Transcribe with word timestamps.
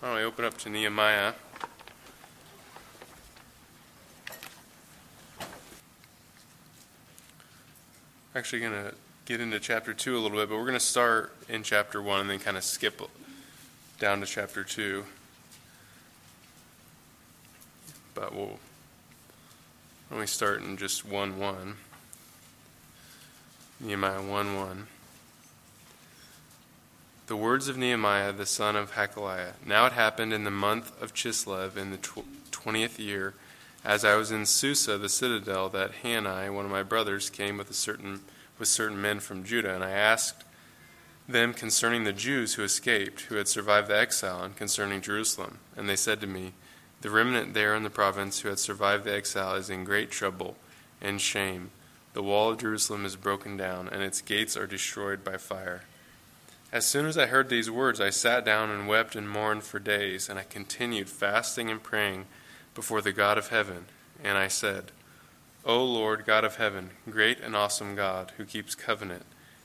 Why 0.00 0.08
don't 0.08 0.16
we 0.16 0.24
open 0.24 0.44
up 0.46 0.56
to 0.58 0.70
Nehemiah? 0.70 1.34
Actually, 8.34 8.60
going 8.60 8.72
to 8.72 8.94
get 9.26 9.42
into 9.42 9.60
chapter 9.60 9.92
2 9.92 10.16
a 10.16 10.18
little 10.18 10.38
bit, 10.38 10.48
but 10.48 10.56
we're 10.56 10.62
going 10.62 10.72
to 10.72 10.80
start 10.80 11.36
in 11.50 11.62
chapter 11.62 12.00
1 12.00 12.22
and 12.22 12.30
then 12.30 12.38
kind 12.38 12.56
of 12.56 12.64
skip 12.64 13.02
down 13.98 14.20
to 14.20 14.26
chapter 14.26 14.64
2. 14.64 15.04
But 18.14 18.34
we'll 18.34 18.58
me 20.10 20.24
start 20.24 20.62
in 20.62 20.78
just 20.78 21.04
1 21.04 21.38
1. 21.38 21.76
Nehemiah 23.80 24.22
1 24.22 24.56
1. 24.56 24.86
The 27.30 27.36
words 27.36 27.68
of 27.68 27.78
Nehemiah 27.78 28.32
the 28.32 28.44
son 28.44 28.74
of 28.74 28.94
Hachaliah. 28.94 29.52
Now 29.64 29.86
it 29.86 29.92
happened 29.92 30.32
in 30.32 30.42
the 30.42 30.50
month 30.50 31.00
of 31.00 31.14
Chislev 31.14 31.76
in 31.76 31.92
the 31.92 32.22
twentieth 32.50 32.98
year, 32.98 33.34
as 33.84 34.04
I 34.04 34.16
was 34.16 34.32
in 34.32 34.46
Susa 34.46 34.98
the 34.98 35.08
citadel, 35.08 35.68
that 35.68 36.02
Hanani, 36.02 36.50
one 36.50 36.64
of 36.64 36.72
my 36.72 36.82
brothers, 36.82 37.30
came 37.30 37.56
with 37.56 37.70
a 37.70 37.72
certain 37.72 38.22
with 38.58 38.66
certain 38.66 39.00
men 39.00 39.20
from 39.20 39.44
Judah, 39.44 39.72
and 39.72 39.84
I 39.84 39.92
asked 39.92 40.42
them 41.28 41.54
concerning 41.54 42.02
the 42.02 42.12
Jews 42.12 42.54
who 42.54 42.64
escaped, 42.64 43.20
who 43.20 43.36
had 43.36 43.46
survived 43.46 43.86
the 43.86 43.96
exile, 43.96 44.42
and 44.42 44.56
concerning 44.56 45.00
Jerusalem. 45.00 45.58
And 45.76 45.88
they 45.88 45.94
said 45.94 46.20
to 46.22 46.26
me, 46.26 46.54
The 47.02 47.10
remnant 47.10 47.54
there 47.54 47.76
in 47.76 47.84
the 47.84 47.90
province 47.90 48.40
who 48.40 48.48
had 48.48 48.58
survived 48.58 49.04
the 49.04 49.14
exile 49.14 49.54
is 49.54 49.70
in 49.70 49.84
great 49.84 50.10
trouble 50.10 50.56
and 51.00 51.20
shame. 51.20 51.70
The 52.12 52.24
wall 52.24 52.50
of 52.50 52.58
Jerusalem 52.58 53.04
is 53.04 53.14
broken 53.14 53.56
down, 53.56 53.88
and 53.88 54.02
its 54.02 54.20
gates 54.20 54.56
are 54.56 54.66
destroyed 54.66 55.22
by 55.22 55.36
fire. 55.36 55.82
As 56.72 56.86
soon 56.86 57.06
as 57.06 57.18
I 57.18 57.26
heard 57.26 57.48
these 57.48 57.68
words, 57.68 58.00
I 58.00 58.10
sat 58.10 58.44
down 58.44 58.70
and 58.70 58.86
wept 58.86 59.16
and 59.16 59.28
mourned 59.28 59.64
for 59.64 59.80
days, 59.80 60.28
and 60.28 60.38
I 60.38 60.44
continued 60.44 61.08
fasting 61.08 61.68
and 61.68 61.82
praying 61.82 62.26
before 62.76 63.02
the 63.02 63.12
God 63.12 63.38
of 63.38 63.48
heaven. 63.48 63.86
And 64.22 64.38
I 64.38 64.46
said, 64.46 64.92
O 65.64 65.84
Lord, 65.84 66.24
God 66.24 66.44
of 66.44 66.56
heaven, 66.56 66.90
great 67.08 67.40
and 67.40 67.56
awesome 67.56 67.96
God, 67.96 68.32
who 68.36 68.44
keeps 68.44 68.76
covenant 68.76 69.24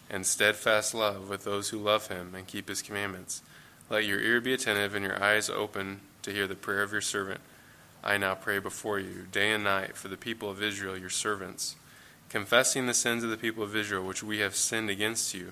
and 0.09 0.25
steadfast 0.25 0.95
love 0.95 1.29
with 1.29 1.43
those 1.43 1.69
who 1.69 1.77
love 1.77 2.07
him 2.07 2.33
and 2.33 2.47
keep 2.47 2.69
his 2.69 2.81
commandments, 2.81 3.43
let 3.87 4.05
your 4.05 4.19
ear 4.19 4.41
be 4.41 4.53
attentive 4.53 4.95
and 4.95 5.05
your 5.05 5.21
eyes 5.21 5.47
open 5.47 5.99
to 6.23 6.33
hear 6.33 6.47
the 6.47 6.55
prayer 6.55 6.81
of 6.81 6.91
your 6.91 7.01
servant. 7.01 7.41
I 8.03 8.17
now 8.17 8.33
pray 8.33 8.57
before 8.57 8.99
you, 8.99 9.27
day 9.31 9.51
and 9.51 9.63
night, 9.63 9.95
for 9.95 10.07
the 10.07 10.17
people 10.17 10.49
of 10.49 10.61
Israel, 10.61 10.97
your 10.97 11.09
servants, 11.11 11.75
confessing 12.29 12.87
the 12.87 12.93
sins 12.95 13.23
of 13.23 13.29
the 13.29 13.37
people 13.37 13.63
of 13.63 13.75
Israel 13.75 14.03
which 14.03 14.23
we 14.23 14.39
have 14.39 14.55
sinned 14.55 14.89
against 14.89 15.35
you 15.35 15.51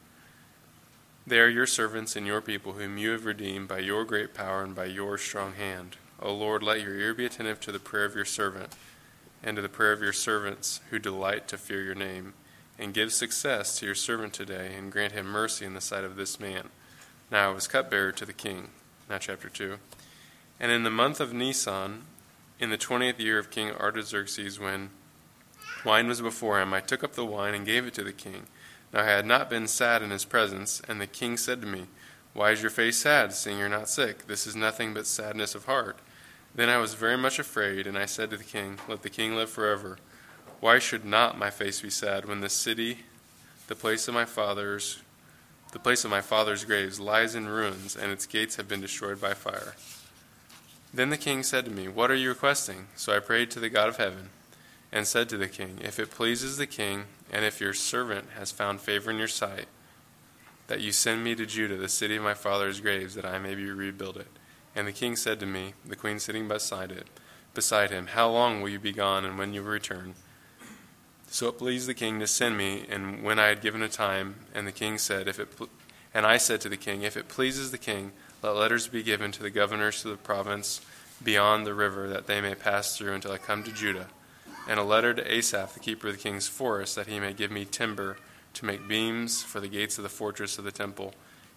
They 1.25 1.39
are 1.39 1.47
your 1.47 1.67
servants 1.67 2.15
and 2.15 2.25
your 2.25 2.41
people, 2.41 2.73
whom 2.73 2.97
you 2.97 3.11
have 3.11 3.25
redeemed 3.25 3.67
by 3.67 3.79
your 3.79 4.05
great 4.05 4.33
power 4.33 4.63
and 4.63 4.75
by 4.75 4.85
your 4.85 5.17
strong 5.17 5.53
hand. 5.53 5.97
O 6.19 6.33
Lord, 6.33 6.63
let 6.63 6.81
your 6.81 6.95
ear 6.95 7.13
be 7.13 7.25
attentive 7.25 7.59
to 7.61 7.71
the 7.71 7.79
prayer 7.79 8.05
of 8.05 8.15
your 8.15 8.25
servant 8.25 8.75
and 9.43 9.55
to 9.55 9.61
the 9.61 9.69
prayer 9.69 9.91
of 9.91 10.01
your 10.01 10.13
servants 10.13 10.81
who 10.89 10.99
delight 10.99 11.47
to 11.47 11.57
fear 11.57 11.81
your 11.81 11.95
name. 11.95 12.33
And 12.79 12.93
give 12.95 13.13
success 13.13 13.77
to 13.77 13.85
your 13.85 13.93
servant 13.93 14.33
today, 14.33 14.73
and 14.75 14.91
grant 14.91 15.13
him 15.13 15.27
mercy 15.27 15.65
in 15.65 15.75
the 15.75 15.81
sight 15.81 16.03
of 16.03 16.15
this 16.15 16.39
man. 16.39 16.69
Now 17.31 17.51
I 17.51 17.53
was 17.53 17.67
cupbearer 17.67 18.11
to 18.13 18.25
the 18.25 18.33
king. 18.33 18.69
Now, 19.07 19.19
chapter 19.19 19.49
2. 19.49 19.77
And 20.59 20.71
in 20.71 20.83
the 20.83 20.89
month 20.89 21.19
of 21.19 21.33
Nisan, 21.33 22.03
in 22.59 22.71
the 22.71 22.77
twentieth 22.77 23.19
year 23.19 23.37
of 23.37 23.51
King 23.51 23.71
Artaxerxes, 23.71 24.59
when 24.59 24.89
wine 25.85 26.07
was 26.07 26.21
before 26.21 26.59
him, 26.59 26.73
I 26.73 26.79
took 26.79 27.03
up 27.03 27.13
the 27.13 27.25
wine 27.25 27.53
and 27.53 27.65
gave 27.65 27.85
it 27.85 27.93
to 27.95 28.03
the 28.03 28.13
king. 28.13 28.47
Now 28.93 29.01
I 29.01 29.05
had 29.05 29.25
not 29.25 29.49
been 29.49 29.67
sad 29.67 30.01
in 30.01 30.09
his 30.09 30.25
presence, 30.25 30.81
and 30.87 30.99
the 30.99 31.07
king 31.07 31.37
said 31.37 31.61
to 31.61 31.67
me, 31.67 31.85
Why 32.33 32.51
is 32.51 32.61
your 32.61 32.71
face 32.71 32.97
sad, 32.97 33.33
seeing 33.33 33.57
you're 33.57 33.69
not 33.69 33.89
sick? 33.89 34.27
This 34.27 34.45
is 34.45 34.55
nothing 34.55 34.93
but 34.93 35.07
sadness 35.07 35.55
of 35.55 35.65
heart. 35.65 35.99
Then 36.53 36.67
I 36.67 36.77
was 36.77 36.93
very 36.93 37.17
much 37.17 37.39
afraid, 37.39 37.87
and 37.87 37.97
I 37.97 38.05
said 38.05 38.29
to 38.31 38.37
the 38.37 38.43
king, 38.43 38.79
Let 38.87 39.03
the 39.03 39.09
king 39.09 39.35
live 39.35 39.49
forever. 39.49 39.97
Why 40.59 40.79
should 40.79 41.05
not 41.05 41.39
my 41.39 41.49
face 41.49 41.81
be 41.81 41.89
sad 41.89 42.25
when 42.25 42.41
the 42.41 42.49
city, 42.49 42.99
the 43.67 43.75
place 43.75 44.07
of 44.07 44.13
my 44.13 44.25
fathers, 44.25 45.01
the 45.71 45.79
place 45.79 46.03
of 46.03 46.11
my 46.11 46.21
father's 46.21 46.65
graves, 46.65 46.99
lies 46.99 47.33
in 47.33 47.47
ruins, 47.47 47.95
and 47.95 48.11
its 48.11 48.25
gates 48.25 48.57
have 48.57 48.67
been 48.67 48.81
destroyed 48.81 49.21
by 49.21 49.33
fire? 49.33 49.75
Then 50.93 51.09
the 51.09 51.17
king 51.17 51.43
said 51.43 51.63
to 51.65 51.71
me, 51.71 51.87
What 51.87 52.11
are 52.11 52.15
you 52.15 52.29
requesting? 52.29 52.87
So 52.97 53.15
I 53.15 53.19
prayed 53.19 53.49
to 53.51 53.61
the 53.61 53.69
God 53.69 53.87
of 53.87 53.95
heaven, 53.95 54.29
and 54.91 55.07
said 55.07 55.29
to 55.29 55.37
the 55.37 55.47
king, 55.47 55.79
If 55.81 55.99
it 55.99 56.11
pleases 56.11 56.57
the 56.57 56.67
king, 56.67 57.05
and 57.31 57.45
if 57.45 57.61
your 57.61 57.73
servant 57.73 58.31
has 58.37 58.51
found 58.51 58.81
favor 58.81 59.09
in 59.09 59.17
your 59.17 59.27
sight, 59.27 59.67
that 60.67 60.81
you 60.81 60.91
send 60.91 61.23
me 61.23 61.35
to 61.35 61.45
Judah, 61.45 61.77
the 61.77 61.89
city 61.89 62.17
of 62.17 62.23
my 62.23 62.33
father's 62.33 62.81
graves, 62.81 63.15
that 63.15 63.25
I 63.25 63.39
may 63.39 63.55
rebuild 63.55 64.17
it. 64.17 64.27
And 64.75 64.87
the 64.87 64.93
king 64.93 65.15
said 65.15 65.39
to 65.39 65.45
me, 65.45 65.73
the 65.85 65.95
queen 65.95 66.19
sitting 66.19 66.47
beside 66.47 66.91
it, 66.91 67.07
beside 67.53 67.91
him, 67.91 68.07
How 68.07 68.29
long 68.29 68.61
will 68.61 68.69
you 68.69 68.79
be 68.79 68.91
gone, 68.91 69.25
and 69.25 69.37
when 69.37 69.53
you 69.53 69.61
return? 69.61 70.15
So 71.27 71.47
it 71.47 71.57
pleased 71.57 71.87
the 71.87 71.93
king 71.93 72.19
to 72.19 72.27
send 72.27 72.57
me, 72.57 72.85
and 72.89 73.23
when 73.23 73.39
I 73.39 73.47
had 73.47 73.61
given 73.61 73.81
a 73.81 73.89
time, 73.89 74.35
and 74.53 74.67
the 74.67 74.73
king 74.73 74.97
said, 74.97 75.29
If 75.29 75.39
it, 75.39 75.47
and 76.13 76.25
I 76.25 76.35
said 76.35 76.59
to 76.61 76.69
the 76.69 76.77
king, 76.77 77.03
If 77.03 77.15
it 77.15 77.29
pleases 77.29 77.71
the 77.71 77.77
king, 77.77 78.11
let 78.43 78.55
letters 78.55 78.87
be 78.87 79.03
given 79.03 79.31
to 79.33 79.43
the 79.43 79.49
governors 79.49 80.03
of 80.03 80.11
the 80.11 80.17
province 80.17 80.81
beyond 81.23 81.65
the 81.65 81.73
river, 81.73 82.09
that 82.09 82.27
they 82.27 82.41
may 82.41 82.55
pass 82.55 82.97
through 82.97 83.13
until 83.13 83.31
I 83.31 83.37
come 83.37 83.63
to 83.63 83.71
Judah 83.71 84.07
and 84.67 84.79
a 84.79 84.83
letter 84.83 85.13
to 85.13 85.33
Asaph, 85.33 85.73
the 85.73 85.79
keeper 85.79 86.07
of 86.07 86.13
the 86.13 86.21
king's 86.21 86.47
forest, 86.47 86.95
that 86.95 87.07
he 87.07 87.19
may 87.19 87.33
give 87.33 87.51
me 87.51 87.65
timber 87.65 88.17
to 88.53 88.65
make 88.65 88.87
beams 88.87 89.41
for 89.41 89.59
the 89.59 89.67
gates 89.67 89.97
of 89.97 90.03
the 90.03 90.09
fortress 90.09 90.57
of 90.57 90.63
the 90.63 90.71
temple, 90.71 91.13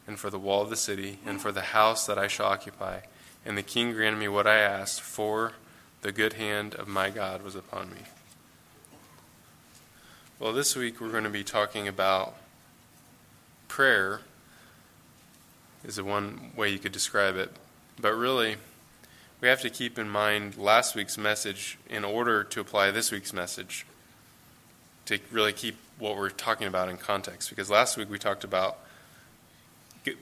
and 0.06 0.19
for 0.19 0.31
the 0.31 0.38
wall 0.38 0.62
of 0.62 0.70
the 0.70 0.76
city, 0.76 1.19
and 1.26 1.41
for 1.41 1.53
the 1.53 1.60
house 1.60 2.06
that 2.06 2.19
I 2.19 2.28
shall 2.28 2.47
occupy. 2.47 3.00
And 3.44 3.59
the 3.59 3.62
king 3.62 3.93
granted 3.93 4.19
me 4.19 4.28
what 4.28 4.47
I 4.47 4.59
asked, 4.59 5.00
for 5.00 5.53
the 6.03 6.12
good 6.12 6.34
hand 6.34 6.75
of 6.75 6.87
my 6.87 7.10
God 7.10 7.43
was 7.43 7.54
upon 7.54 7.91
me. 7.91 8.00
Well, 10.38 10.53
this 10.53 10.76
week 10.76 11.00
we're 11.00 11.10
going 11.10 11.25
to 11.25 11.31
be 11.31 11.44
talking 11.44 11.88
about 11.88 12.37
prayer, 13.69 14.20
is 15.84 15.97
the 15.97 16.04
one 16.04 16.53
way 16.56 16.70
you 16.70 16.78
could 16.78 16.93
describe 16.93 17.37
it. 17.37 17.50
But 18.00 18.14
really, 18.14 18.56
we 19.41 19.49
have 19.49 19.61
to 19.61 19.71
keep 19.71 19.99
in 19.99 20.09
mind 20.09 20.56
last 20.56 20.95
week's 20.95 21.19
message 21.19 21.78
in 21.89 22.05
order 22.05 22.45
to 22.45 22.61
apply 22.61 22.91
this 22.91 23.11
week's 23.11 23.33
message 23.33 23.87
to 25.06 25.19
really 25.31 25.53
keep 25.53 25.77
what 25.99 26.17
we're 26.17 26.31
talking 26.31 26.67
about 26.67 26.89
in 26.89 26.97
context. 26.97 27.50
Because 27.50 27.71
last 27.71 27.97
week 27.97 28.11
we 28.11 28.19
talked 28.19 28.44
about 28.44 28.78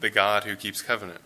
the 0.00 0.10
God 0.10 0.44
who 0.44 0.56
keeps 0.56 0.82
covenant. 0.82 1.20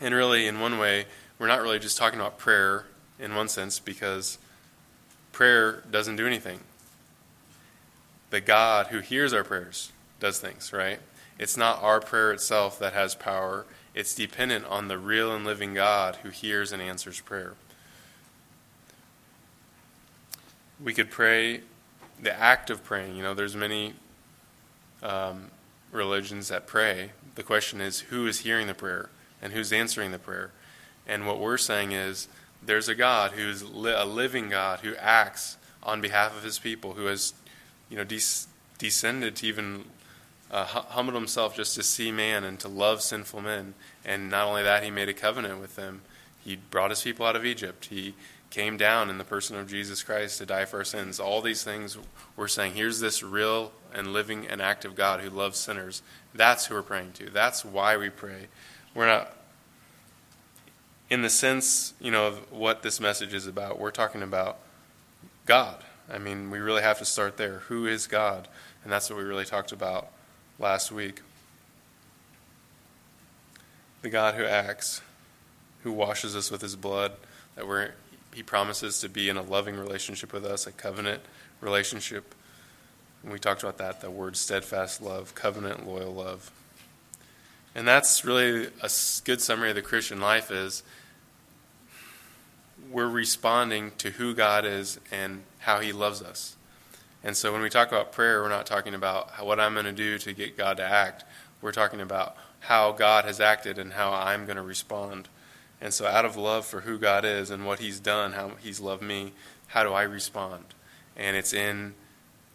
And 0.00 0.14
really, 0.14 0.46
in 0.46 0.60
one 0.60 0.78
way, 0.78 1.06
we're 1.38 1.46
not 1.46 1.62
really 1.62 1.78
just 1.78 1.96
talking 1.96 2.18
about 2.18 2.38
prayer 2.38 2.86
in 3.18 3.34
one 3.34 3.48
sense 3.48 3.78
because 3.78 4.38
prayer 5.32 5.82
doesn't 5.90 6.16
do 6.16 6.26
anything. 6.26 6.60
The 8.30 8.40
God 8.40 8.88
who 8.88 9.00
hears 9.00 9.32
our 9.32 9.44
prayers 9.44 9.92
does 10.20 10.38
things, 10.38 10.72
right? 10.72 10.98
It's 11.38 11.56
not 11.56 11.82
our 11.82 12.00
prayer 12.00 12.32
itself 12.32 12.78
that 12.78 12.92
has 12.92 13.14
power, 13.14 13.66
it's 13.96 14.14
dependent 14.14 14.66
on 14.66 14.88
the 14.88 14.98
real 14.98 15.34
and 15.34 15.44
living 15.44 15.72
God 15.72 16.16
who 16.16 16.28
hears 16.28 16.70
and 16.70 16.82
answers 16.82 17.18
prayer. 17.18 17.54
We 20.78 20.92
could 20.92 21.10
pray 21.10 21.62
the 22.20 22.38
act 22.38 22.68
of 22.68 22.84
praying. 22.84 23.16
You 23.16 23.22
know, 23.22 23.32
there's 23.32 23.56
many 23.56 23.94
um, 25.02 25.50
religions 25.90 26.48
that 26.48 26.66
pray. 26.66 27.12
The 27.36 27.42
question 27.42 27.80
is 27.80 28.00
who 28.00 28.26
is 28.26 28.40
hearing 28.40 28.66
the 28.66 28.74
prayer 28.74 29.08
and 29.40 29.54
who's 29.54 29.72
answering 29.72 30.12
the 30.12 30.18
prayer. 30.18 30.50
And 31.06 31.26
what 31.26 31.40
we're 31.40 31.56
saying 31.56 31.92
is 31.92 32.28
there's 32.62 32.90
a 32.90 32.94
God 32.94 33.32
who's 33.32 33.64
li- 33.64 33.94
a 33.96 34.04
living 34.04 34.50
God 34.50 34.80
who 34.80 34.94
acts 34.96 35.56
on 35.82 36.02
behalf 36.02 36.36
of 36.36 36.42
his 36.42 36.58
people, 36.58 36.94
who 36.94 37.06
has, 37.06 37.32
you 37.88 37.96
know, 37.96 38.04
des- 38.04 38.46
descended 38.76 39.36
to 39.36 39.46
even 39.46 39.86
uh, 40.50 40.64
humbled 40.64 41.16
himself 41.16 41.56
just 41.56 41.74
to 41.74 41.82
see 41.82 42.12
man 42.12 42.44
and 42.44 42.58
to 42.60 42.68
love 42.68 43.02
sinful 43.02 43.40
men. 43.40 43.74
And 44.04 44.30
not 44.30 44.46
only 44.46 44.62
that, 44.62 44.84
he 44.84 44.90
made 44.90 45.08
a 45.08 45.14
covenant 45.14 45.60
with 45.60 45.76
them. 45.76 46.02
He 46.44 46.56
brought 46.56 46.90
his 46.90 47.02
people 47.02 47.26
out 47.26 47.36
of 47.36 47.44
Egypt. 47.44 47.86
He 47.86 48.14
came 48.50 48.76
down 48.76 49.10
in 49.10 49.18
the 49.18 49.24
person 49.24 49.56
of 49.56 49.68
Jesus 49.68 50.02
Christ 50.02 50.38
to 50.38 50.46
die 50.46 50.64
for 50.64 50.78
our 50.78 50.84
sins. 50.84 51.18
All 51.18 51.42
these 51.42 51.64
things 51.64 51.98
we're 52.36 52.48
saying, 52.48 52.74
here's 52.74 53.00
this 53.00 53.22
real 53.22 53.72
and 53.92 54.12
living 54.12 54.46
and 54.46 54.62
active 54.62 54.94
God 54.94 55.20
who 55.20 55.30
loves 55.30 55.58
sinners. 55.58 56.02
That's 56.32 56.66
who 56.66 56.74
we're 56.74 56.82
praying 56.82 57.12
to. 57.14 57.30
That's 57.30 57.64
why 57.64 57.96
we 57.96 58.08
pray. 58.08 58.46
We're 58.94 59.06
not 59.06 59.32
in 61.10 61.22
the 61.22 61.30
sense, 61.30 61.94
you 62.00 62.10
know, 62.10 62.26
of 62.26 62.52
what 62.52 62.82
this 62.82 63.00
message 63.00 63.32
is 63.32 63.46
about, 63.46 63.78
we're 63.78 63.90
talking 63.90 64.22
about 64.22 64.58
God. 65.44 65.84
I 66.12 66.18
mean, 66.18 66.50
we 66.50 66.58
really 66.58 66.82
have 66.82 66.98
to 66.98 67.04
start 67.04 67.36
there. 67.36 67.60
Who 67.68 67.86
is 67.86 68.06
God? 68.06 68.48
And 68.82 68.92
that's 68.92 69.08
what 69.10 69.18
we 69.18 69.24
really 69.24 69.44
talked 69.44 69.72
about 69.72 70.08
last 70.58 70.90
week. 70.92 71.22
The 74.02 74.10
God 74.10 74.34
who 74.34 74.44
acts, 74.44 75.00
who 75.82 75.92
washes 75.92 76.36
us 76.36 76.50
with 76.50 76.60
his 76.60 76.76
blood, 76.76 77.12
that 77.54 77.66
we're 77.66 77.92
he 78.36 78.42
promises 78.42 79.00
to 79.00 79.08
be 79.08 79.30
in 79.30 79.38
a 79.38 79.42
loving 79.42 79.78
relationship 79.78 80.30
with 80.30 80.44
us, 80.44 80.66
a 80.66 80.72
covenant 80.72 81.22
relationship. 81.62 82.34
And 83.22 83.32
we 83.32 83.38
talked 83.38 83.62
about 83.62 83.78
that, 83.78 84.02
the 84.02 84.10
word 84.10 84.36
steadfast 84.36 85.00
love, 85.00 85.34
covenant, 85.34 85.88
loyal 85.88 86.12
love. 86.12 86.50
And 87.74 87.88
that's 87.88 88.26
really 88.26 88.66
a 88.82 88.90
good 89.24 89.40
summary 89.40 89.70
of 89.70 89.74
the 89.74 89.80
Christian 89.80 90.20
life 90.20 90.50
is 90.50 90.82
we're 92.90 93.08
responding 93.08 93.92
to 93.98 94.10
who 94.10 94.34
God 94.34 94.66
is 94.66 95.00
and 95.10 95.42
how 95.60 95.80
he 95.80 95.92
loves 95.92 96.20
us. 96.20 96.55
And 97.22 97.36
so 97.36 97.52
when 97.52 97.62
we 97.62 97.70
talk 97.70 97.88
about 97.88 98.12
prayer, 98.12 98.42
we're 98.42 98.48
not 98.48 98.66
talking 98.66 98.94
about 98.94 99.44
what 99.44 99.58
I'm 99.58 99.74
going 99.74 99.86
to 99.86 99.92
do 99.92 100.18
to 100.18 100.32
get 100.32 100.56
God 100.56 100.76
to 100.76 100.84
act. 100.84 101.24
We're 101.60 101.72
talking 101.72 102.00
about 102.00 102.36
how 102.60 102.92
God 102.92 103.24
has 103.24 103.40
acted 103.40 103.78
and 103.78 103.94
how 103.94 104.12
I'm 104.12 104.44
going 104.44 104.56
to 104.56 104.62
respond. 104.62 105.28
And 105.80 105.92
so, 105.92 106.06
out 106.06 106.24
of 106.24 106.36
love 106.36 106.64
for 106.64 106.82
who 106.82 106.98
God 106.98 107.24
is 107.24 107.50
and 107.50 107.66
what 107.66 107.80
He's 107.80 108.00
done, 108.00 108.32
how 108.32 108.52
He's 108.62 108.80
loved 108.80 109.02
me, 109.02 109.32
how 109.68 109.82
do 109.82 109.92
I 109.92 110.02
respond? 110.02 110.64
And 111.16 111.36
it's 111.36 111.52
in 111.52 111.94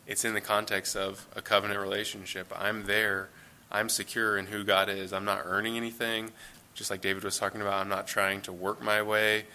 it's 0.07 0.25
in 0.25 0.33
the 0.33 0.41
context 0.41 0.95
of 0.95 1.27
a 1.35 1.41
covenant 1.41 1.79
relationship. 1.79 2.51
I'm 2.57 2.85
there. 2.85 3.29
I'm 3.71 3.87
secure 3.89 4.37
in 4.37 4.47
who 4.47 4.63
God 4.63 4.89
is. 4.89 5.13
I'm 5.13 5.25
not 5.25 5.43
earning 5.45 5.77
anything. 5.77 6.31
Just 6.73 6.89
like 6.89 7.01
David 7.01 7.23
was 7.23 7.37
talking 7.37 7.61
about, 7.61 7.73
I'm 7.73 7.89
not 7.89 8.07
trying 8.07 8.41
to 8.41 8.51
work 8.51 8.81
my 8.81 9.01
way 9.01 9.45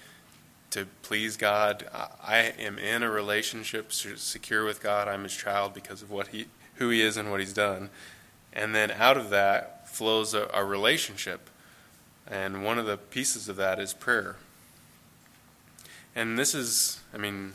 to 0.71 0.87
please 1.03 1.37
God. 1.37 1.89
I 2.23 2.53
am 2.59 2.79
in 2.79 3.03
a 3.03 3.11
relationship 3.11 3.93
secure 3.93 4.65
with 4.65 4.83
God. 4.83 5.09
I'm 5.09 5.23
His 5.23 5.35
child 5.35 5.75
because 5.75 6.03
of 6.03 6.11
what 6.11 6.29
He, 6.29 6.47
who 6.77 6.91
He 6.91 7.03
is, 7.03 7.17
and 7.17 7.31
what 7.31 7.41
He's 7.41 7.53
done. 7.53 7.91
And 8.53 8.75
then 8.75 8.91
out 8.91 9.17
of 9.17 9.31
that 9.31 9.89
flows 9.89 10.35
a, 10.35 10.49
a 10.53 10.65
relationship 10.65 11.51
and 12.27 12.65
one 12.65 12.79
of 12.79 12.87
the 12.87 12.97
pieces 12.97 13.49
of 13.49 13.57
that 13.57 13.79
is 13.79 13.95
prayer. 13.95 14.37
And 16.15 16.39
this 16.39 16.55
is, 16.55 17.01
I 17.15 17.19
mean, 17.19 17.53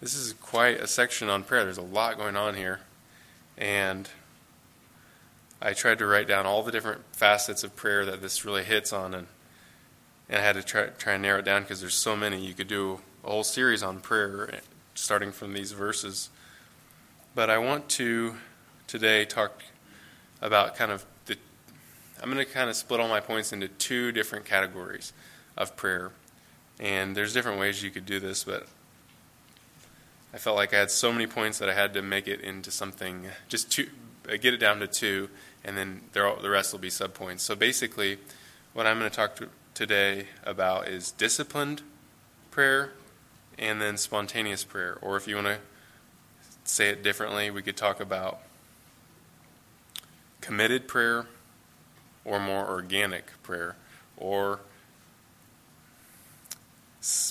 this 0.00 0.14
is 0.14 0.32
quite 0.34 0.80
a 0.80 0.86
section 0.86 1.28
on 1.28 1.42
prayer. 1.42 1.64
There's 1.64 1.76
a 1.76 1.82
lot 1.82 2.16
going 2.16 2.36
on 2.36 2.54
here. 2.54 2.80
And 3.58 4.08
I 5.60 5.72
tried 5.72 5.98
to 5.98 6.06
write 6.06 6.28
down 6.28 6.46
all 6.46 6.62
the 6.62 6.72
different 6.72 7.02
facets 7.12 7.62
of 7.62 7.76
prayer 7.76 8.04
that 8.06 8.22
this 8.22 8.44
really 8.44 8.64
hits 8.64 8.92
on. 8.92 9.12
And, 9.12 9.26
and 10.28 10.38
I 10.38 10.44
had 10.44 10.54
to 10.54 10.62
try, 10.62 10.86
try 10.86 11.14
and 11.14 11.22
narrow 11.22 11.38
it 11.38 11.44
down 11.44 11.62
because 11.62 11.80
there's 11.80 11.94
so 11.94 12.16
many. 12.16 12.44
You 12.44 12.54
could 12.54 12.68
do 12.68 13.00
a 13.24 13.30
whole 13.30 13.44
series 13.44 13.82
on 13.82 14.00
prayer 14.00 14.60
starting 14.94 15.32
from 15.32 15.52
these 15.52 15.72
verses. 15.72 16.28
But 17.34 17.50
I 17.50 17.58
want 17.58 17.88
to 17.90 18.34
today 18.86 19.24
talk 19.24 19.62
about 20.42 20.76
kind 20.76 20.90
of 20.90 21.04
the. 21.26 21.36
I'm 22.22 22.32
going 22.32 22.44
to 22.44 22.52
kind 22.52 22.68
of 22.68 22.76
split 22.76 23.00
all 23.00 23.08
my 23.08 23.20
points 23.20 23.52
into 23.52 23.68
two 23.68 24.12
different 24.12 24.44
categories 24.44 25.12
of 25.56 25.76
prayer. 25.76 26.12
And 26.80 27.16
there's 27.16 27.32
different 27.32 27.58
ways 27.58 27.82
you 27.82 27.90
could 27.90 28.06
do 28.06 28.20
this, 28.20 28.44
but 28.44 28.66
I 30.32 30.38
felt 30.38 30.56
like 30.56 30.74
I 30.74 30.78
had 30.78 30.90
so 30.90 31.12
many 31.12 31.26
points 31.26 31.58
that 31.58 31.68
I 31.68 31.74
had 31.74 31.94
to 31.94 32.02
make 32.02 32.28
it 32.28 32.40
into 32.40 32.70
something, 32.70 33.26
just 33.48 33.72
two, 33.72 33.88
uh, 34.28 34.36
get 34.36 34.54
it 34.54 34.58
down 34.58 34.78
to 34.80 34.86
two, 34.86 35.28
and 35.64 35.76
then 35.76 36.02
the 36.12 36.48
rest 36.48 36.72
will 36.72 36.78
be 36.78 36.88
subpoints. 36.88 37.40
So 37.40 37.56
basically, 37.56 38.18
what 38.74 38.86
I'm 38.86 38.98
going 38.98 39.10
to 39.10 39.16
talk 39.16 39.34
to 39.36 39.48
today 39.78 40.26
about 40.42 40.88
is 40.88 41.12
disciplined 41.12 41.82
prayer 42.50 42.90
and 43.56 43.80
then 43.80 43.96
spontaneous 43.96 44.64
prayer. 44.64 44.98
Or 45.00 45.16
if 45.16 45.28
you 45.28 45.36
want 45.36 45.46
to 45.46 45.58
say 46.64 46.88
it 46.88 47.04
differently, 47.04 47.48
we 47.52 47.62
could 47.62 47.76
talk 47.76 48.00
about 48.00 48.40
committed 50.40 50.88
prayer 50.88 51.26
or 52.24 52.40
more 52.40 52.68
organic 52.68 53.40
prayer, 53.44 53.76
or 54.16 54.58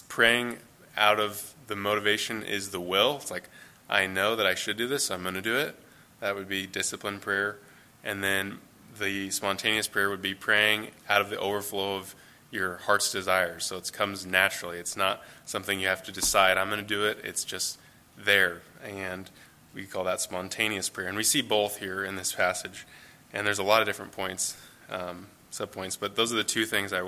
praying 0.07 0.55
out 0.95 1.19
of 1.19 1.53
the 1.67 1.75
motivation 1.75 2.43
is 2.43 2.69
the 2.69 2.79
will. 2.79 3.17
It's 3.17 3.29
like, 3.29 3.49
I 3.89 4.07
know 4.07 4.37
that 4.37 4.45
I 4.45 4.55
should 4.55 4.77
do 4.77 4.87
this, 4.87 5.07
so 5.07 5.15
I'm 5.15 5.21
going 5.21 5.35
to 5.35 5.41
do 5.41 5.57
it. 5.57 5.75
That 6.21 6.33
would 6.33 6.47
be 6.47 6.65
disciplined 6.65 7.19
prayer. 7.19 7.57
And 8.05 8.23
then 8.23 8.59
the 8.97 9.31
spontaneous 9.31 9.89
prayer 9.89 10.09
would 10.09 10.21
be 10.21 10.33
praying 10.33 10.91
out 11.09 11.19
of 11.19 11.29
the 11.29 11.37
overflow 11.37 11.97
of 11.97 12.15
your 12.51 12.77
heart's 12.77 13.11
desires. 13.11 13.65
So 13.65 13.77
it 13.77 13.91
comes 13.91 14.25
naturally. 14.25 14.77
It's 14.77 14.97
not 14.97 15.21
something 15.45 15.79
you 15.79 15.87
have 15.87 16.03
to 16.03 16.11
decide, 16.11 16.57
I'm 16.57 16.69
going 16.69 16.81
to 16.81 16.87
do 16.87 17.05
it. 17.05 17.19
It's 17.23 17.43
just 17.43 17.77
there. 18.17 18.61
And 18.83 19.29
we 19.73 19.85
call 19.85 20.03
that 20.05 20.21
spontaneous 20.21 20.89
prayer. 20.89 21.07
And 21.07 21.17
we 21.17 21.23
see 21.23 21.41
both 21.41 21.77
here 21.77 22.03
in 22.03 22.15
this 22.15 22.31
passage. 22.33 22.85
And 23.33 23.45
there's 23.45 23.59
a 23.59 23.63
lot 23.63 23.81
of 23.81 23.87
different 23.87 24.11
points 24.11 24.57
um, 24.89 25.27
subpoints. 25.51 25.97
But 25.99 26.15
those 26.15 26.31
are 26.31 26.35
the 26.35 26.43
two 26.43 26.65
things 26.65 26.93
I, 26.93 26.99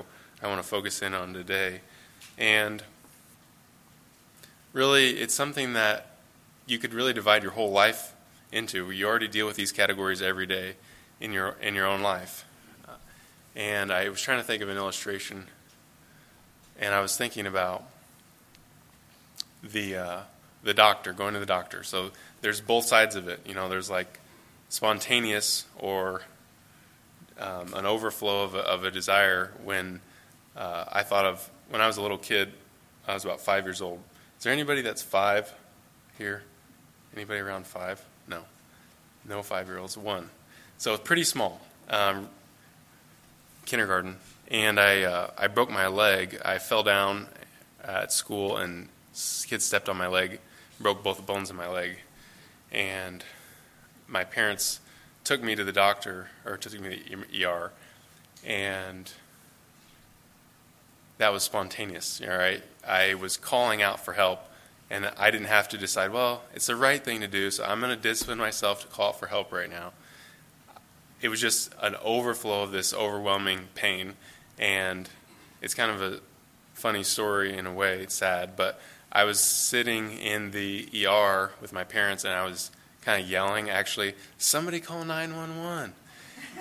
I 0.42 0.48
want 0.48 0.62
to 0.62 0.68
focus 0.68 1.02
in 1.02 1.14
on 1.14 1.34
today. 1.34 1.82
And 2.38 2.84
really, 4.74 5.12
it's 5.12 5.34
something 5.34 5.74
that 5.74 6.18
you 6.66 6.78
could 6.78 6.94
really 6.94 7.14
divide 7.14 7.44
your 7.44 7.54
whole 7.54 7.72
life 7.72 8.14
into. 8.52 8.92
You 8.92 9.08
already 9.08 9.28
deal 9.28 9.48
with 9.48 9.56
these 9.56 9.72
categories 9.72 10.22
every 10.22 10.46
day 10.46 10.76
in 11.20 11.32
your 11.32 11.56
in 11.62 11.76
your 11.76 11.86
own 11.86 12.02
life. 12.02 12.46
And 13.60 13.92
I 13.92 14.08
was 14.08 14.22
trying 14.22 14.38
to 14.40 14.44
think 14.46 14.64
of 14.64 14.70
an 14.70 14.78
illustration, 14.78 15.46
and 16.80 16.94
I 16.94 17.02
was 17.02 17.18
thinking 17.18 17.46
about 17.46 17.84
the 19.62 19.98
uh, 19.98 20.20
the 20.64 20.74
doctor 20.74 21.12
going 21.12 21.34
to 21.34 21.42
the 21.42 21.46
doctor. 21.46 21.84
So 21.84 22.12
there's 22.40 22.62
both 22.62 22.86
sides 22.86 23.18
of 23.18 23.28
it. 23.28 23.42
You 23.46 23.56
know, 23.56 23.68
there's 23.68 23.90
like 23.90 24.22
spontaneous 24.70 25.66
or 25.78 26.22
um, 27.38 27.74
an 27.74 27.86
overflow 27.86 28.46
of 28.46 28.56
a, 28.56 28.60
of 28.60 28.86
a 28.86 28.92
desire 28.92 29.52
when 29.66 30.00
uh, 30.56 30.86
I 30.90 31.04
thought 31.04 31.26
of 31.26 31.50
when 31.70 31.82
I 31.82 31.88
was 31.88 31.98
a 31.98 32.02
little 32.02 32.18
kid. 32.18 32.54
I 33.10 33.14
was 33.14 33.26
about 33.26 33.42
five 33.42 33.66
years 33.66 33.82
old. 33.82 34.00
Is 34.38 34.46
there 34.46 34.54
anybody 34.54 34.84
that's 34.84 35.02
five 35.02 35.54
here? 36.18 36.44
Anybody 37.14 37.42
around 37.42 37.68
five? 37.68 38.02
No. 38.26 38.44
No 39.28 39.44
five 39.44 39.68
year 39.68 39.80
olds. 39.80 39.98
One. 39.98 40.30
So 40.78 40.94
it's 40.94 41.04
pretty 41.04 41.26
small. 41.26 41.60
Um, 41.90 42.30
kindergarten. 43.70 44.18
And 44.50 44.80
I, 44.80 45.04
uh, 45.04 45.32
I 45.38 45.48
broke 45.48 45.70
my 45.70 45.88
leg. 45.88 46.42
I 46.44 46.58
fell 46.58 46.82
down 46.82 47.28
at 47.84 48.12
school, 48.12 48.58
and 48.58 48.90
kids 49.48 49.64
stepped 49.64 49.88
on 49.88 49.96
my 49.96 50.08
leg, 50.08 50.40
broke 50.80 51.04
both 51.04 51.18
the 51.18 51.24
bones 51.24 51.52
in 51.52 51.56
my 51.56 51.68
leg. 51.68 52.00
And 52.72 53.24
my 54.08 54.24
parents 54.24 54.80
took 55.24 55.44
me 55.44 55.56
to 55.56 55.64
the 55.64 55.72
doctor, 55.72 56.30
or 56.46 56.58
took 56.58 56.80
me 56.80 56.98
to 56.98 57.18
the 57.18 57.46
ER, 57.46 57.72
and 58.44 59.12
that 61.20 61.32
was 61.32 61.44
spontaneous. 61.44 62.22
All 62.24 62.36
right, 62.36 62.64
I 62.88 63.14
was 63.14 63.38
calling 63.38 63.82
out 63.84 64.04
for 64.04 64.14
help, 64.14 64.50
and 64.90 65.12
I 65.18 65.30
didn't 65.30 65.48
have 65.48 65.70
to 65.70 65.78
decide. 65.78 66.12
Well, 66.12 66.44
it's 66.56 66.66
the 66.66 66.76
right 66.76 67.04
thing 67.04 67.22
to 67.22 67.28
do, 67.28 67.52
so 67.52 67.64
I'm 67.64 67.80
going 67.80 67.96
to 67.96 68.02
discipline 68.02 68.40
myself 68.40 68.82
to 68.82 68.88
call 68.88 69.14
for 69.14 69.28
help 69.28 69.52
right 69.52 69.70
now. 69.70 69.92
It 71.22 71.30
was 71.30 71.42
just 71.42 71.74
an 71.82 71.96
overflow 72.02 72.64
of 72.64 72.72
this 72.72 72.94
overwhelming 72.94 73.68
pain, 73.76 74.14
and 74.58 75.10
it's 75.62 75.74
kind 75.74 75.92
of 75.92 76.02
a 76.02 76.20
funny 76.74 77.04
story 77.04 77.58
in 77.58 77.66
a 77.66 77.74
way. 77.74 78.02
It's 78.02 78.16
sad, 78.16 78.56
but 78.56 78.80
I 79.12 79.24
was 79.24 79.40
sitting 79.40 80.12
in 80.14 80.52
the 80.52 80.88
ER 81.06 81.52
with 81.62 81.74
my 81.74 81.84
parents, 81.84 82.24
and 82.24 82.34
I 82.34 82.46
was 82.46 82.72
kind 83.02 83.22
of 83.22 83.30
yelling, 83.30 83.70
actually, 83.70 84.14
somebody 84.38 84.80
call 84.80 85.04
911. 85.04 85.94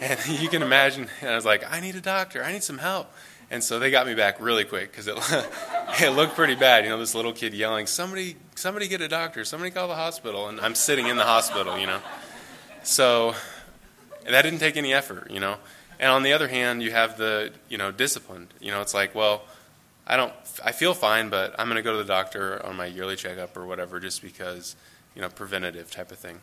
And 0.00 0.26
you 0.40 0.48
can 0.48 0.62
imagine, 0.62 1.08
and 1.20 1.30
I 1.30 1.34
was 1.34 1.44
like, 1.44 1.70
I 1.70 1.80
need 1.80 1.94
a 1.94 2.00
doctor, 2.00 2.42
I 2.42 2.52
need 2.52 2.62
some 2.62 2.78
help. 2.78 3.12
And 3.50 3.64
so 3.64 3.78
they 3.78 3.90
got 3.90 4.06
me 4.06 4.14
back 4.14 4.40
really 4.40 4.64
quick 4.64 4.90
because 4.90 5.06
it, 5.06 5.16
it 6.00 6.10
looked 6.10 6.34
pretty 6.34 6.54
bad. 6.54 6.84
You 6.84 6.90
know, 6.90 6.98
this 6.98 7.14
little 7.14 7.32
kid 7.32 7.54
yelling, 7.54 7.86
somebody, 7.86 8.36
somebody 8.54 8.88
get 8.88 9.00
a 9.00 9.08
doctor, 9.08 9.44
somebody 9.44 9.70
call 9.70 9.88
the 9.88 9.94
hospital. 9.94 10.48
And 10.48 10.60
I'm 10.60 10.74
sitting 10.74 11.06
in 11.06 11.16
the 11.16 11.24
hospital, 11.24 11.78
you 11.78 11.86
know. 11.86 12.00
So 12.82 13.34
that 14.24 14.42
didn't 14.42 14.58
take 14.58 14.76
any 14.76 14.92
effort, 14.92 15.30
you 15.30 15.40
know. 15.40 15.56
And 16.00 16.10
on 16.10 16.22
the 16.22 16.32
other 16.32 16.48
hand, 16.48 16.82
you 16.82 16.92
have 16.92 17.18
the, 17.18 17.52
you 17.68 17.76
know, 17.76 17.90
disciplined. 17.90 18.54
You 18.60 18.70
know, 18.70 18.80
it's 18.80 18.94
like, 18.94 19.14
well, 19.14 19.42
I 20.06 20.16
don't, 20.16 20.32
I 20.64 20.72
feel 20.72 20.94
fine, 20.94 21.28
but 21.28 21.54
I'm 21.58 21.66
going 21.66 21.76
to 21.76 21.82
go 21.82 21.92
to 21.92 21.98
the 21.98 22.04
doctor 22.04 22.64
on 22.64 22.76
my 22.76 22.86
yearly 22.86 23.16
checkup 23.16 23.56
or 23.56 23.66
whatever 23.66 23.98
just 23.98 24.22
because 24.22 24.76
you 25.18 25.22
know, 25.22 25.28
preventative 25.28 25.90
type 25.90 26.12
of 26.12 26.18
thing. 26.18 26.38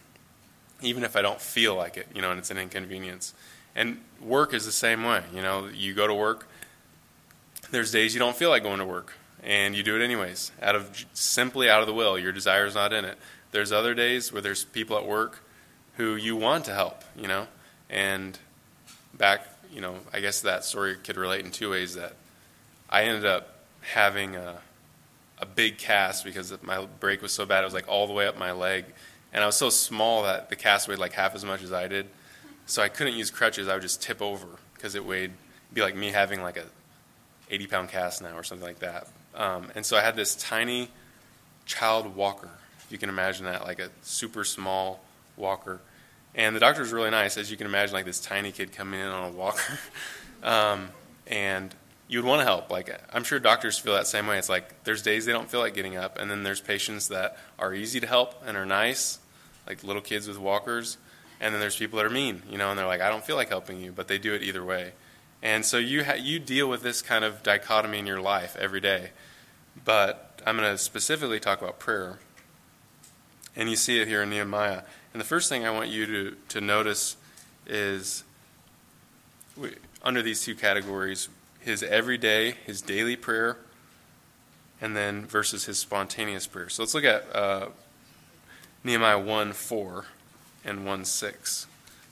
Even 0.81 1.05
if 1.05 1.15
I 1.15 1.21
don't 1.21 1.39
feel 1.39 1.75
like 1.75 1.95
it, 1.95 2.07
you 2.13 2.21
know, 2.21 2.31
and 2.31 2.39
it's 2.39 2.51
an 2.51 2.57
inconvenience. 2.57 3.33
And 3.73 4.01
work 4.21 4.53
is 4.53 4.65
the 4.65 4.71
same 4.73 5.03
way. 5.05 5.23
You 5.33 5.41
know, 5.41 5.67
you 5.73 5.93
go 5.93 6.07
to 6.07 6.13
work, 6.13 6.49
there's 7.71 7.91
days 7.91 8.13
you 8.13 8.19
don't 8.19 8.35
feel 8.35 8.49
like 8.49 8.63
going 8.63 8.79
to 8.79 8.85
work, 8.85 9.13
and 9.41 9.75
you 9.75 9.81
do 9.81 9.95
it 9.95 10.03
anyways, 10.03 10.51
out 10.61 10.75
of 10.75 11.05
simply 11.13 11.69
out 11.69 11.79
of 11.79 11.87
the 11.87 11.93
will. 11.93 12.19
Your 12.19 12.33
desire 12.33 12.65
is 12.65 12.75
not 12.75 12.91
in 12.91 13.05
it. 13.05 13.17
There's 13.51 13.71
other 13.71 13.93
days 13.93 14.33
where 14.33 14.41
there's 14.41 14.65
people 14.65 14.97
at 14.97 15.05
work 15.05 15.41
who 15.95 16.15
you 16.15 16.35
want 16.35 16.65
to 16.65 16.73
help, 16.73 17.05
you 17.15 17.29
know, 17.29 17.47
and 17.89 18.37
back, 19.13 19.47
you 19.71 19.81
know, 19.81 19.95
I 20.13 20.19
guess 20.19 20.41
that 20.41 20.63
story 20.63 20.95
could 20.95 21.17
relate 21.17 21.45
in 21.45 21.51
two 21.51 21.71
ways. 21.71 21.95
That 21.95 22.13
I 22.89 23.03
ended 23.03 23.25
up 23.25 23.59
having 23.81 24.35
a, 24.35 24.57
a 25.39 25.45
big 25.45 25.77
cast 25.77 26.25
because 26.25 26.53
my 26.63 26.85
break 26.99 27.21
was 27.21 27.33
so 27.33 27.45
bad. 27.45 27.61
It 27.61 27.65
was 27.65 27.73
like 27.73 27.87
all 27.87 28.07
the 28.07 28.13
way 28.13 28.27
up 28.27 28.37
my 28.37 28.51
leg, 28.51 28.85
and 29.33 29.43
I 29.43 29.47
was 29.47 29.55
so 29.55 29.69
small 29.69 30.23
that 30.23 30.49
the 30.49 30.55
cast 30.55 30.87
weighed 30.87 30.99
like 30.99 31.13
half 31.13 31.35
as 31.35 31.45
much 31.45 31.61
as 31.61 31.71
I 31.71 31.87
did. 31.87 32.07
So 32.67 32.81
I 32.81 32.89
couldn't 32.89 33.13
use 33.13 33.29
crutches. 33.29 33.67
I 33.67 33.73
would 33.73 33.83
just 33.83 34.01
tip 34.01 34.21
over 34.21 34.47
because 34.73 34.95
it 34.95 35.05
weighed 35.05 35.31
be 35.73 35.81
like 35.81 35.95
me 35.95 36.11
having 36.11 36.41
like 36.41 36.57
a 36.57 36.65
80 37.51 37.67
pound 37.67 37.89
cast 37.89 38.21
now 38.21 38.35
or 38.35 38.43
something 38.43 38.65
like 38.65 38.79
that. 38.79 39.07
Um, 39.35 39.71
and 39.75 39.85
so 39.85 39.97
I 39.97 40.01
had 40.01 40.15
this 40.15 40.35
tiny 40.35 40.89
child 41.65 42.15
walker, 42.15 42.49
if 42.79 42.91
you 42.91 42.97
can 42.97 43.09
imagine 43.09 43.45
that, 43.45 43.63
like 43.63 43.79
a 43.79 43.89
super 44.01 44.43
small 44.43 45.01
walker. 45.35 45.81
And 46.35 46.55
the 46.55 46.59
doctor 46.59 46.81
was 46.81 46.91
really 46.91 47.09
nice, 47.09 47.37
as 47.37 47.49
you 47.49 47.57
can 47.57 47.65
imagine, 47.65 47.93
like 47.93 48.05
this 48.05 48.19
tiny 48.19 48.51
kid 48.51 48.73
coming 48.73 48.99
in 48.99 49.07
on 49.07 49.29
a 49.29 49.31
walker. 49.31 49.79
um, 50.43 50.89
and 51.25 51.73
you 52.07 52.19
would 52.19 52.27
want 52.27 52.41
to 52.41 52.45
help. 52.45 52.69
Like 52.69 52.99
I'm 53.13 53.23
sure 53.23 53.39
doctors 53.39 53.79
feel 53.79 53.93
that 53.93 54.07
same 54.07 54.27
way. 54.27 54.37
It's 54.37 54.49
like 54.49 54.83
there's 54.83 55.01
days 55.01 55.25
they 55.25 55.31
don't 55.31 55.49
feel 55.49 55.61
like 55.61 55.73
getting 55.73 55.95
up, 55.95 56.19
and 56.19 56.29
then 56.29 56.43
there's 56.43 56.61
patients 56.61 57.07
that 57.07 57.37
are 57.57 57.73
easy 57.73 57.99
to 57.99 58.07
help 58.07 58.43
and 58.45 58.57
are 58.57 58.65
nice, 58.65 59.19
like 59.65 59.83
little 59.83 60.01
kids 60.01 60.27
with 60.27 60.37
walkers. 60.37 60.97
And 61.39 61.53
then 61.53 61.59
there's 61.59 61.75
people 61.75 61.97
that 61.97 62.05
are 62.05 62.11
mean, 62.11 62.43
you 62.49 62.57
know, 62.57 62.69
and 62.69 62.79
they're 62.79 62.87
like, 62.87 63.01
I 63.01 63.09
don't 63.09 63.23
feel 63.23 63.35
like 63.35 63.49
helping 63.49 63.81
you, 63.81 63.91
but 63.91 64.07
they 64.07 64.17
do 64.17 64.33
it 64.33 64.41
either 64.41 64.63
way. 64.63 64.93
And 65.41 65.65
so 65.65 65.77
you 65.77 66.05
ha- 66.05 66.13
you 66.13 66.39
deal 66.39 66.69
with 66.69 66.81
this 66.81 67.01
kind 67.01 67.25
of 67.25 67.43
dichotomy 67.43 67.99
in 67.99 68.07
your 68.07 68.21
life 68.21 68.55
every 68.59 68.79
day. 68.79 69.11
But 69.83 70.41
I'm 70.45 70.57
going 70.57 70.71
to 70.71 70.77
specifically 70.77 71.39
talk 71.39 71.61
about 71.61 71.79
prayer. 71.79 72.19
And 73.55 73.69
you 73.69 73.75
see 73.75 73.99
it 73.99 74.07
here 74.07 74.23
in 74.23 74.29
Nehemiah. 74.29 74.81
And 75.15 75.21
the 75.21 75.25
first 75.25 75.47
thing 75.47 75.65
I 75.65 75.71
want 75.71 75.87
you 75.87 76.05
to, 76.07 76.35
to 76.49 76.59
notice 76.59 77.15
is 77.65 78.25
we, 79.55 79.71
under 80.03 80.21
these 80.21 80.43
two 80.43 80.55
categories 80.55 81.29
his 81.61 81.83
everyday, 81.83 82.51
his 82.65 82.81
daily 82.81 83.15
prayer, 83.15 83.55
and 84.81 84.93
then 84.93 85.25
versus 85.25 85.67
his 85.67 85.79
spontaneous 85.79 86.47
prayer. 86.47 86.67
So 86.67 86.83
let's 86.83 86.93
look 86.93 87.05
at 87.05 87.33
uh, 87.33 87.69
Nehemiah 88.83 89.17
1 89.17 89.53
4 89.53 90.05
and 90.65 90.85
1 90.85 91.05
6. 91.05 91.67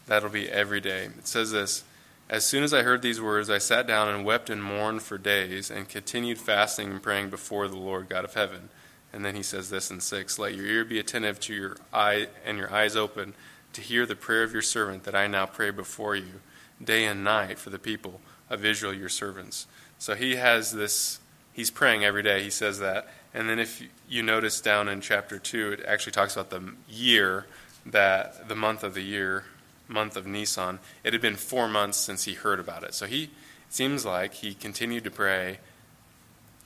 That'll 0.07 0.29
be 0.29 0.47
every 0.47 0.79
day. 0.79 1.07
It 1.07 1.27
says 1.27 1.51
this 1.51 1.83
As 2.29 2.45
soon 2.45 2.63
as 2.63 2.73
I 2.73 2.83
heard 2.83 3.01
these 3.01 3.19
words, 3.19 3.49
I 3.49 3.57
sat 3.57 3.85
down 3.85 4.07
and 4.07 4.23
wept 4.23 4.49
and 4.49 4.63
mourned 4.63 5.01
for 5.01 5.17
days, 5.17 5.69
and 5.69 5.89
continued 5.89 6.37
fasting 6.37 6.89
and 6.89 7.03
praying 7.03 7.31
before 7.31 7.67
the 7.67 7.75
Lord 7.75 8.07
God 8.07 8.23
of 8.23 8.35
heaven. 8.35 8.69
And 9.13 9.23
then 9.23 9.35
he 9.35 9.43
says 9.43 9.69
this 9.69 9.91
in 9.91 10.01
6 10.01 10.39
Let 10.39 10.55
your 10.55 10.65
ear 10.65 10.83
be 10.83 10.99
attentive 10.99 11.39
to 11.41 11.53
your 11.53 11.77
eye 11.93 12.27
and 12.43 12.57
your 12.57 12.73
eyes 12.73 12.95
open 12.95 13.35
to 13.73 13.81
hear 13.81 14.05
the 14.05 14.15
prayer 14.15 14.43
of 14.43 14.51
your 14.51 14.61
servant 14.61 15.03
that 15.03 15.15
I 15.15 15.27
now 15.27 15.45
pray 15.45 15.69
before 15.69 16.15
you, 16.15 16.41
day 16.83 17.05
and 17.05 17.23
night 17.23 17.59
for 17.59 17.69
the 17.69 17.79
people 17.79 18.19
of 18.49 18.65
Israel, 18.65 18.93
your 18.93 19.09
servants. 19.09 19.67
So 19.97 20.15
he 20.15 20.35
has 20.35 20.71
this, 20.73 21.19
he's 21.53 21.71
praying 21.71 22.03
every 22.03 22.23
day. 22.23 22.43
He 22.43 22.49
says 22.49 22.79
that. 22.79 23.07
And 23.33 23.49
then 23.49 23.57
if 23.57 23.81
you 24.07 24.21
notice 24.21 24.61
down 24.61 24.87
in 24.87 25.01
chapter 25.01 25.39
2, 25.39 25.71
it 25.73 25.85
actually 25.87 26.11
talks 26.11 26.35
about 26.35 26.49
the 26.49 26.73
year 26.89 27.47
that, 27.85 28.47
the 28.47 28.55
month 28.55 28.83
of 28.83 28.93
the 28.93 29.01
year, 29.01 29.45
month 29.87 30.15
of 30.15 30.27
Nisan. 30.27 30.79
It 31.03 31.13
had 31.13 31.21
been 31.21 31.35
four 31.35 31.67
months 31.67 31.97
since 31.97 32.25
he 32.25 32.33
heard 32.33 32.59
about 32.59 32.83
it. 32.83 32.93
So 32.93 33.05
he, 33.05 33.23
it 33.23 33.29
seems 33.69 34.05
like 34.05 34.35
he 34.35 34.53
continued 34.53 35.03
to 35.05 35.11
pray, 35.11 35.59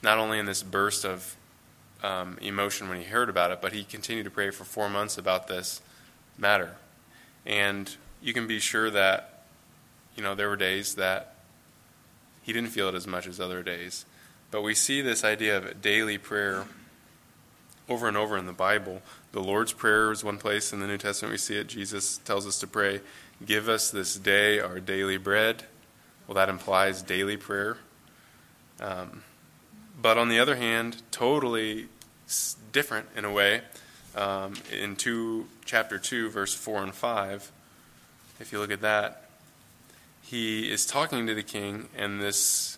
not 0.04 0.18
only 0.18 0.40
in 0.40 0.46
this 0.46 0.62
burst 0.62 1.06
of 1.06 1.37
um, 2.04 2.38
emotion 2.42 2.90
when 2.90 3.00
he 3.00 3.06
heard 3.06 3.30
about 3.30 3.52
it, 3.52 3.62
but 3.62 3.74
he 3.74 3.84
continued 3.84 4.24
to 4.24 4.32
pray 4.32 4.52
for 4.52 4.64
four 4.64 4.90
months 4.90 5.18
about 5.18 5.48
this 5.48 5.82
matter. 6.38 6.76
And 7.46 7.96
you 8.22 8.34
can 8.34 8.48
be 8.48 8.60
sure 8.60 8.90
that, 8.90 9.44
you 10.16 10.24
know, 10.24 10.36
there 10.36 10.50
were 10.50 10.56
days 10.56 10.96
that 10.96 11.36
he 12.44 12.54
didn't 12.54 12.70
feel 12.70 12.90
it 12.90 12.96
as 12.96 13.08
much 13.08 13.28
as 13.28 13.40
other 13.40 13.64
days. 13.64 14.06
But 14.52 14.62
we 14.62 14.74
see 14.74 15.02
this 15.02 15.24
idea 15.24 15.58
of 15.58 15.82
daily 15.82 16.18
prayer 16.18 16.66
over 17.90 18.08
and 18.08 18.18
over 18.18 18.38
in 18.38 18.46
the 18.46 18.54
Bible. 18.54 19.02
The 19.32 19.42
Lord's 19.42 19.74
Prayer 19.74 20.12
is 20.12 20.24
one 20.24 20.38
place 20.38 20.74
in 20.74 20.80
the 20.80 20.88
New 20.88 20.98
Testament 20.98 21.32
we 21.32 21.38
see 21.38 21.58
it. 21.58 21.68
Jesus 21.68 22.18
tells 22.20 22.48
us 22.48 22.60
to 22.60 22.68
pray, 22.68 23.02
Give 23.46 23.70
us 23.70 23.92
this 23.92 24.16
day 24.16 24.60
our 24.60 24.80
daily 24.80 25.18
bread. 25.18 25.64
Well, 26.26 26.36
that 26.36 26.50
implies 26.50 27.04
daily 27.04 27.38
prayer. 27.38 27.78
Um, 28.82 29.24
but 30.00 30.18
on 30.18 30.30
the 30.30 30.40
other 30.40 30.56
hand, 30.56 31.02
totally 31.12 31.88
different 32.72 33.08
in 33.16 33.26
a 33.26 33.32
way. 33.32 33.62
Um, 34.16 34.54
in 34.72 34.96
two, 34.96 35.48
chapter 35.66 36.00
2, 36.00 36.30
verse 36.30 36.54
4 36.54 36.84
and 36.84 36.94
5, 36.94 37.52
if 38.40 38.52
you 38.52 38.60
look 38.60 38.72
at 38.72 38.82
that, 38.82 39.30
he 40.22 40.72
is 40.72 40.86
talking 40.86 41.26
to 41.28 41.34
the 41.34 41.44
king, 41.44 41.88
and 41.96 42.22
this 42.22 42.78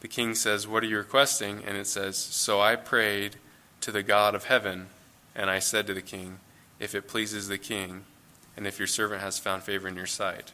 the 0.00 0.08
king 0.08 0.34
says, 0.34 0.66
What 0.66 0.82
are 0.82 0.86
you 0.86 0.98
requesting? 0.98 1.62
And 1.64 1.76
it 1.76 1.86
says, 1.86 2.16
So 2.16 2.60
I 2.60 2.76
prayed 2.76 3.36
to 3.80 3.92
the 3.92 4.02
God 4.02 4.34
of 4.34 4.44
heaven, 4.44 4.88
and 5.34 5.48
I 5.48 5.60
said 5.60 5.86
to 5.86 5.94
the 5.94 6.02
king, 6.02 6.40
If 6.80 6.94
it 6.94 7.08
pleases 7.08 7.48
the 7.48 7.58
king, 7.58 8.04
and 8.56 8.66
if 8.66 8.78
your 8.78 8.88
servant 8.88 9.22
has 9.22 9.38
found 9.38 9.62
favor 9.62 9.88
in 9.88 9.96
your 9.96 10.06
sight. 10.06 10.52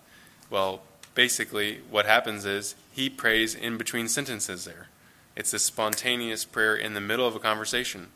Well, 0.50 0.82
basically, 1.14 1.80
what 1.90 2.06
happens 2.06 2.44
is 2.44 2.74
he 2.92 3.08
prays 3.08 3.54
in 3.54 3.78
between 3.78 4.06
sentences 4.06 4.64
there. 4.64 4.88
It's 5.38 5.54
a 5.54 5.58
spontaneous 5.58 6.44
prayer 6.44 6.74
in 6.74 6.94
the 6.94 7.00
middle 7.00 7.26
of 7.26 7.36
a 7.36 7.38
conversation. 7.38 8.08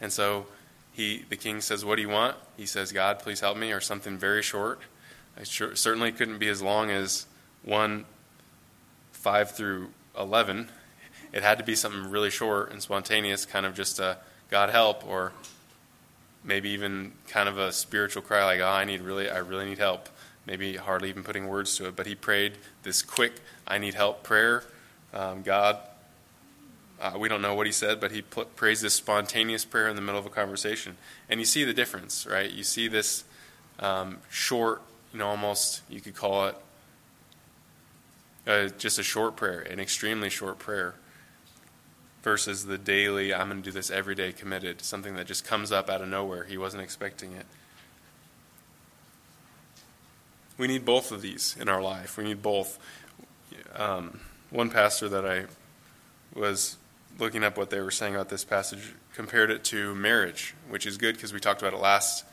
And 0.00 0.10
so 0.10 0.46
he, 0.92 1.26
the 1.28 1.36
king 1.36 1.60
says, 1.60 1.84
What 1.84 1.96
do 1.96 2.02
you 2.02 2.08
want? 2.08 2.36
He 2.56 2.64
says, 2.64 2.90
God, 2.90 3.18
please 3.18 3.40
help 3.40 3.58
me, 3.58 3.70
or 3.70 3.80
something 3.80 4.16
very 4.16 4.42
short. 4.42 4.80
I 5.38 5.44
sure, 5.44 5.76
certainly 5.76 6.10
couldn't 6.10 6.38
be 6.38 6.48
as 6.48 6.62
long 6.62 6.90
as 6.90 7.26
1 7.64 8.06
5 9.12 9.50
through 9.50 9.90
11, 10.18 10.70
it 11.34 11.42
had 11.42 11.58
to 11.58 11.64
be 11.64 11.74
something 11.74 12.10
really 12.10 12.30
short 12.30 12.72
and 12.72 12.80
spontaneous, 12.82 13.44
kind 13.44 13.66
of 13.66 13.74
just 13.74 13.98
a 13.98 14.16
God 14.50 14.70
help, 14.70 15.06
or 15.06 15.32
maybe 16.42 16.70
even 16.70 17.12
kind 17.28 17.46
of 17.46 17.58
a 17.58 17.70
spiritual 17.70 18.22
cry, 18.22 18.42
like, 18.46 18.60
oh, 18.60 18.66
I 18.66 18.86
need 18.86 19.02
really, 19.02 19.28
I 19.28 19.38
really 19.38 19.66
need 19.66 19.76
help. 19.76 20.08
Maybe 20.46 20.76
hardly 20.76 21.10
even 21.10 21.22
putting 21.22 21.46
words 21.46 21.76
to 21.76 21.86
it, 21.86 21.96
but 21.96 22.06
he 22.06 22.14
prayed 22.14 22.54
this 22.82 23.02
quick, 23.02 23.34
I 23.66 23.76
need 23.76 23.92
help 23.92 24.22
prayer. 24.22 24.64
Um, 25.12 25.42
God, 25.42 25.76
uh, 27.00 27.12
we 27.18 27.28
don't 27.28 27.42
know 27.42 27.54
what 27.54 27.66
he 27.66 27.72
said, 27.72 28.00
but 28.00 28.12
he 28.12 28.22
put, 28.22 28.56
prays 28.56 28.80
this 28.80 28.94
spontaneous 28.94 29.64
prayer 29.64 29.88
in 29.88 29.96
the 29.96 30.02
middle 30.02 30.18
of 30.18 30.26
a 30.26 30.30
conversation. 30.30 30.96
And 31.28 31.40
you 31.40 31.46
see 31.46 31.64
the 31.64 31.72
difference, 31.72 32.26
right? 32.26 32.50
You 32.50 32.62
see 32.62 32.88
this 32.88 33.24
um, 33.78 34.18
short, 34.28 34.82
you 35.12 35.18
know, 35.18 35.28
almost, 35.28 35.82
you 35.88 36.00
could 36.00 36.14
call 36.14 36.48
it 36.48 36.56
uh, 38.46 38.68
just 38.78 38.98
a 38.98 39.02
short 39.02 39.36
prayer, 39.36 39.60
an 39.60 39.80
extremely 39.80 40.28
short 40.28 40.58
prayer, 40.58 40.94
versus 42.22 42.66
the 42.66 42.76
daily, 42.76 43.32
I'm 43.32 43.48
going 43.48 43.62
to 43.62 43.64
do 43.64 43.72
this 43.72 43.90
every 43.90 44.14
day 44.14 44.32
committed, 44.32 44.82
something 44.82 45.14
that 45.14 45.26
just 45.26 45.44
comes 45.44 45.72
up 45.72 45.88
out 45.88 46.02
of 46.02 46.08
nowhere. 46.08 46.44
He 46.44 46.58
wasn't 46.58 46.82
expecting 46.82 47.32
it. 47.32 47.46
We 50.58 50.66
need 50.66 50.84
both 50.84 51.10
of 51.12 51.22
these 51.22 51.56
in 51.58 51.70
our 51.70 51.80
life. 51.80 52.18
We 52.18 52.24
need 52.24 52.42
both. 52.42 52.78
Um, 53.74 54.20
one 54.50 54.68
pastor 54.68 55.08
that 55.08 55.24
I 55.24 55.44
was 56.38 56.76
looking 57.18 57.44
up 57.44 57.56
what 57.56 57.70
they 57.70 57.80
were 57.80 57.90
saying 57.90 58.14
about 58.14 58.28
this 58.28 58.44
passage 58.44 58.94
compared 59.14 59.50
it 59.50 59.64
to 59.64 59.94
marriage, 59.94 60.54
which 60.68 60.86
is 60.86 60.96
good 60.96 61.14
because 61.14 61.32
we 61.32 61.40
talked 61.40 61.60
about 61.60 61.74
it 61.74 61.80
last 61.80 62.24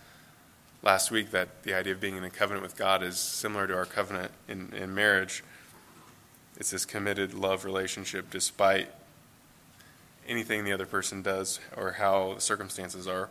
last 0.84 1.12
week 1.12 1.32
that 1.32 1.64
the 1.64 1.74
idea 1.74 1.94
of 1.94 2.00
being 2.00 2.16
in 2.16 2.24
a 2.24 2.30
covenant 2.30 2.64
with 2.64 2.78
God 2.78 3.04
is 3.04 3.18
similar 3.18 3.68
to 3.68 3.76
our 3.76 3.86
covenant 3.86 4.32
in, 4.48 4.72
in 4.74 4.94
marriage. 4.94 5.44
It's 6.58 6.72
this 6.72 6.86
committed 6.86 7.34
love 7.34 7.66
relationship 7.66 8.30
despite 8.30 8.90
anything 10.28 10.64
the 10.64 10.74
other 10.74 10.86
person 10.86 11.22
does 11.22 11.60
or 11.76 11.94
how 11.94 12.36
the 12.36 12.42
circumstances 12.42 13.08
are. 13.08 13.30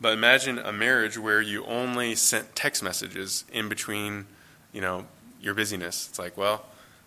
But 0.00 0.12
imagine 0.12 0.58
a 0.58 0.72
marriage 0.72 1.18
where 1.18 1.40
you 1.40 1.64
only 1.64 2.14
sent 2.14 2.54
text 2.54 2.82
messages 2.82 3.44
in 3.52 3.68
between, 3.68 4.26
you 4.72 4.80
know, 4.80 5.06
your 5.40 5.54
busyness. 5.54 6.08
It's 6.08 6.18
like, 6.18 6.36
well, 6.36 6.64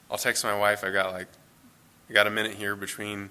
I'll 0.10 0.17
text 0.17 0.43
my 0.43 0.57
wife. 0.57 0.83
I 0.83 0.91
got 0.91 1.13
like, 1.13 1.27
I 2.11 2.13
got 2.13 2.27
a 2.27 2.29
minute 2.29 2.55
here 2.55 2.75
between, 2.75 3.29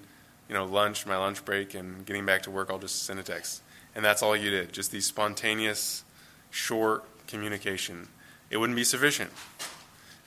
you 0.49 0.55
know, 0.55 0.65
lunch, 0.65 1.05
my 1.05 1.15
lunch 1.15 1.45
break, 1.45 1.75
and 1.75 2.03
getting 2.03 2.25
back 2.25 2.41
to 2.43 2.51
work. 2.51 2.71
I'll 2.71 2.79
just 2.79 3.03
send 3.03 3.19
a 3.19 3.23
text, 3.23 3.61
and 3.95 4.03
that's 4.03 4.23
all 4.23 4.35
you 4.35 4.49
did. 4.49 4.73
Just 4.73 4.91
these 4.91 5.05
spontaneous, 5.05 6.03
short 6.49 7.05
communication. 7.27 8.07
It 8.49 8.57
wouldn't 8.57 8.75
be 8.75 8.83
sufficient 8.83 9.29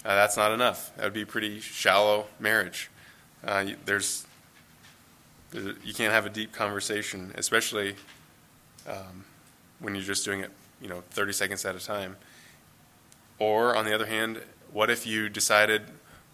uh, 0.04 0.14
that's 0.14 0.36
not 0.36 0.52
enough. 0.52 0.94
That 0.96 1.04
would 1.04 1.14
be 1.14 1.24
pretty 1.24 1.60
shallow 1.60 2.26
marriage. 2.38 2.90
Uh, 3.42 3.70
there's, 3.86 4.26
there's, 5.50 5.76
you 5.82 5.94
can't 5.94 6.12
have 6.12 6.26
a 6.26 6.30
deep 6.30 6.52
conversation, 6.52 7.32
especially 7.36 7.96
um, 8.86 9.24
when 9.80 9.94
you're 9.94 10.04
just 10.04 10.24
doing 10.24 10.40
it, 10.40 10.50
you 10.80 10.88
know, 10.88 11.02
30 11.10 11.32
seconds 11.32 11.64
at 11.64 11.74
a 11.74 11.80
time. 11.80 12.16
Or 13.38 13.74
on 13.74 13.86
the 13.86 13.94
other 13.94 14.06
hand, 14.06 14.42
what 14.72 14.90
if 14.90 15.06
you 15.06 15.30
decided, 15.30 15.82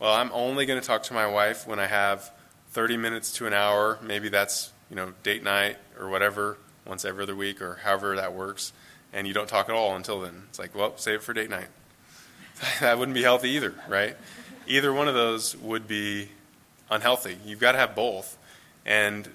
well, 0.01 0.15
I'm 0.15 0.31
only 0.33 0.67
going 0.67 0.81
to 0.81 0.87
talk 0.87 1.03
to 1.05 1.15
my 1.15 1.27
wife 1.27 1.67
when 1.67 1.79
I 1.79 1.87
have 1.87 2.33
30 2.71 2.97
minutes 2.97 3.33
to 3.35 3.47
an 3.47 3.53
hour. 3.53 3.99
Maybe 4.03 4.31
that's 4.31 4.73
you 4.89 4.97
know 4.97 5.13
date 5.23 5.45
night 5.45 5.77
or 5.99 6.09
whatever, 6.09 6.57
once 6.87 7.05
every 7.05 7.23
other 7.23 7.37
week 7.37 7.61
or 7.61 7.77
however 7.85 8.17
that 8.17 8.35
works, 8.35 8.73
and 9.13 9.29
you 9.29 9.35
don't 9.35 9.49
talk 9.49 9.69
at 9.69 9.75
all 9.75 9.95
until 9.95 10.21
then. 10.21 10.45
It's 10.49 10.59
like, 10.59 10.75
well, 10.75 10.97
save 10.97 11.17
it 11.17 11.23
for 11.23 11.35
date 11.35 11.51
night. 11.51 11.69
that 12.81 12.99
wouldn't 12.99 13.15
be 13.15 13.23
healthy 13.23 13.51
either, 13.51 13.75
right? 13.89 14.17
Either 14.67 14.93
one 14.93 15.07
of 15.07 15.15
those 15.15 15.57
would 15.57 15.87
be 15.87 16.31
unhealthy. 16.91 17.37
You've 17.45 17.61
got 17.61 17.73
to 17.73 17.79
have 17.79 17.95
both. 17.95 18.37
And 18.85 19.29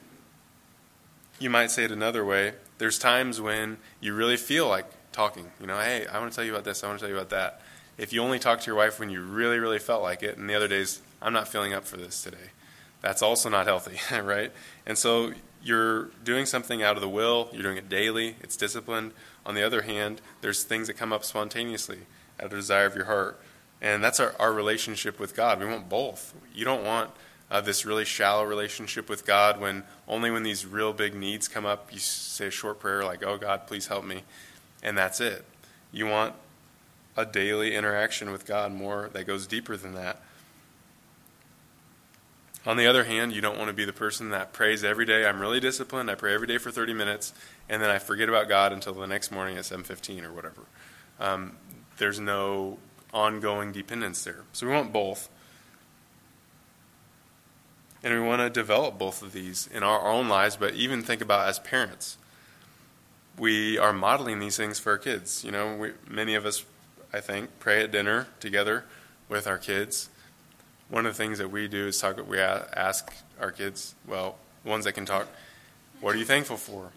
you 1.39 1.49
might 1.49 1.71
say 1.71 1.83
it 1.83 1.91
another 1.91 2.25
way. 2.25 2.53
There's 2.77 2.97
times 2.97 3.39
when 3.39 3.77
you 3.99 4.13
really 4.13 4.37
feel 4.37 4.67
like 4.67 4.85
talking. 5.11 5.51
You 5.59 5.67
know, 5.67 5.77
hey, 5.77 6.07
I 6.07 6.19
want 6.19 6.31
to 6.31 6.35
tell 6.35 6.45
you 6.45 6.51
about 6.51 6.65
this, 6.65 6.83
I 6.83 6.87
want 6.87 6.99
to 6.99 7.05
tell 7.05 7.09
you 7.09 7.15
about 7.15 7.29
that. 7.29 7.61
If 7.97 8.11
you 8.11 8.21
only 8.21 8.39
talk 8.39 8.59
to 8.61 8.67
your 8.67 8.75
wife 8.75 8.99
when 8.99 9.09
you 9.09 9.21
really, 9.21 9.57
really 9.57 9.79
felt 9.79 10.03
like 10.03 10.21
it, 10.21 10.37
and 10.37 10.49
the 10.49 10.53
other 10.53 10.67
days, 10.67 11.01
I'm 11.21 11.33
not 11.33 11.47
feeling 11.47 11.73
up 11.73 11.85
for 11.85 11.97
this 11.97 12.21
today, 12.21 12.51
that's 13.01 13.21
also 13.21 13.49
not 13.49 13.67
healthy, 13.67 13.99
right? 14.21 14.51
And 14.85 14.97
so 14.97 15.31
you're 15.63 16.05
doing 16.23 16.45
something 16.45 16.83
out 16.83 16.95
of 16.95 17.01
the 17.01 17.09
will, 17.09 17.49
you're 17.51 17.63
doing 17.63 17.77
it 17.77 17.89
daily, 17.89 18.35
it's 18.41 18.57
disciplined. 18.57 19.11
On 19.45 19.55
the 19.55 19.63
other 19.63 19.83
hand, 19.83 20.21
there's 20.41 20.63
things 20.63 20.87
that 20.87 20.93
come 20.93 21.13
up 21.13 21.23
spontaneously 21.23 21.99
out 22.39 22.45
of 22.45 22.51
desire 22.51 22.85
of 22.85 22.95
your 22.95 23.05
heart. 23.05 23.39
And 23.81 24.03
that's 24.03 24.19
our, 24.19 24.35
our 24.39 24.53
relationship 24.53 25.19
with 25.19 25.35
God. 25.35 25.59
We 25.59 25.65
want 25.65 25.89
both. 25.89 26.33
You 26.53 26.65
don't 26.65 26.83
want 26.83 27.11
uh, 27.49 27.61
this 27.61 27.85
really 27.85 28.05
shallow 28.05 28.43
relationship 28.43 29.09
with 29.09 29.25
God 29.25 29.59
when 29.59 29.83
only 30.07 30.31
when 30.31 30.43
these 30.43 30.65
real 30.65 30.93
big 30.93 31.13
needs 31.13 31.47
come 31.47 31.65
up, 31.65 31.93
you 31.93 31.99
say 31.99 32.47
a 32.47 32.51
short 32.51 32.79
prayer 32.79 33.03
like, 33.03 33.23
Oh 33.23 33.37
God, 33.37 33.67
please 33.67 33.87
help 33.87 34.03
me. 34.03 34.23
And 34.83 34.97
that's 34.97 35.21
it. 35.21 35.45
You 35.91 36.07
want 36.07 36.33
a 37.17 37.25
daily 37.25 37.75
interaction 37.75 38.31
with 38.31 38.45
God 38.45 38.73
more 38.73 39.09
that 39.13 39.25
goes 39.25 39.47
deeper 39.47 39.77
than 39.77 39.93
that. 39.95 40.21
On 42.65 42.77
the 42.77 42.87
other 42.87 43.03
hand, 43.03 43.31
you 43.31 43.41
don't 43.41 43.57
want 43.57 43.69
to 43.69 43.73
be 43.73 43.85
the 43.85 43.93
person 43.93 44.29
that 44.29 44.51
prays 44.51 44.83
every 44.83 45.05
day. 45.05 45.25
I'm 45.25 45.39
really 45.39 45.59
disciplined. 45.59 46.09
I 46.09 46.15
pray 46.15 46.33
every 46.33 46.47
day 46.47 46.57
for 46.57 46.71
30 46.71 46.93
minutes, 46.93 47.31
and 47.69 47.81
then 47.81 47.91
I 47.91 47.99
forget 47.99 48.27
about 48.27 48.49
God 48.49 48.73
until 48.73 48.93
the 48.93 49.05
next 49.05 49.31
morning 49.31 49.57
at 49.57 49.65
7:15 49.65 50.23
or 50.25 50.33
whatever. 50.33 50.61
Um, 51.19 51.57
there's 51.97 52.19
no 52.19 52.79
ongoing 53.13 53.71
dependence 53.71 54.23
there. 54.23 54.43
So 54.51 54.65
we 54.65 54.73
want 54.73 54.91
both. 54.91 55.29
And 58.03 58.13
we 58.13 58.19
want 58.19 58.41
to 58.41 58.49
develop 58.49 58.97
both 58.99 59.21
of 59.23 59.31
these 59.31 59.67
in 59.67 59.81
our 59.81 60.07
own 60.07 60.27
lives, 60.27 60.57
but 60.57 60.73
even 60.73 61.01
think 61.01 61.21
about 61.21 61.47
as 61.47 61.59
parents. 61.59 62.17
We 63.37 63.77
are 63.77 63.93
modeling 63.93 64.39
these 64.39 64.57
things 64.57 64.79
for 64.79 64.91
our 64.91 64.97
kids. 64.97 65.43
You 65.43 65.51
know, 65.51 65.75
we, 65.75 65.91
many 66.07 66.35
of 66.35 66.45
us, 66.45 66.65
I 67.15 67.21
think, 67.21 67.49
pray 67.59 67.81
at 67.81 67.91
dinner 67.91 68.27
together 68.41 68.83
with 69.29 69.47
our 69.47 69.57
kids. 69.57 70.09
One 70.89 71.05
of 71.05 71.15
the 71.15 71.17
things 71.17 71.37
that 71.37 71.49
we 71.49 71.69
do 71.69 71.87
is 71.87 71.97
talk. 71.97 72.19
We 72.27 72.39
ask 72.39 73.09
our 73.39 73.51
kids, 73.51 73.95
well, 74.05 74.35
ones 74.65 74.83
that 74.83 74.91
can 74.91 75.05
talk, 75.05 75.27
what 76.01 76.13
are 76.13 76.17
you 76.17 76.25
thankful 76.25 76.57
for 76.57 76.89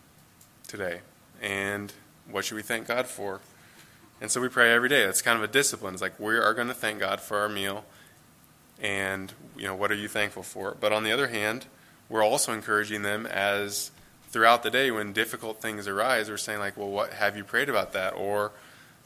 today, 0.67 1.03
and 1.41 1.93
what 2.29 2.45
should 2.45 2.57
we 2.57 2.63
thank 2.63 2.89
God 2.89 3.07
for? 3.07 3.41
And 4.21 4.29
so 4.29 4.41
we 4.41 4.49
pray 4.49 4.73
every 4.75 4.89
day. 4.89 5.05
That's 5.05 5.23
kind 5.23 5.39
of 5.39 5.49
a 5.49 5.53
discipline. 5.53 5.95
It's 5.95 6.03
like 6.03 6.19
we 6.19 6.37
are 6.37 6.53
going 6.53 6.67
to 6.67 6.75
thank 6.75 6.99
God 6.99 7.21
for 7.21 7.39
our 7.39 7.49
meal, 7.49 7.85
and 8.83 9.33
you 9.57 9.69
know 9.69 9.75
what 9.77 9.93
are 9.93 9.95
you 9.95 10.09
thankful 10.09 10.43
for? 10.43 10.77
But 10.81 10.93
on 10.93 11.05
the 11.05 11.13
other 11.13 11.29
hand, 11.29 11.67
we're 12.09 12.25
also 12.25 12.53
encouraging 12.53 13.03
them 13.03 13.25
as 13.25 13.93
throughout 14.31 14.65
the 14.65 14.71
day 14.71 14.91
when 14.91 15.13
difficult 15.13 15.63
things 15.63 15.87
arise. 15.87 16.29
We're 16.29 16.39
saying 16.39 16.59
like, 16.59 16.77
well, 16.77 16.91
what 16.91 17.13
have 17.13 17.37
you 17.37 17.45
prayed 17.45 17.69
about 17.69 17.93
that? 17.93 18.15
Or 18.15 18.51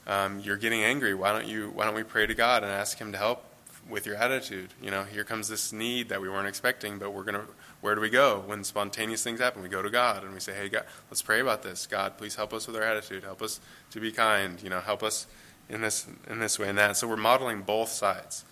um, 0.07 0.41
you're 0.41 0.57
getting 0.57 0.83
angry. 0.83 1.15
Why 1.15 1.33
don't 1.33 1.47
you? 1.47 1.71
Why 1.75 1.85
don't 1.85 1.95
we 1.95 2.03
pray 2.03 2.27
to 2.27 2.35
God 2.35 2.63
and 2.63 2.73
ask 2.73 2.99
Him 2.99 3.13
to 3.13 3.19
help 3.19 3.45
with 3.89 4.07
your 4.07 4.17
attitude? 4.17 4.71
You 4.83 4.91
know, 4.91 5.05
here 5.05 5.25
comes 5.25 5.49
this 5.49 5.73
need 5.73 6.09
that 6.09 6.21
we 6.21 6.29
weren't 6.29 6.49
expecting, 6.49 6.99
but 6.99 7.13
we're 7.13 7.25
gonna. 7.25 7.45
Where 7.81 7.95
do 7.95 8.01
we 8.01 8.11
go 8.11 8.43
when 8.47 8.65
spontaneous 8.65 9.23
things 9.23 9.41
happen? 9.41 9.63
We 9.63 9.69
go 9.69 9.83
to 9.83 9.91
God 9.91 10.25
and 10.25 10.35
we 10.35 10.41
say, 10.41 10.55
"Hey, 10.55 10.69
God, 10.69 10.85
let's 11.11 11.23
pray 11.23 11.41
about 11.41 11.63
this. 11.63 11.87
God, 11.87 12.19
please 12.19 12.35
help 12.35 12.53
us 12.53 12.67
with 12.67 12.77
our 12.77 12.83
attitude. 12.83 13.25
Help 13.25 13.43
us 13.43 13.61
to 13.91 14.01
be 14.01 14.13
kind. 14.13 14.63
You 14.63 14.71
know, 14.71 14.81
help 14.81 15.03
us 15.03 15.27
in 15.69 15.81
this 15.83 16.07
in 16.29 16.41
this 16.41 16.59
way 16.59 16.69
and 16.69 16.79
that." 16.79 16.97
So 16.97 17.07
we're 17.07 17.17
modeling 17.17 17.63
both 17.63 17.91
sides. 17.91 18.45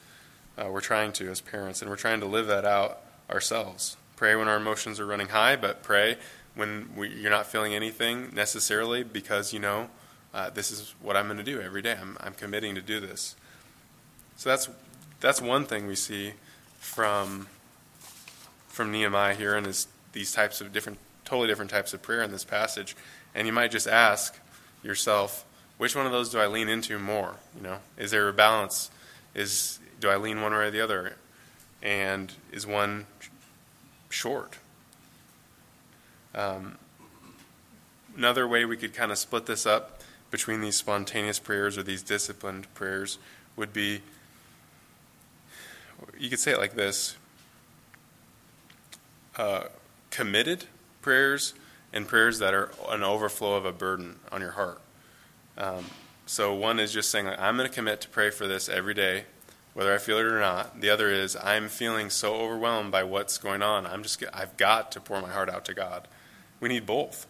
Uh, 0.57 0.69
we're 0.71 0.80
trying 0.80 1.12
to 1.12 1.30
as 1.30 1.40
parents, 1.40 1.80
and 1.80 1.90
we're 1.90 1.97
trying 1.97 2.21
to 2.21 2.26
live 2.26 2.47
that 2.47 2.64
out 2.64 3.00
ourselves. 3.28 3.97
Pray 4.16 4.37
when 4.37 4.49
our 4.49 4.57
emotions 4.57 5.00
are 5.00 5.07
running 5.07 5.28
high, 5.28 5.57
but 5.57 5.83
pray 5.83 6.19
when 6.54 6.90
we, 6.95 7.08
you're 7.08 7.30
not 7.30 7.47
feeling 7.47 7.75
anything 7.75 8.30
necessarily 8.34 9.02
because 9.02 9.52
you 9.52 9.58
know 9.58 9.89
uh, 10.32 10.50
this 10.50 10.71
is 10.71 10.95
what 11.02 11.16
I'm 11.16 11.26
going 11.26 11.38
to 11.38 11.45
do 11.45 11.60
every 11.60 11.82
day. 11.82 11.97
I'm, 12.00 12.16
I'm 12.21 12.34
committing 12.34 12.75
to 12.75 12.80
do 12.80 13.00
this. 13.00 13.34
So 14.36 14.49
that's 14.49 14.69
that's 15.21 15.40
one 15.40 15.66
thing 15.66 15.86
we 15.86 15.97
see 15.97 16.32
from 16.78 17.47
from 18.69 18.93
Nehemiah 18.93 19.34
here 19.34 19.56
and 19.56 19.66
his, 19.66 19.88
these 20.12 20.32
types 20.32 20.60
of 20.60 20.73
different, 20.73 20.99
totally 21.25 21.49
different 21.49 21.71
types 21.71 21.93
of 21.93 22.00
prayer 22.00 22.23
in 22.23 22.30
this 22.30 22.45
passage. 22.45 22.97
And 23.34 23.47
you 23.47 23.52
might 23.52 23.71
just 23.71 23.86
ask 23.86 24.38
yourself, 24.82 25.45
which 25.76 25.95
one 25.95 26.06
of 26.06 26.12
those 26.12 26.30
do 26.30 26.38
I 26.38 26.47
lean 26.47 26.69
into 26.69 26.99
more? 26.99 27.34
You 27.56 27.62
know, 27.62 27.78
is 27.99 28.10
there 28.10 28.28
a 28.28 28.32
balance? 28.32 28.90
Is 29.34 29.78
do 30.00 30.08
I 30.08 30.16
lean 30.16 30.40
one 30.40 30.52
way 30.52 30.66
or 30.66 30.71
the 30.71 30.80
other? 30.80 31.16
And 31.82 32.32
is 32.52 32.66
one 32.66 33.06
short? 34.08 34.56
Um, 36.34 36.78
another 38.16 38.47
way 38.47 38.64
we 38.64 38.76
could 38.76 38.95
kind 38.95 39.10
of 39.10 39.19
split 39.19 39.47
this 39.47 39.66
up 39.66 40.00
between 40.30 40.60
these 40.60 40.76
spontaneous 40.76 41.38
prayers 41.38 41.76
or 41.76 41.82
these 41.82 42.02
disciplined 42.02 42.73
prayers 42.75 43.19
would 43.56 43.73
be 43.73 44.00
you 46.19 46.30
could 46.30 46.38
say 46.38 46.52
it 46.52 46.58
like 46.58 46.75
this 46.75 47.16
uh, 49.36 49.64
committed 50.10 50.66
prayers 51.02 51.54
and 51.93 52.06
prayers 52.06 52.38
that 52.38 52.54
are 52.54 52.71
an 52.88 53.02
overflow 53.02 53.54
of 53.54 53.64
a 53.64 53.73
burden 53.73 54.16
on 54.30 54.40
your 54.40 54.52
heart. 54.52 54.80
Um, 55.56 55.86
so 56.26 56.54
one 56.54 56.78
is 56.78 56.93
just 56.93 57.10
saying, 57.10 57.26
I'm 57.26 57.56
going 57.56 57.69
to 57.69 57.75
commit 57.75 58.00
to 58.02 58.08
pray 58.08 58.30
for 58.30 58.47
this 58.47 58.69
every 58.69 58.95
day, 58.95 59.25
whether 59.75 59.93
I 59.93 59.99
feel 59.99 60.19
it 60.19 60.25
or 60.25 60.40
not. 60.40 60.80
The 60.80 60.90
other 60.90 61.10
is 61.10 61.36
I'm 61.36 61.69
feeling 61.69 62.10
so 62.10 62.34
overwhelmed 62.34 62.93
by 62.93 63.02
what's 63.02 63.38
going 63.38 63.62
on. 63.62 63.86
I'm 63.86 64.02
just 64.02 64.23
I've 64.32 64.56
got 64.56 64.93
to 64.93 65.00
pour 65.00 65.21
my 65.21 65.30
heart 65.30 65.50
out 65.50 65.64
to 65.66 65.75
God. 65.75 66.06
We 66.60 66.69
need 66.69 66.86
both. 66.86 67.26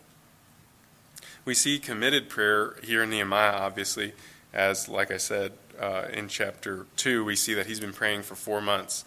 We 1.44 1.54
see 1.54 1.78
committed 1.78 2.28
prayer 2.28 2.76
here 2.82 3.02
in 3.02 3.10
Nehemiah, 3.10 3.52
obviously, 3.52 4.12
as 4.52 4.88
like 4.88 5.10
I 5.10 5.16
said 5.16 5.52
uh, 5.80 6.04
in 6.12 6.28
chapter 6.28 6.86
two, 6.96 7.24
we 7.24 7.36
see 7.36 7.54
that 7.54 7.66
he's 7.66 7.80
been 7.80 7.92
praying 7.92 8.22
for 8.22 8.34
four 8.34 8.60
months, 8.60 9.04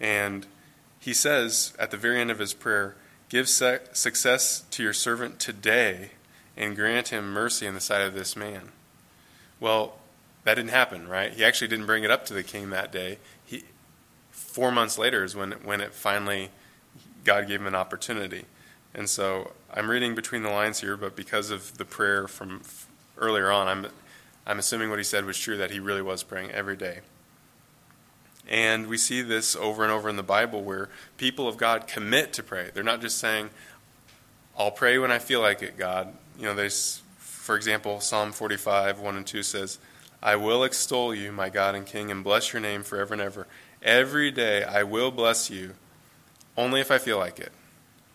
and 0.00 0.46
he 0.98 1.14
says 1.14 1.72
at 1.78 1.90
the 1.90 1.96
very 1.96 2.20
end 2.20 2.30
of 2.30 2.38
his 2.38 2.52
prayer, 2.52 2.96
Give 3.28 3.48
success 3.48 4.64
to 4.70 4.82
your 4.84 4.92
servant 4.92 5.40
today 5.40 6.10
and 6.56 6.76
grant 6.76 7.08
him 7.08 7.32
mercy 7.32 7.66
in 7.66 7.74
the 7.74 7.80
sight 7.80 8.02
of 8.02 8.14
this 8.14 8.36
man. 8.36 8.70
Well, 9.58 9.96
that 10.44 10.54
didn't 10.54 10.70
happen, 10.70 11.08
right? 11.08 11.32
He 11.32 11.44
actually 11.44 11.66
didn't 11.68 11.86
bring 11.86 12.04
it 12.04 12.10
up 12.10 12.24
to 12.26 12.34
the 12.34 12.44
king 12.44 12.70
that 12.70 12.92
day. 12.92 13.18
He, 13.44 13.64
four 14.30 14.70
months 14.70 14.96
later 14.96 15.24
is 15.24 15.34
when, 15.34 15.52
when 15.64 15.80
it 15.80 15.92
finally, 15.92 16.50
God 17.24 17.48
gave 17.48 17.60
him 17.60 17.66
an 17.66 17.74
opportunity. 17.74 18.44
And 18.96 19.10
so 19.10 19.52
I'm 19.72 19.90
reading 19.90 20.14
between 20.14 20.42
the 20.42 20.48
lines 20.48 20.80
here, 20.80 20.96
but 20.96 21.14
because 21.14 21.50
of 21.50 21.76
the 21.76 21.84
prayer 21.84 22.26
from 22.26 22.62
earlier 23.18 23.52
on, 23.52 23.68
I'm, 23.68 23.86
I'm 24.46 24.58
assuming 24.58 24.88
what 24.88 24.98
he 24.98 25.04
said 25.04 25.26
was 25.26 25.38
true 25.38 25.58
that 25.58 25.70
he 25.70 25.78
really 25.78 26.00
was 26.00 26.22
praying 26.22 26.50
every 26.52 26.76
day. 26.76 27.00
And 28.48 28.86
we 28.86 28.96
see 28.96 29.20
this 29.20 29.54
over 29.54 29.82
and 29.82 29.92
over 29.92 30.08
in 30.08 30.16
the 30.16 30.22
Bible 30.22 30.62
where 30.62 30.88
people 31.18 31.46
of 31.46 31.58
God 31.58 31.86
commit 31.86 32.32
to 32.34 32.42
pray. 32.42 32.70
They're 32.72 32.82
not 32.82 33.02
just 33.02 33.18
saying, 33.18 33.50
I'll 34.58 34.70
pray 34.70 34.96
when 34.96 35.12
I 35.12 35.18
feel 35.18 35.42
like 35.42 35.62
it, 35.62 35.76
God. 35.76 36.14
You 36.38 36.46
know, 36.46 36.54
there's, 36.54 37.02
for 37.18 37.54
example, 37.54 38.00
Psalm 38.00 38.32
45, 38.32 38.98
1 38.98 39.16
and 39.16 39.26
2 39.26 39.42
says, 39.42 39.78
I 40.22 40.36
will 40.36 40.64
extol 40.64 41.14
you, 41.14 41.32
my 41.32 41.50
God 41.50 41.74
and 41.74 41.84
King, 41.84 42.10
and 42.10 42.24
bless 42.24 42.54
your 42.54 42.62
name 42.62 42.82
forever 42.82 43.12
and 43.12 43.20
ever. 43.20 43.46
Every 43.82 44.30
day 44.30 44.64
I 44.64 44.84
will 44.84 45.10
bless 45.10 45.50
you, 45.50 45.74
only 46.56 46.80
if 46.80 46.90
I 46.90 46.96
feel 46.96 47.18
like 47.18 47.38
it. 47.38 47.52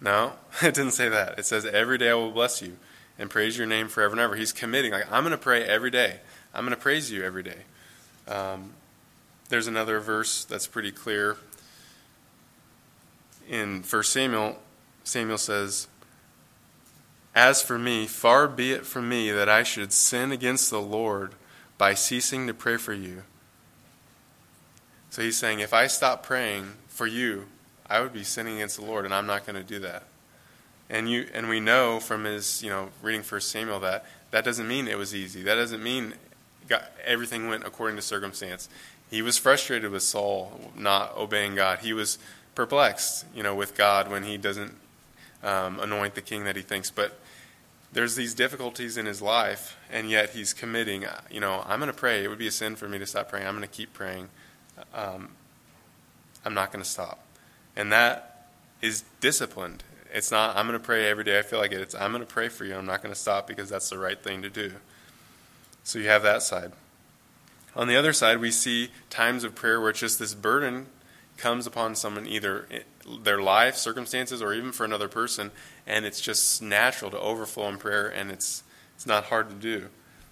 No, 0.02 0.34
it 0.62 0.74
didn't 0.74 0.92
say 0.92 1.08
that. 1.10 1.38
It 1.40 1.46
says, 1.46 1.66
Every 1.66 1.98
day 1.98 2.10
I 2.10 2.16
will 2.16 2.32
bless 2.32 2.62
you 2.62 2.78
and 3.20 3.30
praise 3.30 3.58
your 3.58 3.68
name 3.68 3.88
forever 3.88 4.14
and 4.14 4.20
ever. 4.20 4.36
He's 4.36 4.52
committing, 4.52 4.92
like, 4.92 5.10
I'm 5.12 5.24
going 5.24 5.32
to 5.32 5.38
pray 5.38 5.64
every 5.64 5.92
day. 5.92 6.20
I'm 6.54 6.66
going 6.66 6.76
to 6.76 6.82
praise 6.82 7.12
you 7.12 7.24
every 7.24 7.44
day. 7.44 7.60
Um, 8.28 8.74
there's 9.50 9.68
another 9.68 10.00
verse 10.00 10.44
that's 10.44 10.68
pretty 10.68 10.92
clear. 10.92 11.38
In 13.48 13.84
1 13.84 14.04
Samuel, 14.04 14.58
Samuel 15.04 15.38
says, 15.38 15.88
As 17.36 17.62
for 17.62 17.78
me, 17.78 18.08
far 18.08 18.48
be 18.48 18.72
it 18.72 18.86
from 18.86 19.08
me 19.08 19.30
that 19.32 19.50
I 19.50 19.64
should 19.64 19.94
sin 19.94 20.32
against 20.32 20.70
the 20.70 20.82
Lord 20.82 21.34
by 21.78 21.94
ceasing 21.94 22.48
to 22.48 22.54
pray 22.54 22.78
for 22.78 22.94
you. 22.94 23.24
So 25.10 25.22
he's 25.22 25.38
saying, 25.38 25.60
if 25.60 25.74
I 25.74 25.88
stop 25.88 26.24
praying 26.24 26.74
for 26.88 27.06
you, 27.06 27.48
I 27.92 28.00
would 28.00 28.14
be 28.14 28.24
sinning 28.24 28.56
against 28.56 28.78
the 28.78 28.86
Lord, 28.86 29.04
and 29.04 29.14
I'm 29.14 29.28
not 29.28 29.46
going 29.46 29.58
to 29.58 29.64
do 29.64 29.80
that. 29.80 30.04
And 30.90 31.10
you 31.10 31.28
and 31.34 31.50
we 31.50 31.60
know 31.60 32.00
from 32.00 32.24
his, 32.24 32.64
you 32.64 32.70
know, 32.70 32.90
reading 33.02 33.22
First 33.22 33.52
Samuel 33.52 33.80
that 33.82 34.06
that 34.32 34.46
doesn't 34.46 34.68
mean 34.68 34.88
it 34.88 34.98
was 34.98 35.14
easy. 35.14 35.44
That 35.44 35.56
doesn't 35.56 35.84
mean 35.84 36.14
God, 36.68 36.86
everything 37.06 37.50
went 37.50 37.66
according 37.66 37.98
to 37.98 38.02
circumstance. 38.02 38.70
He 39.10 39.22
was 39.22 39.38
frustrated 39.38 39.92
with 39.92 40.04
Saul 40.04 40.72
not 40.76 41.18
obeying 41.18 41.56
God. 41.56 41.80
He 41.80 41.92
was 41.92 42.18
perplexed, 42.56 43.26
you 43.36 43.44
know, 43.44 43.54
with 43.56 43.76
God 43.76 44.10
when 44.10 44.24
he 44.24 44.38
doesn't 44.38 44.74
um, 45.44 45.80
anoint 45.80 46.16
the 46.16 46.22
king 46.22 46.46
that 46.46 46.56
he 46.56 46.62
thinks. 46.62 46.90
But 46.90 47.20
there's 47.92 48.16
these 48.16 48.34
difficulties 48.34 48.98
in 48.98 49.06
his 49.06 49.22
life, 49.22 49.78
and 49.92 50.10
yet 50.10 50.30
he's 50.30 50.54
committing, 50.54 51.06
you 51.30 51.42
know, 51.42 51.64
I'm 51.68 51.80
going 51.80 51.92
to 51.92 51.98
pray. 51.98 52.24
It 52.24 52.30
would 52.30 52.38
be 52.38 52.48
a 52.48 52.52
sin 52.52 52.78
for 52.78 52.88
me 52.88 53.00
to 53.00 53.06
stop 53.06 53.30
praying. 53.30 53.48
I'm 53.48 53.56
going 53.56 53.68
to 53.68 53.74
keep 53.74 53.92
praying. 53.92 54.30
Um, 54.94 55.30
I'm 56.46 56.54
not 56.54 56.72
going 56.72 56.84
to 56.84 56.90
stop. 56.90 57.20
And 57.76 57.92
that 57.92 58.48
is 58.82 59.04
disciplined. 59.20 59.84
It's 60.14 60.32
not, 60.32 60.58
I'm 60.58 60.68
going 60.68 60.78
to 60.80 60.86
pray 60.86 61.10
every 61.10 61.24
day. 61.24 61.40
I 61.40 61.42
feel 61.42 61.60
like 61.60 61.72
it. 61.72 61.82
It's, 61.82 61.96
I'm 61.96 62.12
going 62.12 62.24
to 62.24 62.28
pray 62.28 62.50
for 62.50 62.66
you. 62.66 62.76
I'm 62.76 62.86
not 62.86 63.02
going 63.02 63.14
to 63.14 63.20
stop 63.20 63.48
because 63.48 63.70
that's 63.70 63.90
the 63.90 63.98
right 63.98 64.22
thing 64.22 64.42
to 64.42 64.50
do. 64.50 64.74
So 65.84 66.00
you 66.00 66.10
have 66.10 66.24
that 66.24 66.44
side. 66.44 66.74
On 67.76 67.88
the 67.88 67.96
other 67.96 68.12
side, 68.12 68.40
we 68.40 68.52
see 68.52 68.90
times 69.10 69.44
of 69.44 69.56
prayer 69.56 69.80
where 69.80 69.92
it's 69.92 70.00
just 70.00 70.20
this 70.20 70.34
burden 70.34 70.88
comes 71.38 71.66
upon 71.66 71.96
someone, 71.96 72.28
either 72.28 72.68
their 73.24 73.42
life, 73.42 73.76
circumstances, 73.76 74.42
or 74.42 74.54
even 74.54 74.72
for 74.72 74.86
another 74.86 75.08
person, 75.08 75.52
and 75.88 76.06
it's 76.06 76.22
just 76.22 76.62
natural 76.62 77.10
to 77.12 77.20
overflow 77.20 77.70
in 77.70 77.78
prayer, 77.78 78.08
and 78.08 78.30
it's 78.30 78.64
it's 78.96 79.08
not 79.08 79.26
hard 79.26 79.50
to 79.50 79.56
do. 79.56 79.88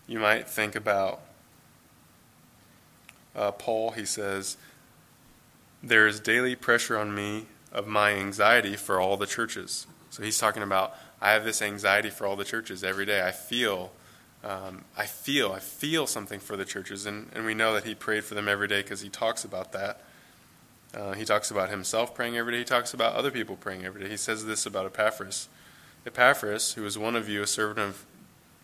You 0.06 0.19
might 0.19 0.47
think 0.47 0.75
about 0.75 1.21
uh, 3.36 3.52
Paul. 3.52 3.91
He 3.91 4.06
says, 4.06 4.58
"There 5.81 6.07
is 6.07 6.19
daily 6.19 6.55
pressure 6.55 6.97
on 6.97 7.13
me 7.13 7.47
of 7.71 7.87
my 7.87 8.11
anxiety 8.11 8.75
for 8.75 8.99
all 8.99 9.17
the 9.17 9.27
churches." 9.27 9.87
So 10.09 10.23
he's 10.23 10.37
talking 10.37 10.63
about 10.63 10.95
I 11.21 11.31
have 11.31 11.43
this 11.43 11.61
anxiety 11.61 12.09
for 12.09 12.25
all 12.25 12.35
the 12.35 12.45
churches 12.45 12.83
every 12.83 13.05
day. 13.05 13.25
I 13.25 13.31
feel 13.31 13.91
um, 14.43 14.85
I 14.97 15.05
feel, 15.05 15.51
I 15.51 15.59
feel 15.59 16.07
something 16.07 16.39
for 16.39 16.55
the 16.55 16.63
churches, 16.63 17.05
and, 17.05 17.29
and 17.33 17.45
we 17.45 17.53
know 17.53 17.73
that 17.73 17.83
he 17.83 17.93
prayed 17.93 18.23
for 18.23 18.35
them 18.35 18.47
every 18.47 18.67
day 18.67 18.81
because 18.81 19.01
he 19.01 19.09
talks 19.09 19.43
about 19.43 19.73
that. 19.73 20.01
Uh, 20.93 21.13
he 21.13 21.25
talks 21.25 21.51
about 21.51 21.69
himself 21.69 22.15
praying 22.15 22.37
every 22.37 22.53
day. 22.53 22.59
He 22.59 22.65
talks 22.65 22.93
about 22.93 23.15
other 23.15 23.31
people 23.31 23.55
praying 23.57 23.85
every 23.85 24.01
day. 24.01 24.09
He 24.09 24.17
says 24.17 24.45
this 24.45 24.65
about 24.65 24.85
Epaphras. 24.85 25.49
Epaphras, 26.05 26.73
who 26.73 26.85
is 26.85 26.97
one 26.97 27.15
of 27.15 27.27
you, 27.27 27.43
a 27.43 27.47
servant 27.47 27.79
of 27.79 28.05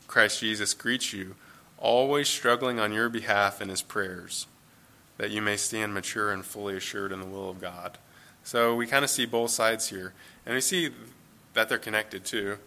Christ 0.07 0.39
Jesus, 0.39 0.73
greets 0.73 1.11
you, 1.11 1.35
always 1.77 2.29
struggling 2.29 2.79
on 2.79 2.93
your 2.93 3.09
behalf 3.09 3.61
in 3.61 3.67
his 3.67 3.81
prayers, 3.81 4.47
that 5.17 5.31
you 5.31 5.41
may 5.41 5.57
stand 5.57 5.93
mature 5.93 6.31
and 6.31 6.45
fully 6.45 6.75
assured 6.75 7.11
in 7.11 7.19
the 7.19 7.25
will 7.25 7.49
of 7.49 7.61
God. 7.61 7.97
So 8.43 8.75
we 8.75 8.85
kind 8.85 9.03
of 9.03 9.09
see 9.09 9.25
both 9.25 9.51
sides 9.51 9.89
here, 9.89 10.13
and 10.45 10.55
we 10.55 10.61
see 10.61 10.89
that 11.53 11.69
they're 11.69 11.77
connected 11.77 12.25
too, 12.25 12.57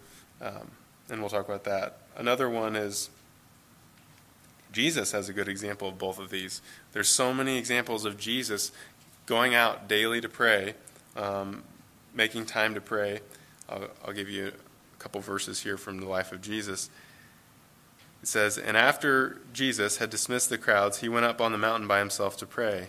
um, 0.40 0.70
and 1.10 1.20
we'll 1.20 1.30
talk 1.30 1.46
about 1.46 1.64
that. 1.64 1.98
Another 2.16 2.48
one 2.48 2.74
is 2.74 3.10
Jesus 4.72 5.12
has 5.12 5.28
a 5.28 5.32
good 5.32 5.48
example 5.48 5.88
of 5.88 5.98
both 5.98 6.18
of 6.18 6.30
these. 6.30 6.60
There's 6.92 7.08
so 7.08 7.32
many 7.32 7.58
examples 7.58 8.04
of 8.04 8.18
Jesus 8.18 8.72
going 9.26 9.54
out 9.54 9.88
daily 9.88 10.20
to 10.20 10.28
pray, 10.28 10.74
um, 11.16 11.62
making 12.14 12.46
time 12.46 12.74
to 12.74 12.80
pray. 12.80 13.20
I'll, 13.68 13.88
I'll 14.04 14.12
give 14.12 14.28
you 14.28 14.48
a 14.48 14.98
couple 14.98 15.20
verses 15.20 15.60
here 15.60 15.76
from 15.76 16.00
the 16.00 16.06
life 16.06 16.32
of 16.32 16.40
Jesus. 16.40 16.90
It 18.22 18.28
says, 18.28 18.58
And 18.58 18.76
after 18.76 19.38
Jesus 19.52 19.98
had 19.98 20.10
dismissed 20.10 20.50
the 20.50 20.58
crowds, 20.58 20.98
he 20.98 21.08
went 21.08 21.26
up 21.26 21.40
on 21.40 21.52
the 21.52 21.58
mountain 21.58 21.86
by 21.86 21.98
himself 21.98 22.36
to 22.38 22.46
pray. 22.46 22.88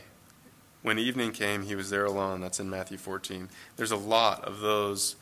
When 0.81 0.97
evening 0.97 1.31
came, 1.31 1.63
he 1.63 1.75
was 1.75 1.89
there 1.89 2.05
alone. 2.05 2.41
That's 2.41 2.59
in 2.59 2.69
Matthew 2.69 2.97
14. 2.97 3.49
There's 3.75 3.91
a 3.91 3.97
lot 3.97 4.43
of 4.45 4.59
those. 4.59 5.15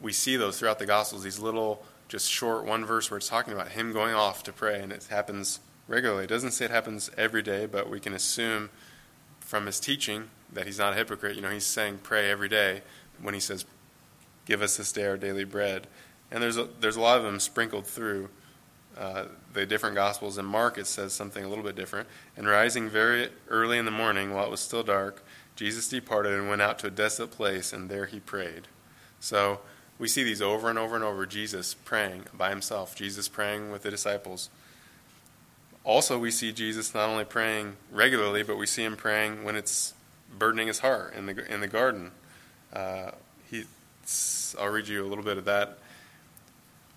We 0.00 0.12
see 0.12 0.36
those 0.36 0.58
throughout 0.58 0.78
the 0.78 0.86
Gospels, 0.86 1.24
these 1.24 1.40
little 1.40 1.82
just 2.08 2.30
short 2.30 2.64
one 2.64 2.84
verse 2.84 3.10
where 3.10 3.18
it's 3.18 3.28
talking 3.28 3.52
about 3.52 3.68
him 3.68 3.92
going 3.92 4.14
off 4.14 4.42
to 4.44 4.52
pray, 4.52 4.80
and 4.80 4.92
it 4.92 5.06
happens 5.10 5.60
regularly. 5.88 6.24
It 6.24 6.28
doesn't 6.28 6.52
say 6.52 6.64
it 6.64 6.70
happens 6.70 7.10
every 7.18 7.42
day, 7.42 7.66
but 7.66 7.90
we 7.90 8.00
can 8.00 8.14
assume 8.14 8.70
from 9.40 9.66
his 9.66 9.80
teaching 9.80 10.30
that 10.52 10.66
he's 10.66 10.78
not 10.78 10.92
a 10.92 10.96
hypocrite. 10.96 11.36
You 11.36 11.42
know, 11.42 11.50
he's 11.50 11.66
saying 11.66 12.00
pray 12.02 12.30
every 12.30 12.48
day 12.48 12.82
when 13.20 13.34
he 13.34 13.40
says, 13.40 13.64
"Give 14.46 14.62
us 14.62 14.76
this 14.76 14.92
day 14.92 15.06
our 15.06 15.16
daily 15.16 15.44
bread." 15.44 15.86
And 16.30 16.42
there's 16.42 16.56
a, 16.56 16.68
there's 16.80 16.96
a 16.96 17.00
lot 17.00 17.18
of 17.18 17.24
them 17.24 17.40
sprinkled 17.40 17.86
through 17.86 18.28
uh, 18.98 19.26
the 19.52 19.64
different 19.64 19.94
gospels. 19.94 20.38
In 20.38 20.44
Mark, 20.44 20.76
it 20.76 20.86
says 20.86 21.12
something 21.12 21.44
a 21.44 21.48
little 21.48 21.64
bit 21.64 21.76
different. 21.76 22.08
And 22.36 22.48
rising 22.48 22.88
very 22.88 23.28
early 23.48 23.78
in 23.78 23.84
the 23.84 23.90
morning, 23.90 24.34
while 24.34 24.44
it 24.44 24.50
was 24.50 24.60
still 24.60 24.82
dark, 24.82 25.22
Jesus 25.54 25.88
departed 25.88 26.32
and 26.32 26.48
went 26.48 26.62
out 26.62 26.78
to 26.80 26.88
a 26.88 26.90
desolate 26.90 27.30
place, 27.30 27.72
and 27.72 27.88
there 27.88 28.06
he 28.06 28.20
prayed. 28.20 28.68
So 29.20 29.60
we 29.98 30.08
see 30.08 30.22
these 30.22 30.42
over 30.42 30.68
and 30.70 30.78
over 30.78 30.94
and 30.94 31.04
over 31.04 31.26
Jesus 31.26 31.74
praying 31.74 32.26
by 32.32 32.50
himself, 32.50 32.94
Jesus 32.94 33.28
praying 33.28 33.70
with 33.70 33.82
the 33.82 33.90
disciples. 33.90 34.50
Also, 35.84 36.18
we 36.18 36.30
see 36.30 36.52
Jesus 36.52 36.94
not 36.94 37.08
only 37.08 37.24
praying 37.24 37.76
regularly, 37.90 38.42
but 38.42 38.56
we 38.56 38.66
see 38.66 38.84
him 38.84 38.96
praying 38.96 39.44
when 39.44 39.56
it's 39.56 39.94
burdening 40.36 40.66
his 40.66 40.80
heart 40.80 41.14
in 41.14 41.26
the, 41.26 41.52
in 41.52 41.60
the 41.60 41.68
garden. 41.68 42.10
Uh, 42.72 43.12
he, 43.50 43.64
I'll 44.58 44.68
read 44.68 44.86
you 44.86 45.04
a 45.04 45.08
little 45.08 45.24
bit 45.24 45.38
of 45.38 45.44
that. 45.46 45.78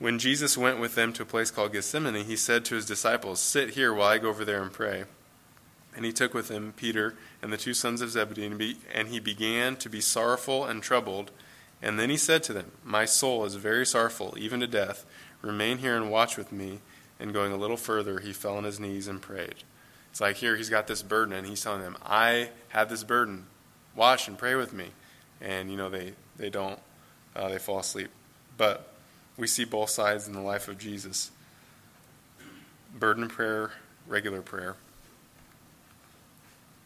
When 0.02 0.18
Jesus 0.18 0.58
went 0.58 0.80
with 0.80 0.96
them 0.96 1.14
to 1.14 1.22
a 1.22 1.28
place 1.28 1.52
called 1.52 1.74
Gethsemane, 1.74 2.26
he 2.26 2.36
said 2.36 2.66
to 2.66 2.74
his 2.74 2.88
disciples, 2.88 3.40
Sit 3.40 3.76
here 3.76 3.94
while 3.94 4.08
I 4.08 4.18
go 4.18 4.30
over 4.30 4.44
there 4.44 4.64
and 4.64 4.74
pray. 4.74 5.04
And 5.96 6.04
he 6.04 6.12
took 6.12 6.34
with 6.34 6.50
him 6.50 6.74
Peter 6.76 7.14
and 7.40 7.54
the 7.54 7.58
two 7.58 7.76
sons 7.76 8.02
of 8.02 8.10
Zebedee, 8.10 8.78
and, 8.92 9.10
he 9.10 9.20
began 9.20 9.76
to 9.76 9.90
be 9.90 10.02
sorrowful 10.02 10.66
and 10.66 10.82
troubled. 10.82 11.30
And 11.84 12.00
then 12.00 12.10
he 12.10 12.18
said 12.18 12.42
to 12.44 12.54
them, 12.54 12.72
My 12.84 13.06
soul 13.06 13.46
is 13.46 13.54
very 13.54 13.86
sorrowful, 13.86 14.34
even 14.40 14.60
to 14.62 14.66
death. 14.66 15.06
Remain 15.44 15.78
here 15.78 15.96
and 15.96 16.10
watch 16.10 16.36
with 16.36 16.52
me. 16.52 16.80
And 17.20 17.32
going 17.32 17.52
a 17.52 17.58
little 17.58 17.78
further, 17.78 18.22
he 18.22 18.34
fell 18.34 18.58
on 18.58 18.64
his 18.64 18.80
knees 18.80 19.08
and 19.08 19.22
prayed. 19.22 19.64
It's 20.10 20.20
like 20.20 20.38
here 20.38 20.56
he's 20.56 20.72
got 20.72 20.88
this 20.88 21.04
burden, 21.04 21.32
and 21.32 21.46
he's 21.46 21.62
telling 21.62 21.84
them, 21.84 21.96
I 22.04 22.50
have 22.70 22.90
this 22.90 23.04
burden. 23.04 23.46
Watch 23.96 24.28
and 24.28 24.36
pray 24.36 24.56
with 24.56 24.74
me. 24.74 24.88
And, 25.40 25.70
you 25.70 25.78
know, 25.78 25.92
they, 25.92 26.14
they 26.38 26.50
don't, 26.50 26.80
uh, 27.36 27.50
they 27.50 27.60
fall 27.60 27.78
asleep. 27.78 28.10
But 28.58 28.91
we 29.38 29.48
see 29.48 29.64
both 29.64 29.90
sides 29.90 30.28
in 30.28 30.34
the 30.34 30.42
life 30.42 30.68
of 30.68 30.78
Jesus 30.78 31.32
burden 32.98 33.28
prayer, 33.28 33.72
regular 34.08 34.42
prayer. 34.42 34.76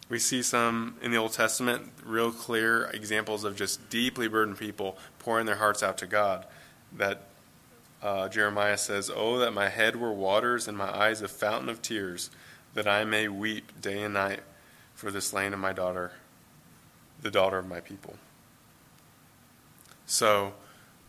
We 0.07 0.19
see 0.19 0.43
some 0.43 0.97
in 1.01 1.11
the 1.11 1.17
Old 1.17 1.33
Testament 1.33 1.91
real 2.03 2.31
clear 2.31 2.85
examples 2.93 3.43
of 3.43 3.55
just 3.55 3.89
deeply 3.89 4.27
burdened 4.27 4.59
people 4.59 4.97
pouring 5.17 5.47
their 5.47 5.55
hearts 5.55 5.81
out 5.81 5.97
to 5.99 6.05
God. 6.05 6.45
That 6.95 7.23
uh, 8.03 8.29
Jeremiah 8.29 8.77
says, 8.77 9.09
Oh, 9.13 9.39
that 9.39 9.51
my 9.51 9.69
head 9.69 9.95
were 9.95 10.13
waters 10.13 10.67
and 10.67 10.77
my 10.77 10.95
eyes 10.95 11.21
a 11.21 11.27
fountain 11.27 11.69
of 11.69 11.81
tears, 11.81 12.29
that 12.75 12.87
I 12.87 13.03
may 13.03 13.27
weep 13.27 13.81
day 13.81 14.03
and 14.03 14.13
night 14.13 14.41
for 14.93 15.09
the 15.09 15.21
slain 15.21 15.53
of 15.53 15.59
my 15.59 15.73
daughter, 15.73 16.11
the 17.19 17.31
daughter 17.31 17.57
of 17.57 17.67
my 17.67 17.79
people. 17.79 18.15
So, 20.05 20.53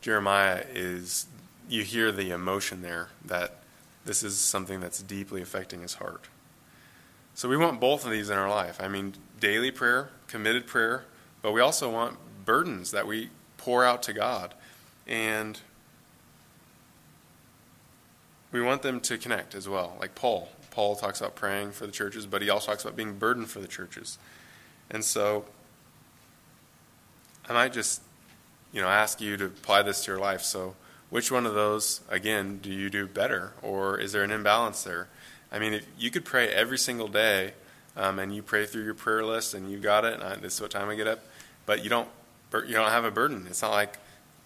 Jeremiah 0.07 0.62
is, 0.73 1.27
you 1.69 1.83
hear 1.83 2.12
the 2.12 2.31
emotion 2.31 2.81
there 2.81 3.09
that 3.25 3.57
this 4.05 4.23
is 4.23 4.38
something 4.38 4.79
that's 4.79 5.03
deeply 5.03 5.42
affecting 5.42 5.83
his 5.83 5.95
heart. 5.95 6.27
So 7.35 7.49
we 7.49 7.57
want 7.57 7.81
both 7.81 8.05
of 8.05 8.12
these 8.12 8.31
in 8.31 8.38
our 8.38 8.49
life. 8.49 8.81
I 8.81 8.87
mean, 8.87 9.14
daily 9.40 9.73
prayer, 9.73 10.11
committed 10.29 10.69
prayer, 10.69 11.07
but 11.42 11.51
we 11.51 11.61
also 11.61 11.90
want 11.90 12.19
burdens 12.45 12.92
that 12.92 13.09
we 13.09 13.31
pour 13.57 13.85
out 13.85 14.01
to 14.05 14.12
God. 14.12 14.55
And 15.09 15.59
we 18.53 18.62
want 18.62 18.83
them 18.83 19.01
to 19.01 19.19
connect 19.19 19.57
as 19.57 19.69
well. 19.69 19.97
Like 19.99 20.14
Paul. 20.14 20.51
Paul 20.71 20.95
talks 20.95 21.21
about 21.21 21.35
praying 21.35 21.73
for 21.73 21.85
the 21.85 21.90
churches, 21.90 22.27
but 22.27 22.42
he 22.42 22.49
also 22.49 22.69
talks 22.69 22.85
about 22.85 22.95
being 22.95 23.19
burdened 23.19 23.51
for 23.51 23.59
the 23.59 23.66
churches. 23.66 24.19
And 24.88 25.05
so 25.05 25.47
I 27.49 27.55
might 27.55 27.73
just, 27.73 28.03
you 28.72 28.81
know, 28.81 28.88
ask 28.88 29.20
you 29.20 29.37
to 29.37 29.46
apply 29.46 29.83
this 29.83 30.05
to 30.05 30.12
your 30.12 30.20
life. 30.20 30.42
So 30.42 30.74
which 31.11 31.31
one 31.31 31.46
of 31.46 31.55
those, 31.55 32.00
again, 32.09 32.59
do 32.62 32.70
you 32.70 32.90
do 32.90 33.07
better? 33.07 33.52
Or 33.62 33.98
is 33.98 34.12
there 34.12 34.22
an 34.22 34.31
imbalance 34.31 34.83
there? 34.83 35.09
I 35.52 35.59
mean, 35.59 35.74
if 35.74 35.87
you 35.98 36.11
could 36.11 36.24
pray 36.24 36.48
every 36.48 36.79
single 36.79 37.09
day, 37.09 37.52
um, 37.96 38.18
and 38.18 38.35
you 38.35 38.42
pray 38.42 38.66
through 38.66 38.85
your 38.85 38.94
prayer 38.94 39.24
list, 39.24 39.55
and 39.55 39.70
you 39.70 39.79
got 39.79 40.05
it. 40.05 40.14
And 40.14 40.22
I, 40.22 40.37
this 40.37 40.55
is 40.55 40.61
what 40.61 40.70
time 40.70 40.88
I 40.88 40.94
get 40.96 41.07
up, 41.07 41.20
but 41.64 41.83
you 41.83 41.90
don't 41.90 42.09
you 42.52 42.74
don't 42.74 42.90
have 42.90 43.05
a 43.05 43.11
burden. 43.11 43.46
It's 43.48 43.62
not 43.62 43.70
like 43.70 43.98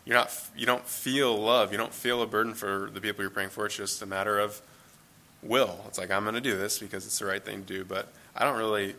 you're 0.04 0.16
not 0.16 0.32
you 0.56 0.66
don't 0.66 0.86
feel 0.86 1.36
love. 1.36 1.72
You 1.72 1.78
don't 1.78 1.92
feel 1.92 2.22
a 2.22 2.26
burden 2.26 2.54
for 2.54 2.90
the 2.92 3.00
people 3.00 3.22
you're 3.22 3.30
praying 3.30 3.50
for. 3.50 3.66
It's 3.66 3.76
just 3.76 4.02
a 4.02 4.06
matter 4.06 4.38
of 4.38 4.60
will. 5.42 5.80
It's 5.88 5.98
like 5.98 6.10
I'm 6.10 6.22
going 6.22 6.34
to 6.34 6.40
do 6.40 6.56
this 6.56 6.78
because 6.78 7.06
it's 7.06 7.18
the 7.18 7.26
right 7.26 7.44
thing 7.44 7.64
to 7.64 7.66
do. 7.66 7.84
But 7.84 8.08
I 8.36 8.44
don't 8.44 8.58
really. 8.58 8.94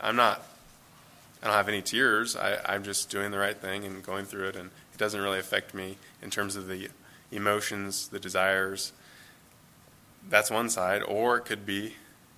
I'm 0.00 0.16
not. 0.16 0.42
I 1.42 1.46
don't 1.46 1.56
have 1.56 1.68
any 1.68 1.82
tears. 1.82 2.36
I, 2.36 2.58
I'm 2.64 2.84
just 2.84 3.10
doing 3.10 3.30
the 3.30 3.38
right 3.38 3.56
thing 3.56 3.84
and 3.84 4.02
going 4.02 4.26
through 4.26 4.48
it, 4.48 4.56
and 4.56 4.70
it 4.92 4.98
doesn't 4.98 5.20
really 5.20 5.40
affect 5.40 5.74
me 5.74 5.96
in 6.22 6.30
terms 6.30 6.54
of 6.54 6.68
the 6.68 6.88
emotions, 7.32 8.08
the 8.08 8.20
desires, 8.20 8.92
that's 10.28 10.50
one 10.50 10.68
side. 10.68 11.02
Or 11.02 11.36
it 11.36 11.44
could 11.44 11.66
be 11.66 11.94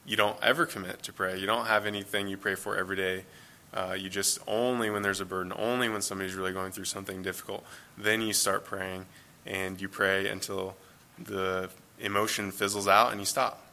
you 0.07 0.17
don't 0.17 0.43
ever 0.43 0.67
commit 0.67 1.03
to 1.03 1.13
pray. 1.13 1.39
You 1.39 1.47
don't 1.47 1.67
have 1.67 1.87
anything 1.87 2.29
you 2.29 2.37
pray 2.37 2.55
for 2.55 2.77
every 2.77 2.97
day. 2.97 3.25
Uh, 3.73 3.97
you 3.99 4.09
just 4.09 4.39
only 4.47 4.89
when 4.89 5.03
there's 5.03 5.21
a 5.21 5.25
burden, 5.25 5.53
only 5.57 5.89
when 5.89 6.01
somebody's 6.01 6.35
really 6.35 6.53
going 6.53 6.71
through 6.71 6.85
something 6.85 7.23
difficult, 7.23 7.65
then 7.99 8.23
you 8.23 8.33
start 8.33 8.65
praying 8.65 9.05
and 9.45 9.81
you 9.81 9.89
pray 9.89 10.29
until 10.29 10.77
the 11.19 11.69
emotion 11.99 12.53
fizzles 12.53 12.87
out 12.87 13.11
and 13.11 13.21
you 13.21 13.27
stop. 13.27 13.67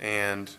And 0.00 0.50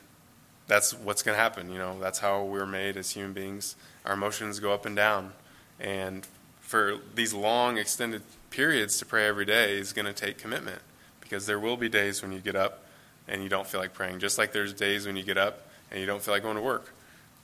that's 0.68 0.94
what's 0.94 1.24
going 1.24 1.36
to 1.36 1.42
happen. 1.42 1.72
You 1.72 1.78
know, 1.78 2.00
that's 2.00 2.20
how 2.20 2.44
we're 2.44 2.66
made 2.66 2.98
as 2.98 3.12
human 3.12 3.34
beings. 3.34 3.76
Our 4.06 4.14
emotions 4.14 4.60
go 4.60 4.74
up 4.74 4.86
and 4.86 4.96
down. 4.96 5.34
And 5.80 6.28
for 6.60 6.98
these 7.16 7.34
long, 7.34 7.78
extended 7.78 8.22
periods 8.50 8.98
to 9.00 9.06
pray 9.06 9.28
every 9.28 9.46
day 9.46 9.78
is 9.78 9.94
going 9.94 10.06
to 10.06 10.14
take 10.14 10.38
commitment 10.38 10.82
because 11.22 11.46
there 11.46 11.60
will 11.60 11.78
be 11.78 11.90
days 11.90 12.22
when 12.22 12.32
you 12.32 12.40
get 12.40 12.56
up 12.56 12.84
and 13.28 13.44
you 13.44 13.50
don't 13.50 13.68
feel 13.68 13.80
like 13.80 13.94
praying, 13.94 14.20
just 14.20 14.38
like 14.38 14.52
there's 14.52 14.74
days 14.74 15.06
when 15.06 15.16
you 15.16 15.24
get 15.24 15.38
up 15.38 15.68
and 15.92 16.00
you 16.00 16.06
don't 16.06 16.22
feel 16.22 16.34
like 16.34 16.44
going 16.44 16.56
to 16.56 16.62
work. 16.62 16.94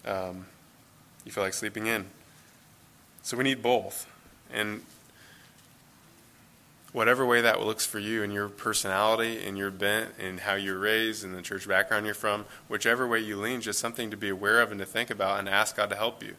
Um, 0.05 0.45
you 1.25 1.31
feel 1.31 1.43
like 1.43 1.53
sleeping 1.53 1.87
in. 1.87 2.05
So 3.21 3.37
we 3.37 3.43
need 3.43 3.61
both. 3.61 4.09
And 4.51 4.81
whatever 6.93 7.25
way 7.25 7.41
that 7.41 7.59
looks 7.59 7.85
for 7.85 7.97
you 7.97 8.23
and 8.23 8.31
your 8.31 8.47
personality 8.47 9.43
and 9.43 9.57
your 9.57 9.71
bent 9.71 10.11
and 10.19 10.39
how 10.39 10.53
you're 10.53 10.77
raised 10.77 11.25
and 11.25 11.35
the 11.35 11.41
church 11.41 11.67
background 11.67 12.05
you're 12.05 12.15
from, 12.15 12.45
whichever 12.67 13.07
way 13.07 13.19
you 13.19 13.35
lean, 13.35 13.59
just 13.59 13.79
something 13.79 14.11
to 14.11 14.15
be 14.15 14.29
aware 14.29 14.61
of 14.61 14.71
and 14.71 14.79
to 14.79 14.85
think 14.85 15.09
about 15.09 15.39
and 15.39 15.49
ask 15.49 15.75
God 15.75 15.89
to 15.89 15.95
help 15.95 16.23
you. 16.23 16.35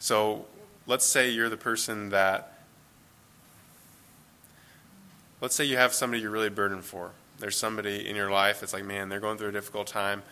So 0.00 0.46
let's 0.88 1.06
say 1.06 1.30
you're 1.30 1.48
the 1.48 1.56
person 1.56 2.10
that, 2.10 2.58
let's 5.40 5.54
say 5.54 5.64
you 5.64 5.76
have 5.76 5.94
somebody 5.94 6.20
you're 6.20 6.32
really 6.32 6.50
burdened 6.50 6.84
for. 6.84 7.12
There's 7.38 7.56
somebody 7.56 8.08
in 8.08 8.16
your 8.16 8.30
life 8.30 8.60
that's 8.60 8.72
like, 8.72 8.84
man, 8.84 9.08
they're 9.08 9.20
going 9.20 9.38
through 9.38 9.50
a 9.50 9.52
difficult 9.52 9.86
time. 9.86 10.24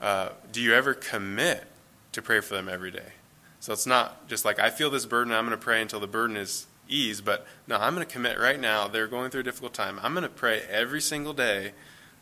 Uh, 0.00 0.30
do 0.50 0.62
you 0.62 0.72
ever 0.72 0.94
commit 0.94 1.64
to 2.12 2.22
pray 2.22 2.40
for 2.40 2.54
them 2.54 2.70
every 2.70 2.90
day? 2.90 3.12
So 3.60 3.72
it's 3.72 3.86
not 3.86 4.28
just 4.28 4.46
like, 4.46 4.58
I 4.58 4.70
feel 4.70 4.88
this 4.88 5.04
burden, 5.04 5.32
I'm 5.32 5.46
going 5.46 5.58
to 5.58 5.62
pray 5.62 5.82
until 5.82 6.00
the 6.00 6.06
burden 6.06 6.36
is 6.36 6.66
ease, 6.88 7.20
but 7.20 7.46
no, 7.66 7.76
I'm 7.76 7.94
going 7.94 8.06
to 8.06 8.12
commit 8.12 8.38
right 8.38 8.60
now. 8.60 8.88
They're 8.88 9.06
going 9.06 9.30
through 9.30 9.40
a 9.40 9.44
difficult 9.44 9.74
time. 9.74 9.98
I'm 10.02 10.12
going 10.12 10.22
to 10.22 10.28
pray 10.28 10.62
every 10.70 11.00
single 11.00 11.32
day 11.32 11.72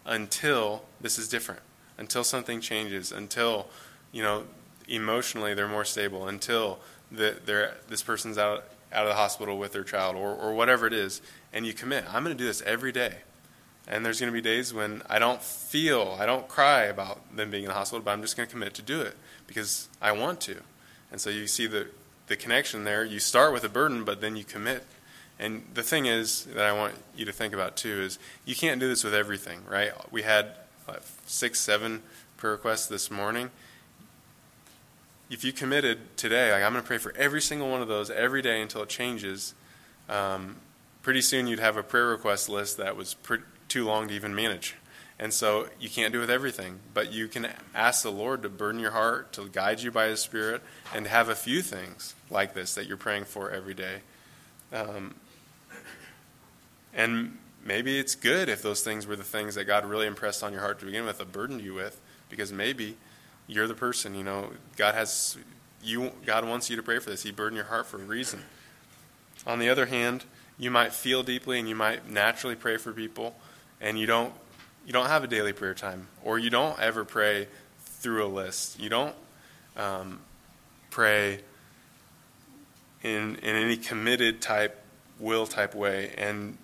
until 0.05 0.85
this 1.01 1.19
is 1.19 1.29
different, 1.29 1.61
until 1.99 2.25
something 2.25 2.61
changes, 2.61 3.13
until, 3.13 3.69
you 4.13 4.23
know, 4.23 4.45
emotionally 4.89 5.55
they're 5.55 5.69
more 5.69 5.85
stable, 5.85 6.29
until 6.29 6.81
the, 7.11 7.37
they're, 7.45 7.75
this 7.89 8.03
person's 8.03 8.39
out, 8.39 8.65
out 8.93 9.05
of 9.05 9.09
the 9.09 9.15
hospital 9.15 9.59
with 9.59 9.73
their 9.73 9.85
child 9.85 10.17
or, 10.17 10.35
or 10.35 10.55
whatever 10.55 10.87
it 10.87 10.93
is. 10.93 11.23
And 11.53 11.67
you 11.67 11.73
commit. 11.73 12.05
I'm 12.13 12.25
going 12.25 12.37
to 12.37 12.43
do 12.43 12.47
this 12.47 12.63
every 12.63 12.93
day. 12.93 13.17
And 13.89 14.07
there's 14.07 14.21
going 14.21 14.33
to 14.33 14.35
be 14.35 14.41
days 14.41 14.73
when 14.73 15.03
I 15.09 15.19
don't 15.19 15.43
feel, 15.43 16.17
I 16.21 16.27
don't 16.27 16.47
cry 16.47 16.85
about 16.85 17.37
them 17.37 17.51
being 17.51 17.65
in 17.65 17.69
the 17.69 17.75
hospital, 17.75 18.01
but 18.03 18.13
I'm 18.13 18.23
just 18.23 18.37
going 18.37 18.49
to 18.49 18.53
commit 18.53 18.75
to 18.75 18.83
do 18.83 19.01
it 19.01 19.17
because 19.47 19.89
I 20.01 20.13
want 20.13 20.41
to. 20.43 20.57
And 21.11 21.21
so 21.21 21.31
you 21.31 21.47
see 21.47 21.67
the, 21.67 21.89
the 22.27 22.37
connection 22.37 22.85
there. 22.85 23.05
You 23.05 23.19
start 23.19 23.53
with 23.53 23.65
a 23.65 23.69
burden, 23.69 24.05
but 24.05 24.21
then 24.21 24.37
you 24.37 24.45
commit. 24.45 24.85
And 25.39 25.65
the 25.75 25.83
thing 25.83 26.07
is 26.07 26.45
that 26.45 26.65
I 26.65 26.73
want 26.73 26.95
you 27.17 27.25
to 27.25 27.33
think 27.33 27.53
about 27.53 27.77
too 27.77 28.01
is 28.01 28.19
you 28.45 28.55
can't 28.55 28.81
do 28.81 28.89
this 28.89 29.03
with 29.03 29.15
everything, 29.15 29.61
right? 29.69 29.93
We 30.13 30.23
had 30.23 30.53
what, 30.85 31.03
six, 31.27 31.61
seven 31.61 32.03
prayer 32.37 32.53
requests 32.53 32.87
this 32.87 33.11
morning. 33.11 33.51
If 35.31 35.45
you 35.45 35.53
committed 35.53 36.17
today, 36.17 36.53
like 36.53 36.63
I'm 36.63 36.73
going 36.73 36.83
to 36.83 36.87
pray 36.87 36.99
for 36.99 37.15
every 37.17 37.41
single 37.41 37.71
one 37.71 37.83
of 37.83 37.89
those 37.89 38.11
every 38.11 38.43
day 38.43 38.61
until 38.61 38.83
it 38.83 38.89
changes, 38.89 39.55
um, 40.09 40.57
pretty 41.03 41.23
soon 41.23 41.47
you'd 41.47 41.59
have 41.59 41.77
a 41.77 41.83
prayer 41.83 42.07
request 42.07 42.49
list 42.49 42.77
that 42.77 42.97
was 42.97 43.17
too 43.69 43.85
long 43.85 44.09
to 44.09 44.15
even 44.15 44.35
manage. 44.35 44.77
And 45.23 45.33
so 45.33 45.69
you 45.79 45.89
can't 45.89 46.13
do 46.13 46.19
with 46.19 46.31
everything, 46.31 46.81
but 46.95 47.13
you 47.13 47.29
can 47.29 47.47
ask 47.77 48.03
the 48.03 48.11
Lord 48.11 48.43
to 48.43 48.49
burden 48.49 48.81
your 48.81 48.91
heart, 48.91 49.33
to 49.35 49.49
guide 49.49 49.81
you 49.81 49.93
by 49.93 50.07
His 50.07 50.19
Spirit, 50.19 50.63
and 50.93 51.07
have 51.07 51.29
a 51.29 51.37
few 51.37 51.63
things 51.63 52.17
like 52.29 52.55
this 52.55 52.75
that 52.75 52.89
you're 52.89 52.97
praying 52.97 53.27
for 53.27 53.49
every 53.49 53.73
day. 53.73 53.99
Um, 54.73 55.15
and 56.93 57.39
maybe 57.65 58.01
it's 58.01 58.17
good 58.17 58.49
if 58.49 58.63
those 58.63 58.83
things 58.83 59.07
were 59.07 59.15
the 59.15 59.23
things 59.23 59.55
that 59.55 59.67
God 59.67 59.85
really 59.85 60.09
impressed 60.09 60.43
on 60.43 60.51
your 60.53 60.61
heart 60.61 60.81
to 60.81 60.87
begin 60.87 61.05
with, 61.05 61.21
or 61.21 61.25
burdened 61.25 61.61
you 61.61 61.75
with, 61.75 62.01
because 62.29 62.53
maybe 62.53 62.97
you're 63.47 63.69
the 63.69 63.75
person. 63.75 64.17
You 64.17 64.25
know, 64.25 64.51
God 64.77 64.97
has 64.97 65.37
you. 65.85 66.11
God 66.27 66.49
wants 66.49 66.69
you 66.69 66.75
to 66.75 66.83
pray 66.83 66.99
for 66.99 67.11
this. 67.11 67.23
He 67.23 67.31
burdened 67.31 67.59
your 67.59 67.67
heart 67.67 67.87
for 67.87 68.03
a 68.03 68.05
reason. 68.05 68.43
On 69.47 69.61
the 69.61 69.69
other 69.69 69.87
hand, 69.87 70.25
you 70.59 70.73
might 70.73 70.93
feel 70.93 71.23
deeply, 71.23 71.61
and 71.61 71.69
you 71.69 71.77
might 71.77 72.11
naturally 72.11 72.57
pray 72.57 72.77
for 72.77 72.93
people, 72.93 73.37
and 73.81 74.01
you 74.01 74.07
don't 74.07 74.35
you 74.87 74.93
don't 74.93 75.07
have 75.07 75.25
a 75.25 75.27
daily 75.27 75.53
prayer 75.53 75.75
time, 75.75 76.09
or 76.25 76.39
you 76.39 76.51
don't 76.51 76.79
ever 76.81 77.05
pray 77.05 77.49
through 77.85 78.25
a 78.25 78.29
list. 78.29 78.81
You 78.81 78.89
don't 78.89 79.15
um, 79.77 80.21
pray 80.91 81.41
in 83.03 83.37
in 83.37 83.57
any 83.57 83.77
committed 83.77 84.41
type 84.41 84.79
will 85.19 85.47
type 85.47 85.75
way, 85.75 86.13
and 86.19 86.57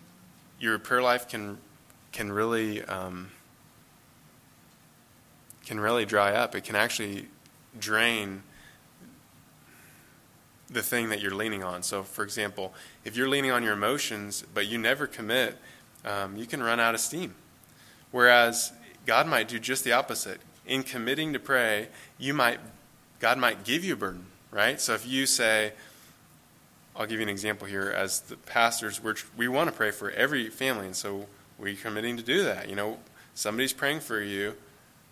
your 0.59 0.79
prayer 0.79 1.03
life 1.03 1.29
can 1.29 1.59
can 2.13 2.33
really 2.33 2.83
um, 2.85 3.31
can 5.65 5.79
really 5.79 6.05
dry 6.05 6.33
up. 6.33 6.55
It 6.55 6.65
can 6.65 6.77
actually 6.77 7.29
drain 7.79 8.43
the 10.71 10.83
thing 10.83 11.09
that 11.09 11.21
you're 11.21 11.35
leaning 11.35 11.63
on. 11.63 11.83
So, 11.83 12.03
for 12.03 12.25
example, 12.25 12.75
if 13.05 13.17
you're 13.17 13.29
leaning 13.29 13.51
on 13.51 13.63
your 13.63 13.73
emotions 13.73 14.45
but 14.53 14.67
you 14.67 14.79
never 14.79 15.07
commit, 15.07 15.57
um, 16.05 16.37
you 16.37 16.47
can 16.47 16.63
run 16.63 16.81
out 16.81 16.95
of 16.95 17.01
steam. 17.01 17.35
Whereas 18.11 18.73
God 19.07 19.27
might 19.27 19.49
do 19.49 19.59
just 19.59 19.85
the 19.85 19.93
opposite. 19.93 20.41
In 20.67 20.83
committing 20.83 21.33
to 21.33 21.39
pray, 21.39 21.89
you 22.19 22.35
might 22.35 22.61
God 23.21 23.39
might 23.39 23.65
give 23.65 23.85
you 23.85 23.95
a 23.95 23.97
burden, 23.97 24.27
right? 24.51 24.81
So 24.81 24.95
if 24.95 25.07
you 25.07 25.27
say, 25.27 25.73
I'll 26.95 27.07
give 27.07 27.19
you 27.19 27.23
an 27.23 27.29
example 27.29 27.67
here. 27.67 27.91
As 27.91 28.21
the 28.21 28.37
pastors, 28.37 29.03
we 29.03 29.15
we 29.37 29.49
want 29.49 29.71
to 29.71 29.75
pray 29.75 29.91
for 29.91 30.11
every 30.11 30.49
family, 30.51 30.87
and 30.87 30.97
so 30.97 31.27
we're 31.59 31.75
committing 31.75 32.17
to 32.17 32.23
do 32.23 32.45
that. 32.45 32.69
You 32.69 32.77
know, 32.77 32.99
somebody's 33.35 33.73
praying 33.73 34.01
for 34.01 34.21
you, 34.21 34.55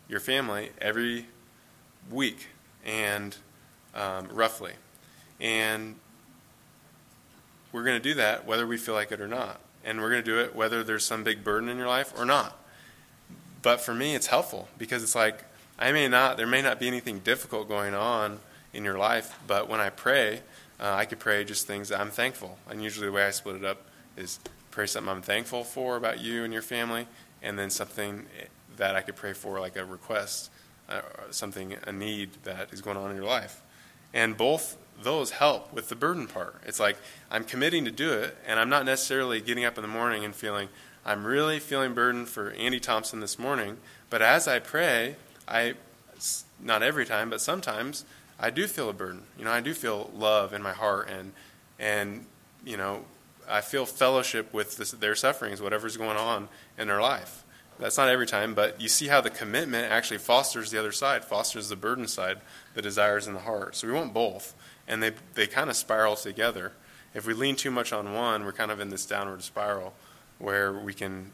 your 0.09 0.21
family, 0.21 0.71
every 0.81 1.27
week, 2.11 2.49
and 2.85 3.37
um, 3.95 4.29
roughly, 4.31 4.73
and 5.41 5.97
we're 7.73 7.85
going 7.85 8.01
to 8.01 8.09
do 8.09 8.15
that 8.15 8.47
whether 8.47 8.67
we 8.67 8.77
feel 8.77 8.95
like 8.95 9.11
it 9.11 9.21
or 9.21 9.29
not, 9.29 9.61
and 9.85 10.01
we're 10.01 10.11
going 10.11 10.23
to 10.23 10.31
do 10.31 10.39
it 10.39 10.55
whether 10.55 10.85
there's 10.85 11.05
some 11.05 11.25
big 11.25 11.43
burden 11.43 11.69
in 11.69 11.77
your 11.77 11.89
life 11.89 12.13
or 12.17 12.25
not. 12.25 12.59
But 13.67 13.81
for 13.81 13.93
me, 13.93 14.15
it's 14.15 14.29
helpful 14.29 14.69
because 14.79 15.03
it's 15.03 15.17
like 15.17 15.43
I 15.77 15.91
may 15.91 16.07
not, 16.07 16.37
there 16.37 16.47
may 16.47 16.63
not 16.63 16.79
be 16.79 16.87
anything 16.87 17.19
difficult 17.19 17.67
going 17.67 17.95
on 17.95 18.39
in 18.73 18.85
your 18.85 18.97
life, 18.97 19.37
but 19.49 19.69
when 19.69 19.81
I 19.81 19.91
pray, 19.91 20.43
uh, 20.79 20.95
I 20.95 21.05
could 21.05 21.19
pray 21.19 21.43
just 21.43 21.67
things 21.67 21.91
I'm 21.91 22.13
thankful. 22.13 22.59
And 22.71 22.81
usually 22.81 23.07
the 23.07 23.13
way 23.13 23.25
I 23.25 23.33
split 23.33 23.57
it 23.57 23.65
up 23.65 23.83
is 24.17 24.39
pray 24.71 24.87
something 24.87 25.11
I'm 25.11 25.21
thankful 25.21 25.65
for 25.65 25.97
about 25.97 26.21
you 26.21 26.45
and 26.45 26.53
your 26.53 26.63
family, 26.63 27.09
and 27.43 27.59
then 27.59 27.71
something 27.71 28.27
that 28.77 28.95
I 28.95 29.01
could 29.01 29.17
pray 29.17 29.33
for, 29.33 29.59
like 29.59 29.75
a 29.75 29.85
request, 29.85 30.53
uh, 30.89 31.01
something, 31.33 31.75
a 31.89 31.91
need 31.91 32.31
that 32.45 32.73
is 32.73 32.81
going 32.81 32.97
on 32.97 33.11
in 33.11 33.17
your 33.17 33.27
life. 33.27 33.63
And 34.15 34.37
both 34.37 34.77
those 35.03 35.33
help 35.33 35.73
with 35.73 35.89
the 35.89 35.97
burden 35.97 36.29
part. 36.29 36.63
It's 36.65 36.79
like 36.79 36.99
I'm 37.33 37.43
committing 37.43 37.85
to 37.87 37.91
do 37.91 38.13
it, 38.13 38.37
and 38.47 38.61
I'm 38.61 38.69
not 38.71 38.85
necessarily 38.85 39.41
getting 39.41 39.65
up 39.65 39.77
in 39.77 39.83
the 39.83 39.89
morning 39.89 40.25
and 40.25 40.37
feeling, 40.37 40.69
I'm 41.07 41.25
really 41.25 41.61
feeling 41.61 41.95
burdened 41.95 42.29
for 42.29 42.51
Andy 42.51 42.81
Thompson 42.81 43.21
this 43.21 43.39
morning. 43.39 43.77
But 44.11 44.23
as 44.23 44.49
I 44.49 44.59
pray, 44.59 45.15
I, 45.47 45.75
not 46.61 46.83
every 46.83 47.07
time, 47.07 47.31
but 47.31 47.41
sometimes, 47.41 48.05
I 48.41 48.51
do 48.51 48.67
feel 48.67 48.91
a 48.91 48.93
burden. 48.93 49.23
You 49.39 49.45
know, 49.45 49.53
I 49.53 49.61
do 49.61 49.73
feel 49.73 50.11
love 50.13 50.53
in 50.53 50.63
my 50.63 50.73
heart, 50.73 51.09
and 51.09 51.33
and 51.79 52.27
you 52.65 52.77
know, 52.77 53.05
I 53.49 53.61
feel 53.61 53.87
fellowship 53.87 54.53
with 54.53 54.79
this, 54.79 54.91
their 54.91 55.15
sufferings, 55.15 55.63
whatever's 55.63 55.97
going 55.97 56.17
on 56.17 56.49
in 56.77 56.89
their 56.89 57.01
life. 57.01 57.45
That's 57.79 57.97
not 57.97 58.09
every 58.09 58.27
time, 58.27 58.55
but 58.55 58.81
you 58.81 58.89
see 58.89 59.07
how 59.07 59.21
the 59.21 59.31
commitment 59.31 59.93
actually 59.93 60.19
fosters 60.19 60.73
the 60.73 60.79
other 60.81 60.93
side, 60.93 61.25
fosters 61.25 61.69
the 61.69 61.77
burden 61.77 62.09
side, 62.09 62.39
the 62.75 62.83
desires 62.83 63.29
in 63.29 63.35
the 63.35 63.41
heart. 63.41 63.77
So 63.77 63.87
we 63.87 63.93
want 63.93 64.13
both, 64.13 64.55
and 64.89 65.01
they 65.01 65.13
they 65.35 65.47
kind 65.47 65.71
of 65.71 65.77
spiral 65.77 66.17
together. 66.17 66.73
If 67.15 67.29
we 67.29 67.33
lean 67.33 67.55
too 67.55 67.71
much 67.71 67.93
on 67.93 68.13
one, 68.13 68.45
we're 68.45 68.53
kind 68.53 68.73
of 68.73 68.81
in 68.81 68.89
this 68.89 69.07
downward 69.07 69.45
spiral 69.45 69.95
where 70.39 70.73
we 70.73 70.93
can, 70.93 71.31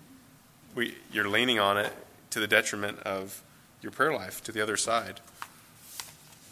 we, 0.74 0.94
you're 1.12 1.28
leaning 1.28 1.58
on 1.58 1.76
it 1.76 1.92
to 2.30 2.40
the 2.40 2.46
detriment 2.46 2.98
of 3.00 3.42
your 3.82 3.92
prayer 3.92 4.14
life, 4.14 4.42
to 4.44 4.52
the 4.52 4.60
other 4.60 4.76
side. 4.76 5.20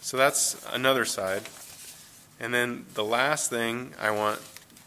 So 0.01 0.17
that's 0.17 0.65
another 0.73 1.05
side. 1.05 1.43
And 2.41 2.53
then 2.53 2.87
the 2.95 3.05
last 3.05 3.51
thing 3.51 3.93
I 4.01 4.11
want 4.11 4.41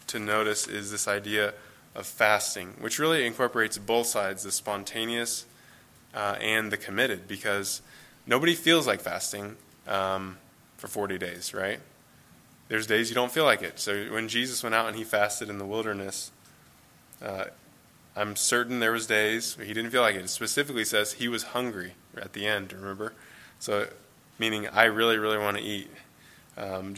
to 0.08 0.18
notice 0.18 0.66
is 0.66 0.90
this 0.90 1.08
idea 1.08 1.54
of 1.94 2.06
fasting, 2.06 2.74
which 2.80 2.98
really 2.98 3.26
incorporates 3.26 3.78
both 3.78 4.06
sides 4.06 4.42
the 4.42 4.50
spontaneous 4.50 5.46
uh, 6.14 6.36
and 6.40 6.70
the 6.70 6.76
committed, 6.76 7.26
because 7.28 7.80
nobody 8.26 8.54
feels 8.54 8.86
like 8.86 9.00
fasting 9.00 9.56
um, 9.86 10.36
for 10.76 10.88
40 10.88 11.18
days, 11.18 11.54
right? 11.54 11.80
There's 12.68 12.86
days 12.86 13.08
you 13.08 13.14
don't 13.14 13.30
feel 13.30 13.44
like 13.44 13.62
it. 13.62 13.78
So 13.78 14.06
when 14.06 14.28
Jesus 14.28 14.62
went 14.62 14.74
out 14.74 14.88
and 14.88 14.96
he 14.96 15.04
fasted 15.04 15.48
in 15.48 15.58
the 15.58 15.66
wilderness, 15.66 16.30
uh, 17.24 17.44
I'm 18.16 18.36
certain 18.36 18.78
there 18.78 18.92
was 18.92 19.06
days 19.06 19.56
he 19.60 19.72
didn't 19.72 19.90
feel 19.90 20.02
like 20.02 20.14
it. 20.14 20.24
It 20.24 20.30
specifically 20.30 20.84
says 20.84 21.14
he 21.14 21.26
was 21.26 21.42
hungry 21.42 21.94
at 22.16 22.32
the 22.32 22.46
end. 22.46 22.72
Remember, 22.72 23.12
so 23.58 23.88
meaning 24.38 24.68
I 24.68 24.84
really, 24.84 25.18
really 25.18 25.38
want 25.38 25.56
to 25.56 25.62
eat, 25.62 25.90
um, 26.56 26.94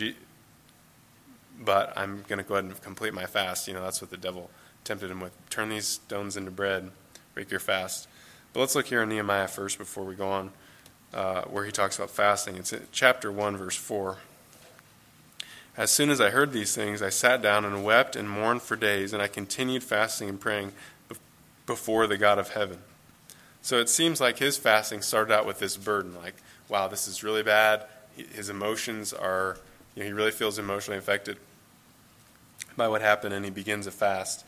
but 1.58 1.92
I'm 1.96 2.24
going 2.28 2.38
to 2.38 2.44
go 2.44 2.54
ahead 2.54 2.64
and 2.64 2.82
complete 2.82 3.14
my 3.14 3.24
fast. 3.24 3.66
You 3.66 3.74
know, 3.74 3.82
that's 3.82 4.02
what 4.02 4.10
the 4.10 4.16
devil 4.16 4.50
tempted 4.84 5.10
him 5.10 5.20
with. 5.20 5.32
Turn 5.48 5.70
these 5.70 5.86
stones 5.86 6.36
into 6.36 6.50
bread, 6.50 6.90
break 7.34 7.50
your 7.50 7.60
fast. 7.60 8.08
But 8.52 8.60
let's 8.60 8.74
look 8.74 8.86
here 8.86 9.02
in 9.02 9.08
Nehemiah 9.08 9.48
first 9.48 9.78
before 9.78 10.04
we 10.04 10.14
go 10.14 10.28
on, 10.28 10.50
uh, 11.14 11.42
where 11.42 11.64
he 11.64 11.72
talks 11.72 11.96
about 11.96 12.10
fasting. 12.10 12.56
It's 12.56 12.72
in 12.72 12.86
chapter 12.92 13.32
one, 13.32 13.56
verse 13.56 13.76
four. 13.76 14.18
As 15.76 15.90
soon 15.90 16.08
as 16.08 16.20
I 16.20 16.30
heard 16.30 16.52
these 16.52 16.74
things, 16.74 17.02
I 17.02 17.10
sat 17.10 17.42
down 17.42 17.64
and 17.64 17.84
wept 17.84 18.16
and 18.16 18.28
mourned 18.28 18.62
for 18.62 18.76
days, 18.76 19.12
and 19.12 19.22
I 19.22 19.28
continued 19.28 19.82
fasting 19.82 20.28
and 20.28 20.40
praying 20.40 20.72
before 21.66 22.06
the 22.06 22.16
God 22.16 22.38
of 22.38 22.50
heaven. 22.50 22.78
So 23.60 23.78
it 23.78 23.88
seems 23.88 24.20
like 24.20 24.38
his 24.38 24.56
fasting 24.56 25.02
started 25.02 25.34
out 25.34 25.44
with 25.44 25.58
this 25.58 25.76
burden 25.76 26.14
like, 26.14 26.36
wow, 26.68 26.88
this 26.88 27.06
is 27.06 27.22
really 27.22 27.42
bad. 27.42 27.84
His 28.32 28.48
emotions 28.48 29.12
are, 29.12 29.58
you 29.94 30.02
know, 30.02 30.06
he 30.06 30.12
really 30.12 30.30
feels 30.30 30.58
emotionally 30.58 30.98
affected 30.98 31.36
by 32.76 32.88
what 32.88 33.02
happened, 33.02 33.34
and 33.34 33.44
he 33.44 33.50
begins 33.50 33.86
a 33.86 33.90
fast. 33.90 34.44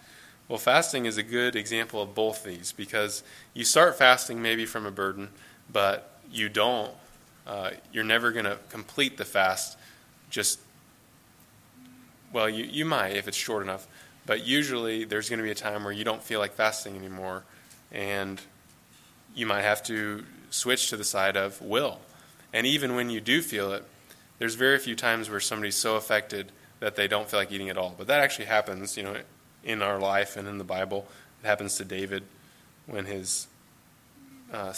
Well, 0.49 0.59
fasting 0.59 1.05
is 1.05 1.19
a 1.19 1.23
good 1.23 1.57
example 1.57 2.01
of 2.01 2.15
both 2.15 2.43
these 2.43 2.73
because 2.73 3.23
you 3.53 3.65
start 3.65 3.99
fasting 3.99 4.41
maybe 4.41 4.65
from 4.65 4.87
a 4.87 4.91
burden, 4.91 5.29
but 5.71 6.11
you 6.31 6.49
don't. 6.49 6.93
Uh, 7.47 7.71
you're 7.93 8.05
never 8.05 8.31
going 8.31 8.45
to 8.45 8.59
complete 8.71 9.19
the 9.19 9.25
fast 9.25 9.77
just, 10.31 10.61
well, 12.33 12.49
you, 12.49 12.65
you 12.65 12.85
might 12.85 13.17
if 13.17 13.29
it's 13.29 13.37
short 13.37 13.63
enough, 13.63 13.87
but 14.27 14.47
usually 14.47 15.05
there's 15.05 15.29
going 15.29 15.39
to 15.39 15.45
be 15.45 15.51
a 15.51 15.55
time 15.55 15.85
where 15.85 15.93
you 15.93 16.05
don't 16.05 16.23
feel 16.23 16.41
like 16.41 16.53
fasting 16.53 16.97
anymore, 16.97 17.45
and 17.93 18.41
you 19.35 19.47
might 19.47 19.63
have 19.63 19.83
to 19.85 20.25
switch 20.51 20.91
to 20.91 20.97
the 20.97 21.05
side 21.05 21.37
of 21.37 21.61
will. 21.63 22.01
And 22.53 22.67
even 22.67 22.95
when 22.95 23.11
you 23.11 23.21
do 23.21 23.43
feel 23.43 23.73
it, 23.73 23.85
there's 24.39 24.55
very 24.55 24.79
few 24.79 24.95
times 24.95 25.29
where 25.29 25.41
somebody's 25.41 25.77
so 25.77 25.97
affected 25.97 26.53
that 26.81 26.97
they 26.97 27.09
don't 27.09 27.29
feel 27.29 27.41
like 27.41 27.53
eating 27.53 27.69
at 27.69 27.77
all. 27.77 27.95
But 27.97 28.07
that 28.07 28.21
actually 28.21 28.47
happens, 28.47 28.97
you 28.97 29.03
know, 29.03 29.17
in 29.65 29.83
our 29.83 29.99
life 29.99 30.37
and 30.37 30.47
in 30.47 30.59
the 30.59 30.65
Bible. 30.65 31.09
It 31.43 31.47
happens 31.47 31.77
to 31.77 31.85
David 31.85 32.25
when 32.87 33.05
his 33.05 33.49
uh, 34.53 34.73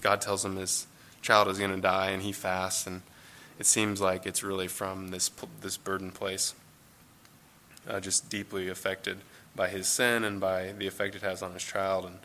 God 0.00 0.20
tells 0.20 0.44
him 0.44 0.56
his 0.56 0.86
child 1.22 1.48
is 1.48 1.58
going 1.58 1.70
to 1.70 1.80
die, 1.80 2.10
and 2.10 2.22
he 2.22 2.32
fasts, 2.32 2.86
and 2.86 3.02
it 3.58 3.66
seems 3.66 4.00
like 4.00 4.26
it's 4.26 4.42
really 4.42 4.68
from 4.68 5.08
this 5.08 5.30
this 5.60 5.76
burden 5.76 6.10
place, 6.10 6.54
uh, 7.88 8.00
just 8.00 8.28
deeply 8.28 8.68
affected 8.68 9.18
by 9.54 9.68
his 9.68 9.86
sin 9.86 10.24
and 10.24 10.40
by 10.40 10.72
the 10.72 10.86
effect 10.86 11.14
it 11.14 11.22
has 11.22 11.42
on 11.42 11.52
his 11.52 11.62
child. 11.62 12.04
And 12.04 12.18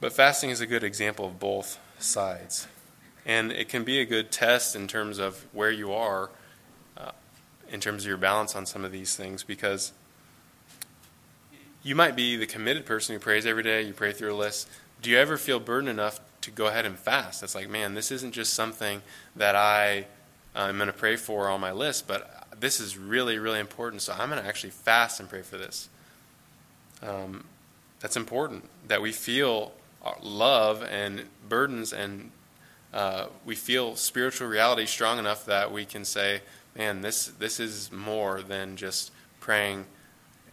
but 0.00 0.12
fasting 0.12 0.50
is 0.50 0.60
a 0.60 0.66
good 0.66 0.84
example 0.84 1.26
of 1.26 1.40
both 1.40 1.78
sides, 1.98 2.68
and 3.26 3.50
it 3.50 3.68
can 3.68 3.82
be 3.82 4.00
a 4.00 4.04
good 4.04 4.30
test 4.30 4.76
in 4.76 4.86
terms 4.86 5.18
of 5.18 5.44
where 5.52 5.72
you 5.72 5.92
are, 5.92 6.30
uh, 6.96 7.10
in 7.68 7.80
terms 7.80 8.04
of 8.04 8.08
your 8.08 8.16
balance 8.16 8.54
on 8.54 8.64
some 8.64 8.84
of 8.84 8.92
these 8.92 9.16
things, 9.16 9.42
because 9.42 9.92
you 11.82 11.96
might 11.96 12.14
be 12.14 12.36
the 12.36 12.46
committed 12.46 12.86
person 12.86 13.14
who 13.14 13.18
prays 13.18 13.44
every 13.44 13.62
day, 13.62 13.82
you 13.82 13.92
pray 13.92 14.12
through 14.12 14.32
a 14.32 14.36
list. 14.36 14.68
Do 15.02 15.10
you 15.10 15.18
ever 15.18 15.36
feel 15.36 15.58
burdened 15.58 15.88
enough 15.88 16.20
to 16.42 16.50
go 16.50 16.66
ahead 16.66 16.86
and 16.86 16.98
fast? 16.98 17.42
It's 17.42 17.54
like, 17.54 17.68
man, 17.68 17.94
this 17.94 18.10
isn't 18.12 18.32
just 18.32 18.54
something 18.54 19.02
that 19.34 19.56
I 19.56 20.06
am 20.54 20.76
going 20.76 20.86
to 20.86 20.92
pray 20.92 21.16
for 21.16 21.48
on 21.48 21.60
my 21.60 21.72
list, 21.72 22.06
but 22.06 22.47
this 22.60 22.80
is 22.80 22.96
really, 22.96 23.38
really 23.38 23.60
important. 23.60 24.02
So 24.02 24.12
I'm 24.12 24.30
going 24.30 24.42
to 24.42 24.48
actually 24.48 24.70
fast 24.70 25.20
and 25.20 25.28
pray 25.28 25.42
for 25.42 25.56
this. 25.56 25.88
Um, 27.02 27.44
that's 28.00 28.16
important 28.16 28.68
that 28.86 29.02
we 29.02 29.12
feel 29.12 29.72
love 30.22 30.82
and 30.84 31.24
burdens 31.48 31.92
and 31.92 32.30
uh, 32.92 33.26
we 33.44 33.54
feel 33.54 33.96
spiritual 33.96 34.48
reality 34.48 34.86
strong 34.86 35.18
enough 35.18 35.44
that 35.44 35.70
we 35.70 35.84
can 35.84 36.04
say, 36.04 36.40
man, 36.76 37.02
this, 37.02 37.26
this 37.26 37.60
is 37.60 37.92
more 37.92 38.40
than 38.40 38.76
just 38.76 39.12
praying 39.40 39.84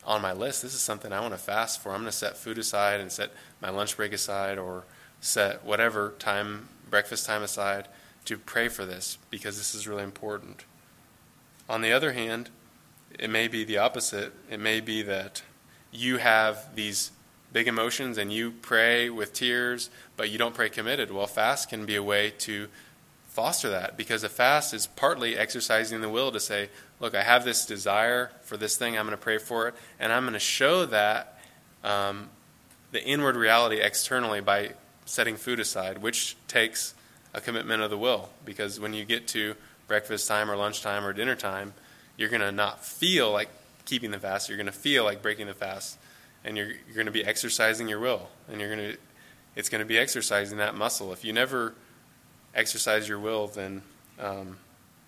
on 0.06 0.22
my 0.22 0.34
list. 0.34 0.62
This 0.62 0.74
is 0.74 0.82
something 0.82 1.13
I 1.13 1.22
want 1.22 1.34
to 1.34 1.39
fast 1.39 1.82
for. 1.82 1.89
I'm 1.89 2.02
going 2.02 2.12
to 2.12 2.12
set 2.12 2.38
food 2.38 2.58
aside 2.58 3.00
and 3.00 3.12
set 3.12 3.32
my 3.62 3.70
lunch 3.70 3.96
break 3.96 4.12
aside 4.12 4.58
or 4.58 4.84
set 5.22 5.63
whatever 5.63 6.13
time, 6.20 6.68
breakfast 6.89 7.26
time 7.26 7.41
aside 7.41 7.88
to 8.26 8.38
pray 8.38 8.68
for 8.68 8.86
this 8.86 9.18
because 9.30 9.58
this 9.58 9.74
is 9.74 9.88
really 9.88 10.04
important. 10.04 10.65
On 11.67 11.82
the 11.82 11.91
other 11.91 12.13
hand, 12.13 12.49
it 13.17 13.30
may 13.30 13.47
be 13.47 13.63
the 13.63 13.78
opposite. 13.78 14.34
It 14.49 14.60
may 14.60 14.82
be 14.82 15.01
that 15.04 15.41
you 15.91 16.17
have 16.17 16.75
these 16.75 17.12
big 17.54 17.67
emotions 17.67 18.17
and 18.17 18.32
you 18.32 18.51
pray 18.51 19.10
with 19.10 19.34
tears, 19.34 19.89
but 20.17 20.30
you 20.30 20.38
don't 20.38 20.54
pray 20.54 20.69
committed. 20.69 21.12
Well, 21.12 21.25
fast 21.25 21.69
can 21.69 21.86
be 21.86 21.95
a 21.95 22.04
way 22.04 22.32
to 22.39 22.67
foster 23.30 23.69
that 23.69 23.97
because 23.97 24.23
a 24.23 24.30
fast 24.30 24.73
is 24.73 24.88
partly 24.88 25.38
exercising 25.38 26.01
the 26.01 26.10
will 26.10 26.32
to 26.32 26.39
say, 26.39 26.69
look, 26.99 27.15
I 27.15 27.23
have 27.23 27.43
this 27.43 27.65
desire 27.65 28.32
for 28.43 28.58
this 28.58 28.78
thing, 28.78 28.97
I'm 28.97 29.06
going 29.06 29.17
to 29.17 29.21
pray 29.21 29.38
for 29.38 29.67
it, 29.67 29.75
and 29.99 30.13
I'm 30.13 30.23
going 30.23 30.34
to 30.34 30.39
show 30.39 30.86
that 30.86 31.39
um, 31.84 32.30
the 32.91 33.04
inward 33.04 33.36
reality 33.36 33.82
externally 33.82 34.41
by 34.41 34.71
setting 35.06 35.36
food 35.36 35.60
aside, 35.60 35.97
which 35.97 36.38
takes 36.47 36.93
a 37.34 37.41
commitment 37.41 37.82
of 37.82 37.89
the 37.89 37.97
will. 37.97 38.30
Because 38.43 38.80
when 38.80 38.93
you 38.93 39.06
get 39.06 39.28
to 39.30 39.56
breakfast 39.88 40.28
time 40.28 40.50
or 40.50 40.56
lunchtime 40.56 41.06
or 41.06 41.13
dinner 41.13 41.36
time, 41.36 41.74
you're 42.17 42.30
going 42.30 42.41
to 42.41 42.52
not 42.52 42.84
feel 42.84 43.32
like 43.32 43.50
keeping 43.86 44.12
the 44.12 44.19
fast, 44.19 44.50
you're 44.50 44.58
going 44.58 44.65
to 44.65 44.71
feel 44.71 45.04
like 45.04 45.21
breaking 45.21 45.48
the 45.48 45.54
fast, 45.54 45.98
and 46.43 46.58
you're, 46.58 46.67
you're 46.67 46.95
going 46.95 47.06
to 47.06 47.12
be 47.12 47.24
exercising 47.26 47.88
your 47.88 48.00
will, 48.00 48.30
and 48.50 48.60
you're 48.60 48.76
going 48.76 48.93
to, 48.93 48.98
it's 49.56 49.69
going 49.69 49.80
to 49.80 49.86
be 49.86 49.98
exercising 49.98 50.58
that 50.58 50.76
muscle. 50.76 51.13
If 51.13 51.24
you 51.24 51.34
never 51.34 51.76
exercise 52.54 53.08
your 53.08 53.19
will, 53.19 53.48
then 53.48 53.82
um, 54.19 54.58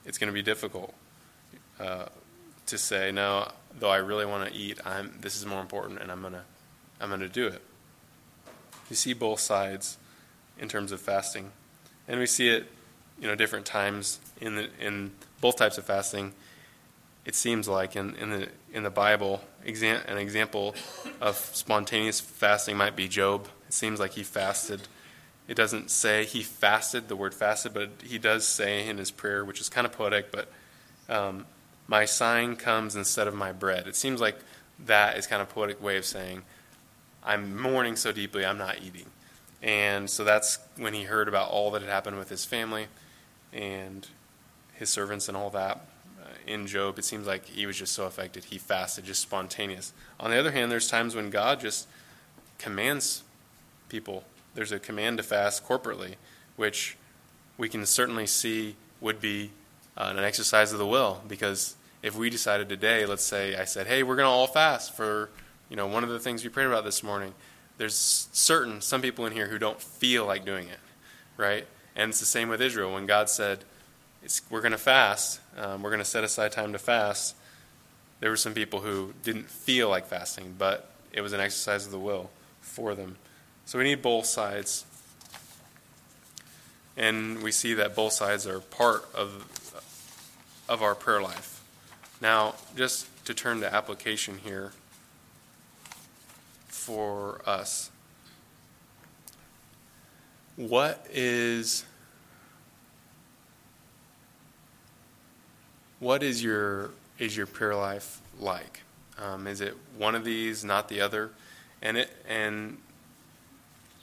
it's 0.06 0.18
going 0.18 0.28
to 0.28 0.34
be 0.34 0.44
difficult 0.44 0.94
uh, 1.80 2.06
to 2.68 2.78
say 2.78 3.12
no. 3.12 3.52
Though 3.80 3.90
I 3.90 3.98
really 3.98 4.26
want 4.26 4.50
to 4.50 4.58
eat, 4.58 4.80
I'm. 4.86 5.14
This 5.22 5.36
is 5.36 5.46
more 5.46 5.62
important, 5.62 6.02
and 6.02 6.12
I'm 6.12 6.22
gonna, 6.22 6.44
I'm 7.00 7.12
gonna 7.12 7.30
do 7.30 7.46
it. 7.46 7.62
You 8.90 8.96
see 8.96 9.14
both 9.14 9.40
sides 9.40 9.98
in 10.58 10.68
terms 10.68 10.92
of 10.92 11.00
fasting, 11.00 11.52
and 12.08 12.20
we 12.20 12.26
see 12.26 12.50
it, 12.50 12.72
you 13.20 13.28
know, 13.28 13.36
different 13.36 13.66
times 13.66 14.20
in 14.40 14.56
the 14.56 14.70
in 14.80 15.12
both 15.42 15.56
types 15.58 15.78
of 15.78 15.86
fasting. 15.86 16.34
It 17.26 17.36
seems 17.36 17.68
like 17.68 17.96
in, 17.96 18.16
in 18.16 18.30
the 18.30 18.50
in 18.72 18.84
the 18.84 18.90
Bible, 18.90 19.42
exam, 19.66 20.02
an 20.08 20.18
example 20.18 20.76
of 21.20 21.36
spontaneous 21.36 22.22
fasting 22.22 22.78
might 22.78 22.96
be 22.96 23.08
Job. 23.08 23.48
It 23.68 23.74
seems 23.74 24.00
like 24.00 24.12
he 24.12 24.24
fasted 24.24 24.88
it 25.48 25.56
doesn't 25.56 25.90
say 25.90 26.26
he 26.26 26.44
fasted, 26.44 27.08
the 27.08 27.16
word 27.16 27.34
fasted, 27.34 27.74
but 27.74 27.90
he 28.04 28.18
does 28.18 28.46
say 28.46 28.88
in 28.88 28.98
his 28.98 29.12
prayer, 29.12 29.46
which 29.46 29.62
is 29.62 29.70
kind 29.70 29.88
of 29.88 29.94
poetic, 29.94 30.32
but 30.32 30.52
um, 31.08 31.46
my 31.88 32.04
sign 32.04 32.58
comes 32.58 32.96
instead 32.96 33.28
of 33.28 33.34
my 33.34 33.54
bread. 33.54 33.88
It 33.88 33.96
seems 33.96 34.20
like 34.20 34.38
that 34.86 35.18
is 35.18 35.26
kind 35.26 35.42
of 35.42 35.48
poetic 35.48 35.82
way 35.82 35.96
of 35.96 36.06
saying, 36.06 36.44
I'm 37.24 37.60
mourning 37.60 37.96
so 37.96 38.12
deeply, 38.12 38.46
I'm 38.46 38.58
not 38.58 38.82
eating. 38.82 39.06
And 39.62 40.10
so 40.10 40.24
that's 40.26 40.60
when 40.76 40.94
he 40.94 41.04
heard 41.04 41.30
about 41.30 41.50
all 41.50 41.72
that 41.72 41.82
had 41.82 41.90
happened 41.90 42.18
with 42.18 42.30
his 42.30 42.44
family 42.44 42.88
and 43.54 44.08
his 44.74 44.90
servants 44.90 45.28
and 45.28 45.38
all 45.38 45.50
that. 45.52 45.86
Uh, 46.22 46.28
in 46.46 46.68
Job, 46.68 47.00
it 47.00 47.06
seems 47.06 47.28
like 47.28 47.46
he 47.46 47.66
was 47.66 47.78
just 47.78 47.94
so 47.94 48.06
affected, 48.06 48.46
he 48.46 48.58
fasted, 48.58 49.06
just 49.06 49.22
spontaneous. 49.22 49.94
On 50.20 50.32
the 50.32 50.38
other 50.38 50.52
hand, 50.52 50.72
there's 50.72 50.90
times 50.90 51.16
when 51.16 51.30
God 51.30 51.60
just 51.60 51.88
commands 52.58 53.24
people 53.90 54.24
there's 54.58 54.72
a 54.72 54.80
command 54.80 55.18
to 55.18 55.24
fast 55.24 55.68
corporately, 55.68 56.16
which 56.56 56.98
we 57.60 57.70
can 57.70 57.86
certainly 57.86 58.26
see 58.26 58.76
would 59.00 59.22
be 59.22 59.52
uh, 59.96 60.12
an 60.18 60.24
exercise 60.24 60.74
of 60.74 60.80
the 60.80 60.88
will. 60.88 61.22
Because 61.28 61.76
if 62.02 62.16
we 62.16 62.32
decided 62.32 62.68
today, 62.68 63.06
let's 63.06 63.24
say 63.24 63.56
I 63.56 63.66
said, 63.66 63.86
hey, 63.86 64.02
we're 64.02 64.16
going 64.16 64.26
to 64.26 64.32
all 64.32 64.48
fast 64.48 64.98
for 64.98 65.30
you 65.70 65.76
know 65.76 65.86
one 65.86 66.04
of 66.04 66.10
the 66.10 66.18
things 66.18 66.44
we 66.44 66.50
prayed 66.50 66.66
about 66.66 66.86
this 66.86 67.04
morning. 67.04 67.36
There's 67.78 68.28
certain 68.34 68.82
some 68.82 69.00
people 69.00 69.28
in 69.28 69.34
here 69.34 69.46
who 69.46 69.60
don't 69.60 69.80
feel 69.80 70.26
like 70.26 70.44
doing 70.44 70.68
it, 70.68 70.80
right? 71.38 71.68
And 71.98 72.12
it's 72.12 72.20
the 72.20 72.26
same 72.26 72.48
with 72.48 72.62
Israel. 72.62 72.94
When 72.94 73.08
God 73.08 73.30
said, 73.30 73.66
we're 74.50 74.62
going 74.62 74.72
to 74.72 74.78
fast, 74.78 75.42
um, 75.58 75.82
we're 75.82 75.90
going 75.90 76.00
to 76.00 76.06
set 76.06 76.24
aside 76.24 76.52
time 76.52 76.72
to 76.74 76.80
fast, 76.80 77.36
there 78.20 78.30
were 78.30 78.38
some 78.38 78.54
people 78.54 78.80
who 78.82 79.14
didn't 79.24 79.50
feel 79.50 79.90
like 79.90 80.06
fasting, 80.06 80.56
but 80.58 80.92
it 81.12 81.22
was 81.22 81.34
an 81.34 81.40
exercise 81.40 81.86
of 81.86 81.92
the 81.92 82.00
will 82.00 82.30
for 82.62 82.94
them. 82.96 83.18
So 83.66 83.80
we 83.80 83.84
need 83.84 84.02
both 84.02 84.28
sides. 84.28 84.86
And 86.96 87.42
we 87.42 87.52
see 87.52 87.74
that 87.74 87.96
both 87.96 88.14
sides 88.14 88.46
are 88.48 88.60
part 88.60 89.08
of, 89.14 89.46
of 90.70 90.82
our 90.82 90.96
prayer 90.96 91.22
life. 91.22 91.64
Now, 92.22 92.56
just 92.76 93.08
to 93.26 93.34
turn 93.34 93.60
to 93.62 93.74
application 93.74 94.40
here 94.44 94.72
for 96.68 97.42
us. 97.46 97.92
What 100.56 101.06
is 101.12 101.86
what 106.00 106.24
is 106.24 106.44
your 106.44 106.92
is 107.18 107.36
your 107.36 107.48
prayer 107.48 107.76
life 107.76 108.22
like? 108.40 108.82
Um, 109.18 109.48
is 109.48 109.62
it 109.62 109.76
one 109.98 110.14
of 110.14 110.24
these, 110.24 110.64
not 110.64 110.90
the 110.90 111.02
other? 111.02 111.32
And 111.82 111.98
it 111.98 112.10
and 112.28 112.78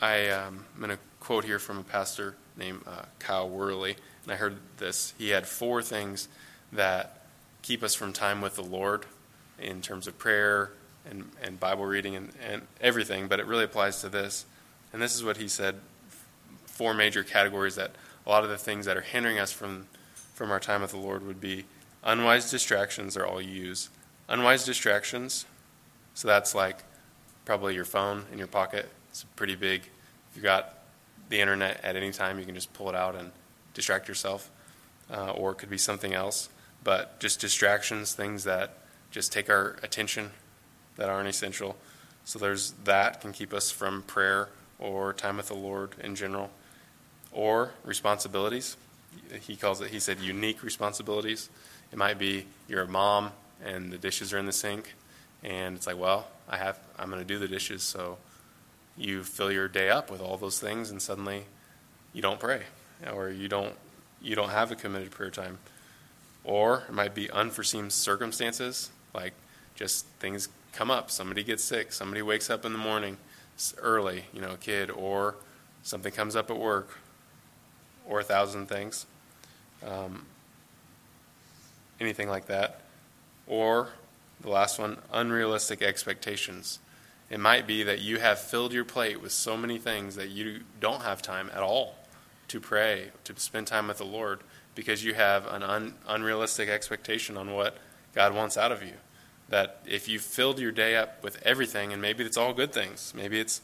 I, 0.01 0.28
um, 0.28 0.64
I'm 0.74 0.80
going 0.80 0.97
to 0.97 1.03
quote 1.20 1.45
here 1.45 1.59
from 1.59 1.78
a 1.78 1.84
pastor 1.84 2.34
named 2.57 2.82
uh, 2.86 3.03
Kyle 3.18 3.49
Worley, 3.49 3.97
and 4.24 4.32
I 4.32 4.36
heard 4.36 4.59
this. 4.78 5.14
He 5.18 5.30
had 5.30 5.47
four 5.47 5.82
things 5.82 6.28
that 6.72 7.22
keep 7.62 7.82
us 7.82 7.95
from 7.95 8.12
time 8.12 8.40
with 8.40 8.57
the 8.57 8.62
Lord 8.62 9.07
in 9.59 9.80
terms 9.80 10.07
of 10.07 10.18
prayer 10.18 10.72
and, 11.09 11.30
and 11.42 11.59
Bible 11.59 11.86
reading 11.86 12.16
and, 12.16 12.32
and 12.47 12.62
everything, 12.80 13.28
but 13.28 13.40
it 13.40 13.47
really 13.47 13.64
applies 13.64 14.01
to 14.01 14.09
this. 14.09 14.45
And 14.92 15.01
this 15.01 15.14
is 15.14 15.24
what 15.24 15.36
he 15.36 15.49
said 15.49 15.76
four 16.66 16.92
major 16.92 17.22
categories 17.22 17.76
that 17.76 17.92
a 18.26 18.28
lot 18.28 18.42
of 18.42 18.51
the 18.51 18.59
things 18.59 18.86
that 18.86 18.97
are 18.97 19.03
hindering 19.03 19.38
us 19.38 19.53
from, 19.53 19.86
from 20.34 20.51
our 20.51 20.61
time 20.61 20.82
with 20.82 20.90
the 20.90 20.99
Lord 20.99 21.26
would 21.26 21.40
be 21.40 21.64
Unwise 22.05 22.51
distractions 22.51 23.17
are 23.17 23.27
all 23.27 23.41
you 23.41 23.51
use. 23.51 23.89
Unwise 24.29 24.65
distractions, 24.65 25.47
so 26.15 26.29
that's 26.29 26.55
like 26.55 26.85
probably 27.45 27.75
your 27.75 27.85
phone 27.85 28.25
in 28.31 28.39
your 28.39 28.47
pocket. 28.47 28.89
It's 29.11 29.25
pretty 29.37 29.55
big. 29.55 29.81
If 29.81 30.37
you've 30.37 30.45
got 30.45 30.79
the 31.29 31.41
internet 31.41 31.83
at 31.83 31.97
any 31.97 32.11
time, 32.13 32.39
you 32.39 32.45
can 32.45 32.55
just 32.55 32.73
pull 32.75 32.89
it 32.89 32.95
out 32.95 33.15
and 33.15 33.33
distract 33.73 34.09
yourself. 34.09 34.51
Uh, 35.13 35.33
or 35.33 35.53
it 35.53 35.57
could 35.57 35.69
be 35.71 35.79
something 35.79 36.15
else. 36.15 36.49
But 36.83 37.21
just 37.21 37.41
distractions, 37.41 38.15
things 38.15 38.45
that 38.45 38.79
just 39.11 39.33
take 39.33 39.51
our 39.51 39.77
attention 39.83 40.31
that 40.97 41.09
aren't 41.09 41.29
essential. 41.29 41.77
So 42.25 42.39
there's 42.39 42.73
that 42.85 43.21
can 43.21 43.33
keep 43.33 43.53
us 43.53 43.71
from 43.71 44.03
prayer 44.03 44.49
or 44.79 45.13
time 45.13 45.37
with 45.37 45.49
the 45.49 45.55
Lord 45.55 45.95
in 46.03 46.15
general. 46.15 46.51
Or 47.33 47.73
responsibilities. 47.85 48.77
He 49.41 49.57
calls 49.57 49.81
it, 49.81 49.91
he 49.91 50.01
said, 50.01 50.21
unique 50.21 50.62
responsibilities. 50.62 51.51
It 51.93 51.99
might 51.99 52.19
be 52.19 52.47
you're 52.69 52.83
a 52.83 52.89
mom 52.89 53.33
and 53.65 53.93
the 53.93 53.99
dishes 53.99 54.33
are 54.33 54.39
in 54.39 54.47
the 54.47 54.53
sink, 54.53 54.95
and 55.43 55.77
it's 55.77 55.87
like, 55.87 55.99
well, 55.99 56.27
I 56.49 56.57
have, 56.57 56.79
I'm 56.99 57.09
going 57.11 57.21
to 57.21 57.27
do 57.27 57.39
the 57.39 57.49
dishes. 57.49 57.83
So 57.83 58.19
you 58.97 59.25
fill 59.25 59.51
your 59.51 59.69
day 59.69 59.91
up 59.91 60.11
with 60.11 60.21
all 60.21 60.37
those 60.37 60.59
things, 60.59 60.91
and 60.91 61.01
suddenly 61.01 61.45
you 62.12 62.23
don't 62.23 62.39
pray, 62.39 62.62
or 63.12 63.31
you 63.31 63.49
don't, 63.49 63.75
you 64.23 64.35
don't 64.35 64.51
have 64.51 64.71
a 64.71 64.77
committed 64.77 65.11
prayer 65.11 65.31
time. 65.31 65.59
Or 66.45 66.85
it 66.89 66.93
might 66.93 67.15
be 67.15 67.31
unforeseen 67.31 67.91
circumstances, 67.91 68.91
like 69.15 69.33
just 69.75 70.07
things 70.21 70.49
come 70.73 70.91
up. 70.91 71.11
Somebody 71.11 71.43
gets 71.43 71.65
sick. 71.65 71.93
Somebody 71.93 72.23
wakes 72.23 72.51
up 72.51 72.65
in 72.65 72.73
the 72.73 72.79
morning 72.79 73.17
early, 73.79 74.25
you 74.33 74.41
know, 74.41 74.53
a 74.53 74.57
kid, 74.57 74.91
or 74.91 75.37
something 75.83 76.12
comes 76.12 76.37
up 76.37 76.51
at 76.51 76.59
work, 76.59 76.99
or 78.07 78.21
a 78.21 78.25
thousand 78.25 78.67
things. 78.67 79.07
Um, 79.87 80.27
anything 82.01 82.29
like 82.29 82.47
that. 82.47 82.81
Or 83.47 83.89
the 84.41 84.51
last 84.51 84.79
one, 84.79 84.99
unrealistic 85.13 85.83
expectations. 85.83 86.79
It 87.31 87.41
might 87.41 87.67
be 87.67 87.83
that 87.83 88.01
you 88.01 88.19
have 88.19 88.39
filled 88.39 88.73
your 88.73 88.85
plate 88.85 89.21
with 89.21 89.33
so 89.33 89.57
many 89.57 89.79
things 89.79 90.17
that 90.17 90.29
you 90.29 90.61
don't 90.81 91.03
have 91.03 91.23
time 91.23 91.51
at 91.55 91.63
all 91.63 91.97
to 92.49 92.61
pray, 92.61 93.11
to 93.25 93.39
spend 93.41 93.67
time 93.67 93.89
with 93.89 93.99
the 93.99 94.05
Lord, 94.05 94.41
because 94.75 95.05
you 95.05 95.15
have 95.15 95.47
an 95.47 95.63
un- 95.63 95.95
unrealistic 96.07 96.69
expectation 96.69 97.37
on 97.37 97.53
what 97.53 97.79
God 98.15 98.35
wants 98.35 98.57
out 98.57 98.73
of 98.73 98.83
you. 98.83 98.95
That 99.49 99.81
if 99.87 100.09
you 100.09 100.19
filled 100.19 100.59
your 100.59 100.73
day 100.73 100.97
up 100.97 101.23
with 101.23 101.41
everything, 101.43 101.93
and 101.93 102.01
maybe 102.01 102.25
it's 102.25 102.37
all 102.37 102.53
good 102.53 102.73
things, 102.73 103.13
maybe 103.17 103.41
it's 103.41 103.61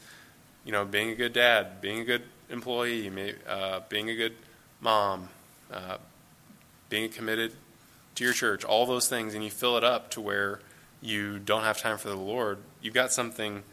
you 0.63 0.71
know 0.71 0.85
being 0.85 1.09
a 1.09 1.15
good 1.15 1.33
dad, 1.33 1.81
being 1.81 1.99
a 1.99 2.05
good 2.05 2.23
employee, 2.51 3.09
maybe, 3.09 3.37
uh, 3.47 3.81
being 3.89 4.09
a 4.09 4.15
good 4.15 4.35
mom, 4.79 5.29
uh, 5.71 5.97
being 6.89 7.09
committed 7.09 7.53
to 8.15 8.23
your 8.23 8.33
church, 8.33 8.63
all 8.63 8.85
those 8.85 9.07
things, 9.07 9.33
and 9.33 9.43
you 9.43 9.49
fill 9.49 9.77
it 9.77 9.83
up 9.83 10.11
to 10.11 10.21
where 10.21 10.59
you 11.01 11.39
don't 11.39 11.63
have 11.63 11.79
time 11.79 11.97
for 11.97 12.09
the 12.09 12.15
Lord, 12.15 12.59
you've 12.81 12.93
got 12.93 13.11
something 13.11 13.63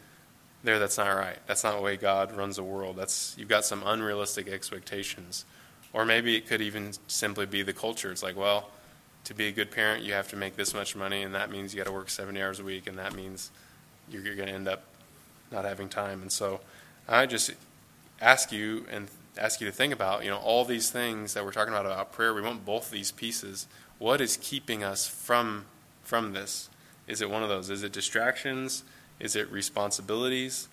there 0.63 0.79
that's 0.79 0.97
not 0.97 1.09
right. 1.09 1.37
That's 1.45 1.63
not 1.63 1.75
the 1.75 1.81
way 1.81 1.95
God 1.95 2.35
runs 2.35 2.57
the 2.57 2.63
world. 2.63 2.97
That's 2.97 3.35
you've 3.37 3.47
got 3.47 3.65
some 3.65 3.83
unrealistic 3.85 4.47
expectations. 4.47 5.45
Or 5.93 6.05
maybe 6.05 6.35
it 6.35 6.47
could 6.47 6.61
even 6.61 6.91
simply 7.07 7.45
be 7.45 7.63
the 7.63 7.73
culture. 7.73 8.11
It's 8.11 8.21
like, 8.21 8.37
well, 8.37 8.69
to 9.23 9.33
be 9.33 9.47
a 9.47 9.51
good 9.51 9.71
parent, 9.71 10.03
you 10.03 10.13
have 10.13 10.27
to 10.29 10.35
make 10.35 10.55
this 10.55 10.73
much 10.73 10.95
money, 10.95 11.23
and 11.23 11.33
that 11.33 11.49
means 11.49 11.73
you 11.73 11.77
got 11.77 11.87
to 11.87 11.93
work 11.93 12.09
70 12.09 12.41
hours 12.41 12.59
a 12.59 12.63
week, 12.63 12.87
and 12.87 12.97
that 12.97 13.15
means 13.15 13.51
you're, 14.09 14.23
you're 14.23 14.35
going 14.35 14.49
to 14.49 14.53
end 14.53 14.67
up 14.67 14.83
not 15.51 15.65
having 15.65 15.89
time. 15.89 16.21
And 16.21 16.31
so 16.31 16.59
I 17.07 17.25
just 17.25 17.51
ask 18.21 18.51
you 18.51 18.85
and 18.91 19.09
ask 19.37 19.61
you 19.61 19.67
to 19.67 19.73
think 19.73 19.93
about, 19.93 20.23
you 20.23 20.29
know, 20.29 20.37
all 20.37 20.65
these 20.65 20.89
things 20.89 21.33
that 21.33 21.45
we're 21.45 21.51
talking 21.51 21.73
about 21.73 21.85
about 21.85 22.11
prayer. 22.11 22.33
We 22.33 22.41
want 22.41 22.65
both 22.65 22.91
these 22.91 23.11
pieces. 23.11 23.67
What 23.97 24.21
is 24.21 24.37
keeping 24.37 24.83
us 24.83 25.07
from 25.07 25.65
from 26.03 26.33
this? 26.33 26.69
Is 27.07 27.21
it 27.21 27.29
one 27.29 27.43
of 27.43 27.49
those? 27.49 27.69
Is 27.69 27.83
it 27.83 27.91
distractions? 27.91 28.83
Is 29.19 29.35
it 29.35 29.51
responsibilities? 29.51 30.67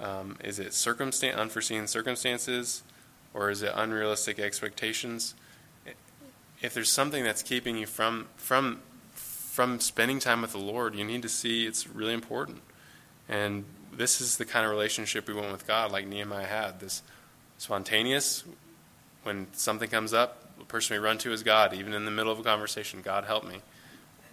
Um, 0.00 0.36
is 0.42 0.58
it 0.58 0.68
circumstan- 0.68 1.36
unforeseen 1.36 1.86
circumstances? 1.86 2.82
Or 3.34 3.50
is 3.50 3.62
it 3.62 3.72
unrealistic 3.74 4.38
expectations? 4.38 5.34
If 6.60 6.74
there's 6.74 6.90
something 6.90 7.22
that's 7.22 7.42
keeping 7.42 7.76
you 7.76 7.86
from, 7.86 8.26
from, 8.36 8.80
from 9.12 9.80
spending 9.80 10.18
time 10.18 10.42
with 10.42 10.52
the 10.52 10.58
Lord, 10.58 10.94
you 10.94 11.04
need 11.04 11.22
to 11.22 11.28
see 11.28 11.66
it's 11.66 11.86
really 11.86 12.14
important. 12.14 12.62
And 13.28 13.64
this 13.98 14.20
is 14.20 14.36
the 14.36 14.44
kind 14.44 14.64
of 14.64 14.70
relationship 14.70 15.26
we 15.26 15.34
want 15.34 15.50
with 15.50 15.66
God, 15.66 15.90
like 15.90 16.06
Nehemiah 16.06 16.46
had. 16.46 16.80
This 16.80 17.02
spontaneous, 17.58 18.44
when 19.24 19.48
something 19.52 19.90
comes 19.90 20.14
up, 20.14 20.56
the 20.56 20.64
person 20.64 20.94
we 20.94 21.04
run 21.04 21.18
to 21.18 21.32
is 21.32 21.42
God, 21.42 21.74
even 21.74 21.92
in 21.92 22.04
the 22.04 22.10
middle 22.10 22.32
of 22.32 22.38
a 22.38 22.42
conversation. 22.42 23.02
God, 23.02 23.24
help 23.24 23.44
me. 23.44 23.60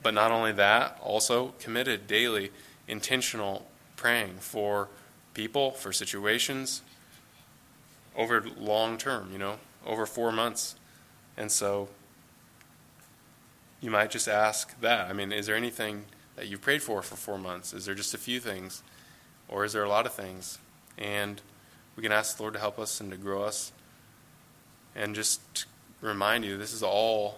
But 0.03 0.13
not 0.13 0.31
only 0.31 0.51
that, 0.53 0.99
also 1.01 1.55
committed 1.59 2.05
daily, 2.05 2.51
intentional 2.87 3.65
praying 3.95 4.35
for 4.39 4.87
people, 5.33 5.71
for 5.71 5.91
situations, 5.91 6.83
over 8.15 8.45
long 8.57 8.97
term, 8.99 9.29
you 9.31 9.39
know, 9.39 9.57
over 9.85 10.05
four 10.05 10.31
months. 10.31 10.75
And 11.35 11.51
so 11.51 11.89
you 13.81 13.89
might 13.89 14.11
just 14.11 14.27
ask 14.27 14.79
that. 14.81 15.09
I 15.09 15.13
mean, 15.13 15.31
is 15.31 15.47
there 15.47 15.55
anything 15.55 16.05
that 16.35 16.47
you've 16.47 16.61
prayed 16.61 16.83
for 16.83 17.01
for 17.01 17.15
four 17.15 17.39
months? 17.39 17.73
Is 17.73 17.85
there 17.85 17.95
just 17.95 18.13
a 18.13 18.17
few 18.19 18.39
things? 18.39 18.83
Or 19.47 19.65
is 19.65 19.73
there 19.73 19.83
a 19.83 19.89
lot 19.89 20.05
of 20.05 20.13
things? 20.13 20.59
And 20.97 21.41
we 21.95 22.03
can 22.03 22.11
ask 22.11 22.37
the 22.37 22.43
Lord 22.43 22.53
to 22.53 22.59
help 22.59 22.79
us 22.79 22.99
and 22.99 23.11
to 23.11 23.17
grow 23.17 23.43
us. 23.43 23.71
And 24.95 25.15
just 25.15 25.65
remind 26.01 26.45
you, 26.45 26.57
this 26.57 26.73
is 26.73 26.83
all 26.83 27.37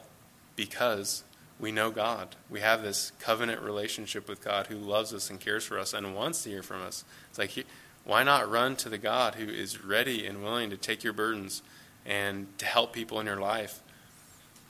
because 0.55 1.23
we 1.59 1.71
know 1.71 1.89
God. 1.89 2.35
We 2.49 2.59
have 2.59 2.81
this 2.81 3.11
covenant 3.19 3.61
relationship 3.61 4.29
with 4.29 4.43
God 4.43 4.67
who 4.67 4.75
loves 4.75 5.13
us 5.13 5.29
and 5.29 5.39
cares 5.39 5.65
for 5.65 5.79
us 5.79 5.93
and 5.93 6.15
wants 6.15 6.43
to 6.43 6.49
hear 6.49 6.63
from 6.63 6.81
us. 6.81 7.03
It's 7.29 7.39
like, 7.39 7.65
why 8.03 8.23
not 8.23 8.49
run 8.49 8.75
to 8.77 8.89
the 8.89 8.97
God 8.97 9.35
who 9.35 9.47
is 9.49 9.83
ready 9.83 10.25
and 10.25 10.43
willing 10.43 10.69
to 10.69 10.77
take 10.77 11.03
your 11.03 11.13
burdens 11.13 11.61
and 12.05 12.47
to 12.59 12.65
help 12.65 12.93
people 12.93 13.19
in 13.19 13.25
your 13.25 13.39
life? 13.39 13.81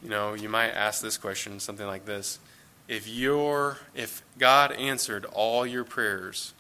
You 0.01 0.09
know, 0.09 0.33
you 0.33 0.49
might 0.49 0.69
ask 0.69 1.01
this 1.01 1.17
question, 1.17 1.59
something 1.59 1.87
like 1.87 2.05
this. 2.05 2.39
If 2.87 3.07
your 3.07 3.79
if 3.93 4.23
God 4.37 4.71
answered 4.71 5.25
all 5.25 5.65
your 5.65 5.83
prayers 5.83 6.53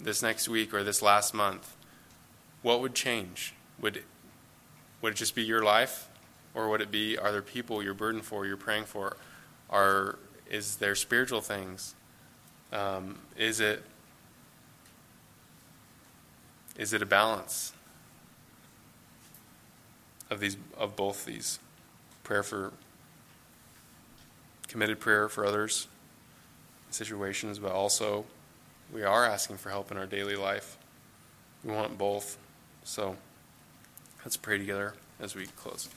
this 0.00 0.22
next 0.22 0.48
week 0.48 0.72
or 0.72 0.84
this 0.84 1.02
last 1.02 1.34
month, 1.34 1.76
what 2.62 2.80
would 2.80 2.94
change? 2.94 3.54
Would 3.80 4.02
would 5.00 5.12
it 5.12 5.16
just 5.16 5.34
be 5.34 5.42
your 5.42 5.62
life? 5.62 6.08
Or 6.54 6.68
would 6.68 6.80
it 6.80 6.90
be, 6.90 7.16
are 7.16 7.30
there 7.30 7.42
people 7.42 7.82
you're 7.82 7.94
burdened 7.94 8.24
for, 8.24 8.44
you're 8.44 8.56
praying 8.56 8.86
for? 8.86 9.16
Are, 9.70 10.18
is 10.50 10.76
there 10.76 10.94
spiritual 10.94 11.40
things? 11.40 11.94
Um, 12.72 13.18
is 13.36 13.60
it 13.60 13.82
is 16.76 16.92
it 16.92 17.02
a 17.02 17.06
balance 17.06 17.72
of 20.30 20.38
these 20.38 20.56
of 20.76 20.94
both 20.94 21.24
these 21.24 21.58
prayer 22.24 22.42
for 22.42 22.72
committed 24.68 25.00
prayer 25.00 25.28
for 25.30 25.46
others 25.46 25.88
situations 26.90 27.58
but 27.58 27.72
also 27.72 28.26
we 28.92 29.02
are 29.02 29.24
asking 29.24 29.56
for 29.56 29.70
help 29.70 29.90
in 29.90 29.96
our 29.96 30.06
daily 30.06 30.36
life 30.36 30.76
we 31.64 31.72
want 31.72 31.98
both 31.98 32.38
so 32.84 33.16
let's 34.24 34.36
pray 34.36 34.58
together 34.58 34.94
as 35.20 35.34
we 35.34 35.46
close 35.46 35.88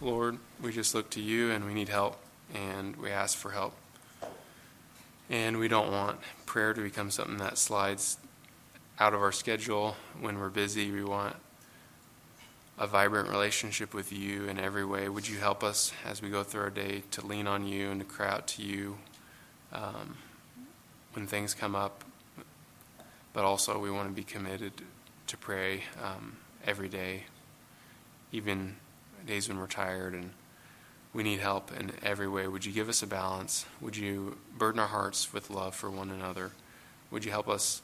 Lord, 0.00 0.38
we 0.60 0.72
just 0.72 0.94
look 0.94 1.08
to 1.10 1.20
you 1.20 1.50
and 1.50 1.64
we 1.64 1.72
need 1.72 1.88
help 1.88 2.18
and 2.52 2.96
we 2.96 3.10
ask 3.10 3.38
for 3.38 3.52
help. 3.52 3.74
And 5.30 5.58
we 5.58 5.68
don't 5.68 5.90
want 5.90 6.18
prayer 6.46 6.74
to 6.74 6.80
become 6.80 7.10
something 7.10 7.38
that 7.38 7.58
slides 7.58 8.18
out 8.98 9.14
of 9.14 9.22
our 9.22 9.32
schedule 9.32 9.96
when 10.20 10.38
we're 10.38 10.50
busy. 10.50 10.90
We 10.90 11.04
want 11.04 11.36
a 12.78 12.86
vibrant 12.86 13.30
relationship 13.30 13.94
with 13.94 14.12
you 14.12 14.44
in 14.44 14.58
every 14.58 14.84
way. 14.84 15.08
Would 15.08 15.28
you 15.28 15.38
help 15.38 15.62
us 15.62 15.92
as 16.04 16.20
we 16.20 16.28
go 16.28 16.42
through 16.42 16.62
our 16.62 16.70
day 16.70 17.02
to 17.12 17.24
lean 17.26 17.46
on 17.46 17.66
you 17.66 17.90
and 17.90 18.00
to 18.00 18.06
cry 18.06 18.28
out 18.28 18.46
to 18.48 18.62
you 18.62 18.98
um, 19.72 20.16
when 21.14 21.26
things 21.26 21.54
come 21.54 21.74
up? 21.74 22.04
But 23.32 23.44
also, 23.44 23.78
we 23.78 23.90
want 23.90 24.08
to 24.08 24.14
be 24.14 24.22
committed 24.22 24.72
to 25.26 25.36
pray 25.36 25.82
um, 26.02 26.36
every 26.64 26.88
day, 26.88 27.24
even 28.32 28.76
days 29.26 29.48
when 29.48 29.58
we're 29.58 29.66
tired 29.66 30.14
and 30.14 30.30
we 31.12 31.22
need 31.22 31.40
help 31.40 31.72
in 31.72 31.92
every 32.02 32.28
way. 32.28 32.46
Would 32.46 32.64
you 32.64 32.72
give 32.72 32.88
us 32.88 33.02
a 33.02 33.06
balance? 33.06 33.66
Would 33.80 33.96
you 33.96 34.36
burden 34.58 34.80
our 34.80 34.88
hearts 34.88 35.32
with 35.32 35.50
love 35.50 35.74
for 35.74 35.90
one 35.90 36.10
another? 36.10 36.52
Would 37.10 37.24
you 37.24 37.30
help 37.30 37.48
us 37.48 37.82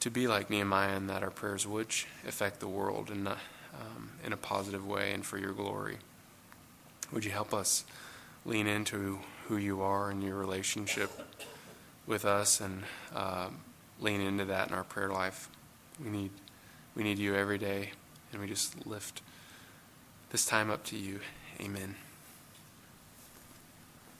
to 0.00 0.10
be 0.10 0.26
like 0.26 0.48
Nehemiah 0.48 0.96
and 0.96 1.08
that 1.10 1.22
our 1.22 1.30
prayers 1.30 1.66
would 1.66 1.88
affect 2.26 2.60
the 2.60 2.68
world 2.68 3.10
in 3.10 3.26
a, 3.26 3.36
um, 3.74 4.10
in 4.24 4.32
a 4.32 4.36
positive 4.36 4.86
way 4.86 5.12
and 5.12 5.24
for 5.24 5.38
your 5.38 5.52
glory? 5.52 5.98
Would 7.12 7.24
you 7.24 7.30
help 7.30 7.52
us 7.52 7.84
lean 8.44 8.66
into 8.66 9.18
who 9.46 9.56
you 9.56 9.82
are 9.82 10.10
and 10.10 10.22
your 10.22 10.36
relationship 10.36 11.10
with 12.08 12.24
us 12.24 12.60
and 12.60 12.82
uh, 13.14 13.50
lean 14.00 14.20
into 14.20 14.46
that 14.46 14.66
in 14.66 14.74
our 14.74 14.82
prayer 14.82 15.10
life? 15.10 15.48
We 16.02 16.10
need, 16.10 16.30
we 16.96 17.04
need 17.04 17.20
you 17.20 17.36
every 17.36 17.58
day, 17.58 17.92
and 18.32 18.40
we 18.40 18.48
just 18.48 18.84
lift 18.84 19.22
this 20.30 20.44
time 20.44 20.70
up 20.70 20.82
to 20.84 20.96
you 20.96 21.20
Amen. 21.60 21.96